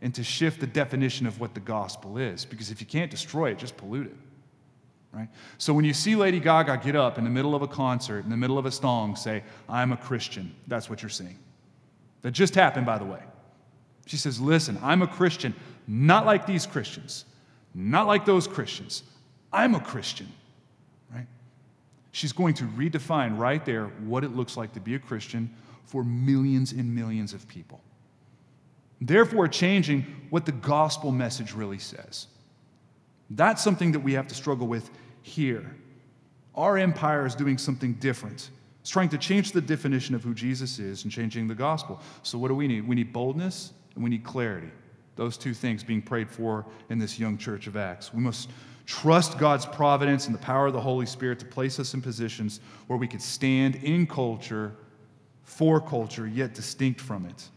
and 0.00 0.14
to 0.14 0.22
shift 0.22 0.60
the 0.60 0.68
definition 0.68 1.26
of 1.26 1.40
what 1.40 1.52
the 1.52 1.60
gospel 1.60 2.16
is. 2.16 2.44
Because 2.44 2.70
if 2.70 2.80
you 2.80 2.86
can't 2.86 3.10
destroy 3.10 3.50
it, 3.50 3.58
just 3.58 3.76
pollute 3.76 4.06
it. 4.06 4.16
Right? 5.10 5.28
So 5.58 5.74
when 5.74 5.84
you 5.84 5.92
see 5.92 6.14
Lady 6.14 6.38
Gaga 6.38 6.76
get 6.76 6.94
up 6.94 7.18
in 7.18 7.24
the 7.24 7.30
middle 7.30 7.56
of 7.56 7.62
a 7.62 7.68
concert, 7.68 8.22
in 8.22 8.30
the 8.30 8.36
middle 8.36 8.56
of 8.56 8.66
a 8.66 8.70
song, 8.70 9.16
say, 9.16 9.42
I'm 9.68 9.90
a 9.90 9.96
Christian, 9.96 10.54
that's 10.68 10.88
what 10.88 11.02
you're 11.02 11.08
seeing. 11.08 11.40
That 12.22 12.30
just 12.30 12.54
happened, 12.54 12.86
by 12.86 12.98
the 12.98 13.04
way. 13.04 13.20
She 14.10 14.16
says, 14.16 14.40
Listen, 14.40 14.76
I'm 14.82 15.02
a 15.02 15.06
Christian, 15.06 15.54
not 15.86 16.26
like 16.26 16.44
these 16.44 16.66
Christians, 16.66 17.26
not 17.76 18.08
like 18.08 18.24
those 18.24 18.48
Christians. 18.48 19.04
I'm 19.52 19.76
a 19.76 19.80
Christian. 19.80 20.26
Right? 21.14 21.28
She's 22.10 22.32
going 22.32 22.54
to 22.54 22.64
redefine 22.64 23.38
right 23.38 23.64
there 23.64 23.84
what 23.84 24.24
it 24.24 24.34
looks 24.34 24.56
like 24.56 24.72
to 24.72 24.80
be 24.80 24.96
a 24.96 24.98
Christian 24.98 25.48
for 25.84 26.02
millions 26.02 26.72
and 26.72 26.92
millions 26.92 27.32
of 27.32 27.46
people. 27.46 27.80
Therefore, 29.00 29.46
changing 29.46 30.04
what 30.30 30.44
the 30.44 30.52
gospel 30.52 31.12
message 31.12 31.52
really 31.54 31.78
says. 31.78 32.26
That's 33.30 33.62
something 33.62 33.92
that 33.92 34.00
we 34.00 34.14
have 34.14 34.26
to 34.26 34.34
struggle 34.34 34.66
with 34.66 34.90
here. 35.22 35.76
Our 36.56 36.78
empire 36.78 37.26
is 37.26 37.36
doing 37.36 37.58
something 37.58 37.92
different. 37.94 38.50
It's 38.80 38.90
trying 38.90 39.10
to 39.10 39.18
change 39.18 39.52
the 39.52 39.60
definition 39.60 40.16
of 40.16 40.24
who 40.24 40.34
Jesus 40.34 40.80
is 40.80 41.04
and 41.04 41.12
changing 41.12 41.46
the 41.46 41.54
gospel. 41.54 42.00
So, 42.24 42.38
what 42.38 42.48
do 42.48 42.56
we 42.56 42.66
need? 42.66 42.88
We 42.88 42.96
need 42.96 43.12
boldness 43.12 43.72
and 43.94 44.04
we 44.04 44.10
need 44.10 44.24
clarity. 44.24 44.70
Those 45.16 45.36
two 45.36 45.54
things 45.54 45.84
being 45.84 46.02
prayed 46.02 46.30
for 46.30 46.64
in 46.88 46.98
this 46.98 47.18
young 47.18 47.36
church 47.36 47.66
of 47.66 47.76
Acts. 47.76 48.14
We 48.14 48.20
must 48.20 48.50
trust 48.86 49.38
God's 49.38 49.66
providence 49.66 50.26
and 50.26 50.34
the 50.34 50.40
power 50.40 50.66
of 50.66 50.72
the 50.72 50.80
Holy 50.80 51.06
Spirit 51.06 51.38
to 51.40 51.46
place 51.46 51.78
us 51.78 51.94
in 51.94 52.00
positions 52.00 52.60
where 52.86 52.98
we 52.98 53.06
could 53.06 53.22
stand 53.22 53.76
in 53.76 54.06
culture, 54.06 54.72
for 55.44 55.80
culture, 55.80 56.26
yet 56.26 56.54
distinct 56.54 57.00
from 57.00 57.26
it. 57.26 57.48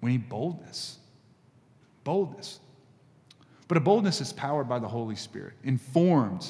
We 0.00 0.12
need 0.12 0.28
boldness. 0.28 0.98
Boldness. 2.04 2.60
But 3.66 3.76
a 3.76 3.80
boldness 3.80 4.20
is 4.20 4.32
powered 4.32 4.68
by 4.68 4.78
the 4.78 4.88
Holy 4.88 5.16
Spirit, 5.16 5.54
informed, 5.64 6.46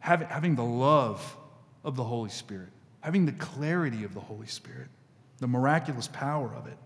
having 0.00 0.54
the 0.54 0.64
love 0.64 1.36
of 1.84 1.96
the 1.96 2.04
Holy 2.04 2.30
Spirit, 2.30 2.70
having 3.00 3.26
the 3.26 3.32
clarity 3.32 4.04
of 4.04 4.14
the 4.14 4.20
Holy 4.20 4.46
Spirit, 4.46 4.88
the 5.38 5.46
miraculous 5.46 6.08
power 6.08 6.52
of 6.54 6.66
it. 6.66 6.76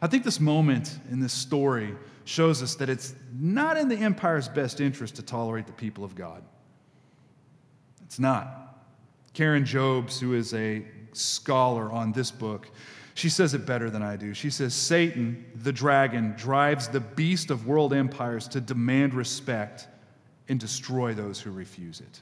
I 0.00 0.06
think 0.06 0.24
this 0.24 0.40
moment 0.40 0.98
in 1.10 1.20
this 1.20 1.32
story 1.32 1.94
shows 2.24 2.62
us 2.62 2.74
that 2.76 2.88
it's 2.88 3.14
not 3.38 3.76
in 3.76 3.88
the 3.88 3.96
empire's 3.96 4.48
best 4.48 4.80
interest 4.80 5.16
to 5.16 5.22
tolerate 5.22 5.66
the 5.66 5.72
people 5.72 6.04
of 6.04 6.14
God. 6.14 6.42
It's 8.04 8.18
not. 8.18 8.84
Karen 9.34 9.64
Jobes, 9.64 10.20
who 10.20 10.34
is 10.34 10.54
a 10.54 10.84
scholar 11.12 11.90
on 11.90 12.12
this 12.12 12.30
book, 12.30 12.70
she 13.14 13.28
says 13.28 13.52
it 13.54 13.66
better 13.66 13.90
than 13.90 14.02
I 14.02 14.16
do. 14.16 14.32
She 14.32 14.50
says, 14.50 14.74
Satan, 14.74 15.44
the 15.56 15.72
dragon, 15.72 16.34
drives 16.36 16.88
the 16.88 17.00
beast 17.00 17.50
of 17.50 17.66
world 17.66 17.92
empires 17.92 18.46
to 18.48 18.60
demand 18.60 19.14
respect 19.14 19.88
and 20.48 20.60
destroy 20.60 21.14
those 21.14 21.40
who 21.40 21.50
refuse 21.50 22.00
it. 22.00 22.20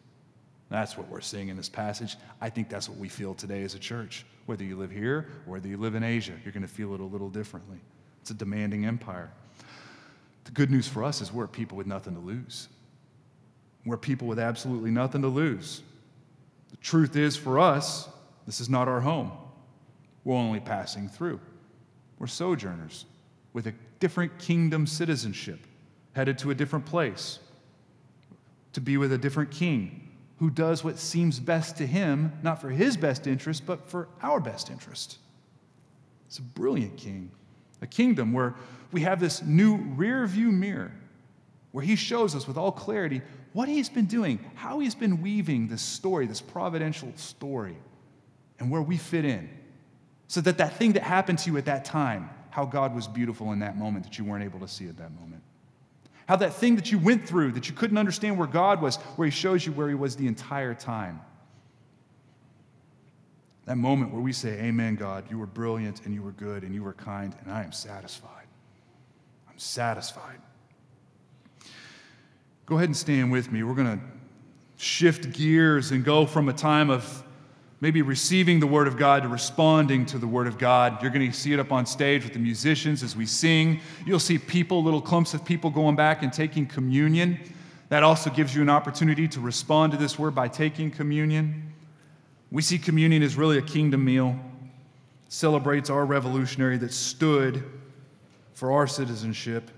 That's 0.68 0.98
what 0.98 1.08
we're 1.08 1.20
seeing 1.20 1.48
in 1.48 1.56
this 1.56 1.68
passage. 1.68 2.16
I 2.40 2.50
think 2.50 2.68
that's 2.68 2.88
what 2.88 2.98
we 2.98 3.08
feel 3.08 3.34
today 3.34 3.62
as 3.62 3.74
a 3.74 3.78
church. 3.78 4.26
Whether 4.46 4.64
you 4.64 4.76
live 4.76 4.90
here 4.90 5.28
or 5.46 5.52
whether 5.52 5.68
you 5.68 5.76
live 5.76 5.94
in 5.94 6.02
Asia, 6.02 6.32
you're 6.44 6.52
going 6.52 6.62
to 6.62 6.68
feel 6.68 6.94
it 6.94 7.00
a 7.00 7.04
little 7.04 7.30
differently. 7.30 7.78
It's 8.20 8.30
a 8.30 8.34
demanding 8.34 8.84
empire. 8.84 9.30
The 10.44 10.50
good 10.52 10.70
news 10.70 10.88
for 10.88 11.04
us 11.04 11.20
is 11.20 11.32
we're 11.32 11.46
people 11.46 11.76
with 11.76 11.86
nothing 11.86 12.14
to 12.14 12.20
lose. 12.20 12.68
We're 13.84 13.96
people 13.96 14.26
with 14.26 14.38
absolutely 14.38 14.90
nothing 14.90 15.22
to 15.22 15.28
lose. 15.28 15.82
The 16.70 16.76
truth 16.78 17.16
is, 17.16 17.36
for 17.36 17.60
us, 17.60 18.08
this 18.46 18.60
is 18.60 18.68
not 18.68 18.88
our 18.88 19.00
home. 19.00 19.30
We're 20.24 20.34
only 20.34 20.58
passing 20.58 21.08
through. 21.08 21.40
We're 22.18 22.26
sojourners 22.26 23.04
with 23.52 23.68
a 23.68 23.74
different 24.00 24.36
kingdom 24.38 24.88
citizenship, 24.88 25.60
headed 26.14 26.38
to 26.38 26.50
a 26.50 26.54
different 26.54 26.86
place, 26.86 27.38
to 28.72 28.80
be 28.80 28.96
with 28.96 29.12
a 29.12 29.18
different 29.18 29.52
king 29.52 30.05
who 30.39 30.51
does 30.51 30.84
what 30.84 30.99
seems 30.99 31.41
best 31.41 31.76
to 31.78 31.87
him, 31.87 32.32
not 32.43 32.61
for 32.61 32.70
his 32.70 32.97
best 32.97 33.26
interest, 33.26 33.64
but 33.64 33.89
for 33.89 34.09
our 34.22 34.41
best 34.41 34.70
interest. 34.70 35.18
It's 36.26 36.39
a 36.39 36.43
brilliant 36.43 36.97
king, 36.97 37.30
a 37.80 37.87
kingdom 37.87 38.32
where 38.32 38.55
we 38.93 39.01
have 39.03 39.20
this 39.20 39.43
new 39.43 39.76
rear 39.76 40.26
view 40.26 40.53
mirror 40.53 40.93
where 41.72 41.84
he 41.84 41.97
shows 41.97 42.34
us 42.34 42.47
with 42.47 42.57
all 42.57 42.72
clarity 42.72 43.20
what 43.53 43.68
he's 43.68 43.89
been 43.89 44.07
doing, 44.07 44.39
how 44.55 44.80
he's 44.80 44.95
been 44.95 45.22
weaving 45.22 45.68
this 45.68 45.80
story, 45.80 46.26
this 46.26 46.43
providential 46.43 47.11
story, 47.16 47.76
and 48.59 48.70
where 48.70 48.82
we 48.82 48.97
fit 48.97 49.24
in. 49.24 49.49
So 50.28 50.41
that 50.43 50.59
that 50.59 50.76
thing 50.76 50.93
that 50.93 51.03
happened 51.03 51.39
to 51.41 51.51
you 51.51 51.57
at 51.57 51.64
that 51.66 51.84
time, 51.84 52.28
how 52.51 52.64
God 52.64 52.95
was 52.95 53.07
beautiful 53.07 53.53
in 53.53 53.61
that 53.61 53.76
moment 53.76 54.05
that 54.05 54.18
you 54.18 54.24
weren't 54.24 54.45
able 54.45 54.61
to 54.61 54.68
see 54.68 54.89
at 54.89 54.97
that 54.99 55.12
moment. 55.12 55.43
How 56.27 56.37
that 56.37 56.55
thing 56.55 56.77
that 56.77 56.91
you 56.91 56.99
went 56.99 57.27
through, 57.27 57.53
that 57.53 57.68
you 57.68 57.74
couldn't 57.74 57.99
understand 57.99 58.37
where 58.37 58.49
God 58.49 58.83
was, 58.83 58.97
where 59.16 59.27
He 59.27 59.31
shows 59.31 59.64
you 59.64 59.72
where 59.72 59.89
He 59.89 59.95
was 59.95 60.16
the 60.16 60.27
entire 60.27 60.74
time. 60.74 61.20
That 63.66 63.77
moment 63.77 64.12
where 64.12 64.22
we 64.22 64.33
say, 64.33 64.61
Amen, 64.61 64.97
God, 64.97 65.24
you 65.31 65.39
were 65.39 65.47
brilliant 65.47 66.05
and 66.05 66.14
you 66.14 66.22
were 66.22 66.33
good 66.33 66.62
and 66.62 66.74
you 66.74 66.83
were 66.83 66.93
kind, 66.93 67.35
and 67.43 67.53
I 67.53 67.64
am 67.64 67.72
satisfied. 67.72 68.47
I'm 69.49 69.59
satisfied. 69.59 70.41
Go 72.64 72.77
ahead 72.77 72.89
and 72.89 72.97
stand 72.97 73.31
with 73.31 73.51
me. 73.53 73.62
We're 73.62 73.74
going 73.74 73.99
to 73.99 74.05
shift 74.77 75.33
gears 75.33 75.93
and 75.93 76.05
go 76.05 76.27
from 76.27 76.49
a 76.49 76.53
time 76.53 76.91
of 76.91 77.22
maybe 77.81 78.03
receiving 78.03 78.61
the 78.61 78.66
Word 78.66 78.89
of 78.89 78.97
God 78.97 79.22
to 79.22 79.29
responding 79.29 80.07
to 80.07 80.18
the 80.18 80.27
Word 80.27 80.47
of 80.47 80.59
God. 80.59 81.03
You're 81.03 81.11
going 81.11 81.31
to 81.31 81.37
see 81.37 81.53
it 81.53 81.61
up 81.61 81.72
on 81.72 81.85
stage 81.85 82.24
with 82.24 82.33
the 82.33 82.39
musicians 82.39 83.03
as 83.03 83.14
we 83.14 83.27
sing. 83.27 83.81
You'll 84.07 84.18
see 84.18 84.39
people, 84.39 84.83
little 84.83 85.03
clumps 85.03 85.35
of 85.35 85.45
people 85.45 85.70
going 85.70 85.97
back 85.97 86.22
and 86.22 86.33
taking 86.33 86.66
communion. 86.66 87.39
That 87.89 88.03
also 88.03 88.31
gives 88.31 88.55
you 88.55 88.62
an 88.62 88.70
opportunity 88.70 89.29
to 89.29 89.41
respond 89.41 89.93
to 89.93 89.99
this 89.99 90.18
Word 90.18 90.35
by 90.35 90.49
taking 90.49 90.91
communion. 90.91 91.74
We 92.51 92.62
see 92.62 92.79
communion 92.79 93.22
as 93.22 93.37
really 93.37 93.59
a 93.59 93.62
kingdom 93.62 94.05
meal. 94.05 94.39
It 95.27 95.33
celebrates 95.33 95.91
our 95.91 96.07
revolutionary 96.07 96.79
that 96.79 96.93
stood 96.93 97.62
for 98.55 98.72
our 98.72 98.87
citizenship, 98.87 99.70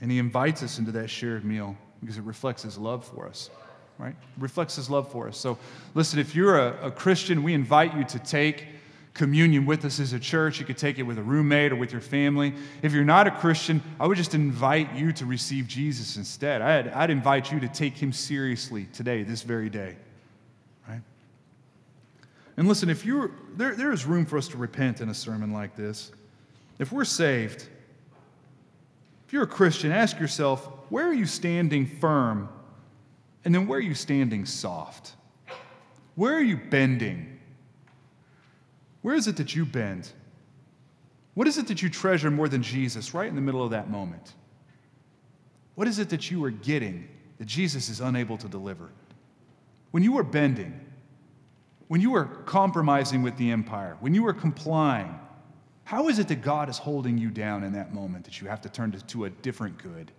and 0.00 0.10
he 0.10 0.18
invites 0.18 0.62
us 0.62 0.78
into 0.78 0.90
that 0.92 1.08
shared 1.08 1.44
meal 1.44 1.76
because 2.00 2.18
it 2.18 2.24
reflects 2.24 2.62
his 2.62 2.76
love 2.76 3.04
for 3.04 3.28
us 3.28 3.50
right? 3.98 4.14
Reflects 4.38 4.76
his 4.76 4.90
love 4.90 5.10
for 5.10 5.28
us. 5.28 5.38
So, 5.38 5.58
listen, 5.94 6.18
if 6.18 6.34
you're 6.34 6.58
a, 6.58 6.88
a, 6.88 6.90
Christian, 6.90 7.42
we 7.42 7.54
invite 7.54 7.96
you 7.96 8.04
to 8.04 8.18
take 8.18 8.66
communion 9.14 9.64
with 9.64 9.84
us 9.84 9.98
as 9.98 10.12
a 10.12 10.20
church. 10.20 10.60
You 10.60 10.66
could 10.66 10.76
take 10.76 10.98
it 10.98 11.02
with 11.02 11.18
a 11.18 11.22
roommate 11.22 11.72
or 11.72 11.76
with 11.76 11.92
your 11.92 12.02
family. 12.02 12.52
If 12.82 12.92
you're 12.92 13.04
not 13.04 13.26
a 13.26 13.30
Christian, 13.30 13.82
I 13.98 14.06
would 14.06 14.18
just 14.18 14.34
invite 14.34 14.94
you 14.94 15.12
to 15.12 15.24
receive 15.24 15.66
Jesus 15.66 16.16
instead. 16.16 16.60
I'd, 16.60 16.88
I'd 16.88 17.10
invite 17.10 17.50
you 17.50 17.58
to 17.60 17.68
take 17.68 17.94
him 17.94 18.12
seriously 18.12 18.86
today, 18.92 19.22
this 19.22 19.42
very 19.42 19.70
day, 19.70 19.96
right? 20.86 21.00
And 22.58 22.68
listen, 22.68 22.90
if 22.90 23.06
you're, 23.06 23.30
there, 23.56 23.74
there 23.74 23.92
is 23.92 24.04
room 24.04 24.26
for 24.26 24.36
us 24.36 24.48
to 24.48 24.58
repent 24.58 25.00
in 25.00 25.08
a 25.08 25.14
sermon 25.14 25.52
like 25.52 25.74
this. 25.74 26.12
If 26.78 26.92
we're 26.92 27.06
saved, 27.06 27.66
if 29.26 29.32
you're 29.32 29.44
a 29.44 29.48
Christian, 29.48 29.90
ask 29.92 30.20
yourself, 30.20 30.68
where 30.90 31.08
are 31.08 31.14
you 31.14 31.26
standing 31.26 31.86
firm 31.86 32.50
and 33.46 33.54
then 33.54 33.68
where 33.68 33.78
are 33.78 33.82
you 33.82 33.94
standing 33.94 34.44
soft? 34.44 35.12
Where 36.16 36.34
are 36.34 36.42
you 36.42 36.56
bending? 36.56 37.38
Where 39.02 39.14
is 39.14 39.28
it 39.28 39.36
that 39.36 39.54
you 39.54 39.64
bend? 39.64 40.10
What 41.34 41.46
is 41.46 41.56
it 41.56 41.68
that 41.68 41.80
you 41.80 41.88
treasure 41.88 42.28
more 42.28 42.48
than 42.48 42.60
Jesus 42.60 43.14
right 43.14 43.28
in 43.28 43.36
the 43.36 43.40
middle 43.40 43.62
of 43.62 43.70
that 43.70 43.88
moment? 43.88 44.32
What 45.76 45.86
is 45.86 46.00
it 46.00 46.08
that 46.08 46.28
you 46.28 46.42
are 46.44 46.50
getting 46.50 47.06
that 47.38 47.44
Jesus 47.44 47.88
is 47.88 48.00
unable 48.00 48.36
to 48.36 48.48
deliver? 48.48 48.90
When 49.92 50.02
you 50.02 50.18
are 50.18 50.24
bending, 50.24 50.80
when 51.86 52.00
you 52.00 52.16
are 52.16 52.24
compromising 52.24 53.22
with 53.22 53.36
the 53.36 53.52
empire, 53.52 53.96
when 54.00 54.12
you 54.12 54.26
are 54.26 54.34
complying, 54.34 55.20
how 55.84 56.08
is 56.08 56.18
it 56.18 56.26
that 56.26 56.42
God 56.42 56.68
is 56.68 56.78
holding 56.78 57.16
you 57.16 57.30
down 57.30 57.62
in 57.62 57.74
that 57.74 57.94
moment 57.94 58.24
that 58.24 58.40
you 58.40 58.48
have 58.48 58.60
to 58.62 58.68
turn 58.68 58.90
to, 58.90 59.00
to 59.06 59.26
a 59.26 59.30
different 59.30 59.78
good? 59.78 60.10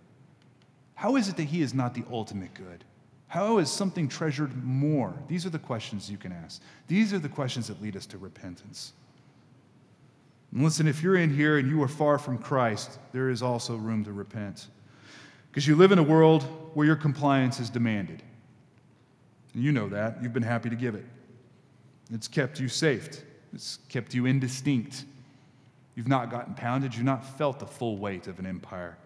How 0.94 1.16
is 1.16 1.28
it 1.28 1.36
that 1.36 1.44
He 1.44 1.60
is 1.60 1.74
not 1.74 1.92
the 1.92 2.04
ultimate 2.10 2.54
good? 2.54 2.84
How 3.28 3.58
is 3.58 3.70
something 3.70 4.08
treasured 4.08 4.64
more? 4.64 5.14
These 5.28 5.44
are 5.44 5.50
the 5.50 5.58
questions 5.58 6.10
you 6.10 6.16
can 6.16 6.32
ask. 6.32 6.62
These 6.86 7.12
are 7.12 7.18
the 7.18 7.28
questions 7.28 7.68
that 7.68 7.80
lead 7.80 7.94
us 7.94 8.06
to 8.06 8.18
repentance. 8.18 8.94
And 10.52 10.64
listen, 10.64 10.88
if 10.88 11.02
you're 11.02 11.16
in 11.16 11.34
here 11.34 11.58
and 11.58 11.68
you 11.68 11.82
are 11.82 11.88
far 11.88 12.18
from 12.18 12.38
Christ, 12.38 12.98
there 13.12 13.28
is 13.28 13.42
also 13.42 13.76
room 13.76 14.02
to 14.04 14.12
repent. 14.12 14.68
Because 15.50 15.66
you 15.66 15.76
live 15.76 15.92
in 15.92 15.98
a 15.98 16.02
world 16.02 16.42
where 16.72 16.86
your 16.86 16.96
compliance 16.96 17.60
is 17.60 17.68
demanded. 17.68 18.22
And 19.52 19.62
you 19.62 19.72
know 19.72 19.90
that. 19.90 20.22
You've 20.22 20.32
been 20.32 20.42
happy 20.42 20.70
to 20.70 20.76
give 20.76 20.94
it. 20.94 21.04
It's 22.10 22.28
kept 22.28 22.58
you 22.58 22.68
safe, 22.68 23.22
it's 23.52 23.78
kept 23.90 24.14
you 24.14 24.24
indistinct. 24.24 25.04
You've 25.94 26.08
not 26.08 26.30
gotten 26.30 26.54
pounded, 26.54 26.94
you've 26.94 27.04
not 27.04 27.24
felt 27.36 27.58
the 27.58 27.66
full 27.66 27.98
weight 27.98 28.26
of 28.26 28.38
an 28.38 28.46
empire. 28.46 28.96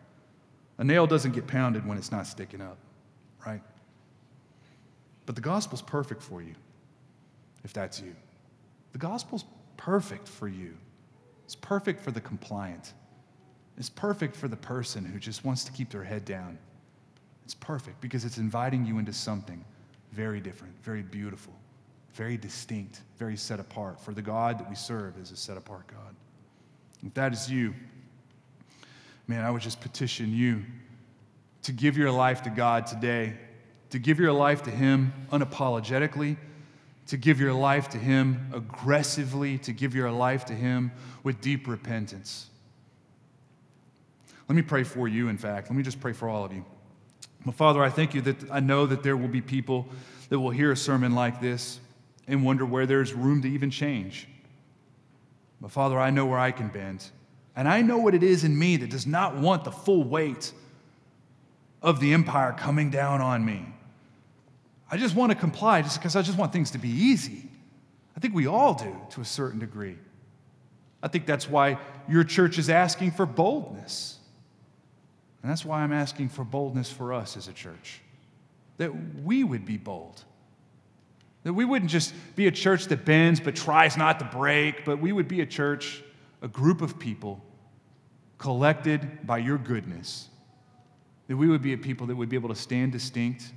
A 0.78 0.84
nail 0.84 1.08
doesn't 1.08 1.32
get 1.32 1.48
pounded 1.48 1.86
when 1.86 1.98
it's 1.98 2.12
not 2.12 2.26
sticking 2.26 2.60
up, 2.60 2.78
right? 3.44 3.62
But 5.26 5.34
the 5.34 5.40
gospel's 5.40 5.82
perfect 5.82 6.22
for 6.22 6.42
you, 6.42 6.54
if 7.64 7.72
that's 7.72 8.00
you. 8.00 8.14
The 8.92 8.98
gospel's 8.98 9.44
perfect 9.76 10.28
for 10.28 10.48
you. 10.48 10.76
It's 11.44 11.54
perfect 11.56 12.00
for 12.00 12.10
the 12.10 12.20
compliant. 12.20 12.92
It's 13.78 13.90
perfect 13.90 14.36
for 14.36 14.48
the 14.48 14.56
person 14.56 15.04
who 15.04 15.18
just 15.18 15.44
wants 15.44 15.64
to 15.64 15.72
keep 15.72 15.90
their 15.90 16.04
head 16.04 16.24
down. 16.24 16.58
It's 17.44 17.54
perfect 17.54 18.00
because 18.00 18.24
it's 18.24 18.38
inviting 18.38 18.84
you 18.84 18.98
into 18.98 19.12
something 19.12 19.64
very 20.12 20.40
different, 20.40 20.74
very 20.82 21.02
beautiful, 21.02 21.54
very 22.14 22.36
distinct, 22.36 23.00
very 23.18 23.36
set 23.36 23.58
apart. 23.58 24.00
For 24.00 24.12
the 24.12 24.22
God 24.22 24.58
that 24.58 24.68
we 24.68 24.76
serve 24.76 25.18
is 25.18 25.30
a 25.30 25.36
set 25.36 25.56
apart 25.56 25.86
God. 25.86 26.14
If 27.04 27.14
that 27.14 27.32
is 27.32 27.50
you, 27.50 27.74
man, 29.26 29.44
I 29.44 29.50
would 29.50 29.62
just 29.62 29.80
petition 29.80 30.32
you 30.32 30.62
to 31.62 31.72
give 31.72 31.96
your 31.96 32.10
life 32.10 32.42
to 32.42 32.50
God 32.50 32.86
today, 32.86 33.36
to 33.92 33.98
give 33.98 34.18
your 34.18 34.32
life 34.32 34.62
to 34.62 34.70
Him 34.70 35.12
unapologetically, 35.30 36.38
to 37.08 37.18
give 37.18 37.38
your 37.38 37.52
life 37.52 37.90
to 37.90 37.98
Him 37.98 38.50
aggressively, 38.54 39.58
to 39.58 39.72
give 39.72 39.94
your 39.94 40.10
life 40.10 40.46
to 40.46 40.54
Him 40.54 40.92
with 41.22 41.42
deep 41.42 41.68
repentance. 41.68 42.48
Let 44.48 44.56
me 44.56 44.62
pray 44.62 44.82
for 44.82 45.08
you, 45.08 45.28
in 45.28 45.36
fact. 45.36 45.68
Let 45.68 45.76
me 45.76 45.82
just 45.82 46.00
pray 46.00 46.14
for 46.14 46.26
all 46.26 46.42
of 46.42 46.54
you. 46.54 46.64
My 47.44 47.52
Father, 47.52 47.82
I 47.82 47.90
thank 47.90 48.14
you 48.14 48.22
that 48.22 48.50
I 48.50 48.60
know 48.60 48.86
that 48.86 49.02
there 49.02 49.14
will 49.14 49.28
be 49.28 49.42
people 49.42 49.86
that 50.30 50.40
will 50.40 50.50
hear 50.50 50.72
a 50.72 50.76
sermon 50.76 51.14
like 51.14 51.42
this 51.42 51.78
and 52.26 52.42
wonder 52.42 52.64
where 52.64 52.86
there's 52.86 53.12
room 53.12 53.42
to 53.42 53.48
even 53.48 53.70
change. 53.70 54.26
But 55.60 55.70
Father, 55.70 56.00
I 56.00 56.08
know 56.08 56.24
where 56.24 56.38
I 56.38 56.50
can 56.50 56.68
bend. 56.68 57.04
And 57.54 57.68
I 57.68 57.82
know 57.82 57.98
what 57.98 58.14
it 58.14 58.22
is 58.22 58.42
in 58.42 58.58
me 58.58 58.78
that 58.78 58.88
does 58.88 59.06
not 59.06 59.36
want 59.36 59.64
the 59.64 59.70
full 59.70 60.02
weight 60.02 60.50
of 61.82 62.00
the 62.00 62.14
empire 62.14 62.54
coming 62.56 62.88
down 62.88 63.20
on 63.20 63.44
me. 63.44 63.66
I 64.92 64.98
just 64.98 65.16
want 65.16 65.32
to 65.32 65.36
comply 65.36 65.80
just 65.80 65.98
because 65.98 66.16
I 66.16 66.20
just 66.20 66.36
want 66.36 66.52
things 66.52 66.72
to 66.72 66.78
be 66.78 66.90
easy. 66.90 67.48
I 68.14 68.20
think 68.20 68.34
we 68.34 68.46
all 68.46 68.74
do 68.74 68.94
to 69.12 69.22
a 69.22 69.24
certain 69.24 69.58
degree. 69.58 69.96
I 71.02 71.08
think 71.08 71.24
that's 71.24 71.48
why 71.48 71.78
your 72.06 72.24
church 72.24 72.58
is 72.58 72.68
asking 72.68 73.12
for 73.12 73.24
boldness. 73.24 74.18
And 75.42 75.50
that's 75.50 75.64
why 75.64 75.80
I'm 75.80 75.94
asking 75.94 76.28
for 76.28 76.44
boldness 76.44 76.92
for 76.92 77.14
us 77.14 77.38
as 77.38 77.48
a 77.48 77.54
church, 77.54 78.02
that 78.76 78.92
we 79.24 79.42
would 79.42 79.64
be 79.64 79.78
bold. 79.78 80.22
That 81.44 81.54
we 81.54 81.64
wouldn't 81.64 81.90
just 81.90 82.12
be 82.36 82.46
a 82.46 82.52
church 82.52 82.84
that 82.88 83.06
bends 83.06 83.40
but 83.40 83.56
tries 83.56 83.96
not 83.96 84.18
to 84.18 84.26
break, 84.26 84.84
but 84.84 85.00
we 85.00 85.10
would 85.10 85.26
be 85.26 85.40
a 85.40 85.46
church, 85.46 86.04
a 86.42 86.48
group 86.48 86.82
of 86.82 86.98
people 86.98 87.42
collected 88.36 89.26
by 89.26 89.38
your 89.38 89.56
goodness. 89.56 90.28
That 91.28 91.36
we 91.38 91.48
would 91.48 91.62
be 91.62 91.72
a 91.72 91.78
people 91.78 92.06
that 92.08 92.14
would 92.14 92.28
be 92.28 92.36
able 92.36 92.50
to 92.50 92.54
stand 92.54 92.92
distinct 92.92 93.52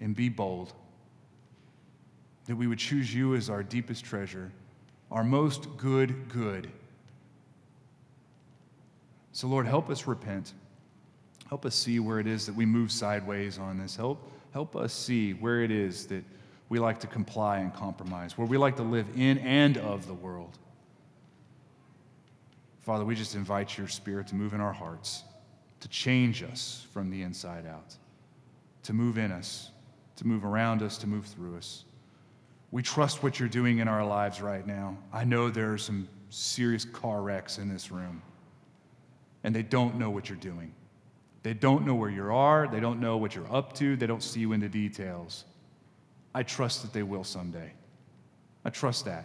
and 0.00 0.14
be 0.14 0.28
bold. 0.28 0.72
That 2.46 2.56
we 2.56 2.66
would 2.66 2.78
choose 2.78 3.14
you 3.14 3.34
as 3.34 3.50
our 3.50 3.62
deepest 3.62 4.04
treasure, 4.04 4.50
our 5.10 5.24
most 5.24 5.76
good 5.76 6.28
good. 6.28 6.70
So, 9.32 9.46
Lord, 9.46 9.66
help 9.66 9.90
us 9.90 10.06
repent. 10.06 10.52
Help 11.48 11.66
us 11.66 11.74
see 11.74 11.98
where 11.98 12.20
it 12.20 12.26
is 12.26 12.46
that 12.46 12.54
we 12.54 12.66
move 12.66 12.92
sideways 12.92 13.58
on 13.58 13.78
this. 13.78 13.96
Help, 13.96 14.30
help 14.52 14.76
us 14.76 14.92
see 14.92 15.32
where 15.32 15.62
it 15.62 15.70
is 15.70 16.06
that 16.06 16.24
we 16.68 16.78
like 16.78 17.00
to 17.00 17.06
comply 17.06 17.58
and 17.58 17.74
compromise, 17.74 18.38
where 18.38 18.46
we 18.46 18.56
like 18.56 18.76
to 18.76 18.82
live 18.82 19.06
in 19.16 19.38
and 19.38 19.76
of 19.78 20.06
the 20.06 20.14
world. 20.14 20.58
Father, 22.80 23.04
we 23.04 23.14
just 23.14 23.34
invite 23.34 23.76
your 23.76 23.88
spirit 23.88 24.28
to 24.28 24.34
move 24.34 24.54
in 24.54 24.60
our 24.60 24.72
hearts, 24.72 25.24
to 25.80 25.88
change 25.88 26.42
us 26.42 26.86
from 26.92 27.10
the 27.10 27.22
inside 27.22 27.66
out, 27.66 27.96
to 28.84 28.92
move 28.92 29.18
in 29.18 29.32
us, 29.32 29.70
to 30.20 30.26
move 30.26 30.44
around 30.44 30.82
us, 30.82 30.98
to 30.98 31.06
move 31.06 31.24
through 31.24 31.56
us. 31.56 31.84
We 32.70 32.82
trust 32.82 33.22
what 33.22 33.40
you're 33.40 33.48
doing 33.48 33.78
in 33.78 33.88
our 33.88 34.04
lives 34.04 34.42
right 34.42 34.66
now. 34.66 34.98
I 35.14 35.24
know 35.24 35.48
there 35.48 35.72
are 35.72 35.78
some 35.78 36.08
serious 36.28 36.84
car 36.84 37.22
wrecks 37.22 37.56
in 37.56 37.70
this 37.70 37.90
room, 37.90 38.20
and 39.44 39.54
they 39.54 39.62
don't 39.62 39.96
know 39.96 40.10
what 40.10 40.28
you're 40.28 40.36
doing. 40.36 40.74
They 41.42 41.54
don't 41.54 41.86
know 41.86 41.94
where 41.94 42.10
you 42.10 42.30
are. 42.30 42.68
They 42.68 42.80
don't 42.80 43.00
know 43.00 43.16
what 43.16 43.34
you're 43.34 43.50
up 43.50 43.72
to. 43.76 43.96
They 43.96 44.06
don't 44.06 44.22
see 44.22 44.40
you 44.40 44.52
in 44.52 44.60
the 44.60 44.68
details. 44.68 45.46
I 46.34 46.42
trust 46.42 46.82
that 46.82 46.92
they 46.92 47.02
will 47.02 47.24
someday. 47.24 47.72
I 48.62 48.68
trust 48.68 49.06
that. 49.06 49.24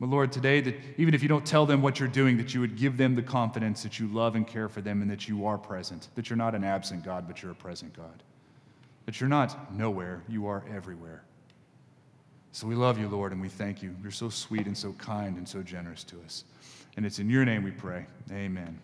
But 0.00 0.08
Lord, 0.08 0.32
today, 0.32 0.60
that 0.62 0.74
even 0.98 1.14
if 1.14 1.22
you 1.22 1.28
don't 1.28 1.46
tell 1.46 1.64
them 1.64 1.80
what 1.80 2.00
you're 2.00 2.08
doing, 2.08 2.36
that 2.38 2.52
you 2.52 2.60
would 2.60 2.76
give 2.76 2.96
them 2.96 3.14
the 3.14 3.22
confidence 3.22 3.84
that 3.84 4.00
you 4.00 4.08
love 4.08 4.34
and 4.34 4.44
care 4.44 4.68
for 4.68 4.80
them 4.80 5.00
and 5.00 5.08
that 5.12 5.28
you 5.28 5.46
are 5.46 5.56
present, 5.56 6.08
that 6.16 6.28
you're 6.28 6.36
not 6.36 6.56
an 6.56 6.64
absent 6.64 7.04
God, 7.04 7.28
but 7.28 7.40
you're 7.40 7.52
a 7.52 7.54
present 7.54 7.96
God, 7.96 8.24
that 9.06 9.20
you're 9.20 9.28
not 9.28 9.72
nowhere, 9.72 10.22
you 10.28 10.46
are 10.46 10.64
everywhere. 10.70 11.22
So 12.52 12.66
we 12.66 12.74
love 12.74 12.98
you, 12.98 13.08
Lord, 13.08 13.32
and 13.32 13.40
we 13.40 13.48
thank 13.48 13.82
you. 13.82 13.94
You're 14.02 14.10
so 14.10 14.28
sweet 14.28 14.66
and 14.66 14.76
so 14.76 14.92
kind 14.92 15.36
and 15.36 15.48
so 15.48 15.62
generous 15.62 16.04
to 16.04 16.16
us. 16.24 16.44
And 16.96 17.04
it's 17.06 17.18
in 17.18 17.30
your 17.30 17.44
name 17.44 17.62
we 17.62 17.70
pray. 17.70 18.06
Amen. 18.32 18.78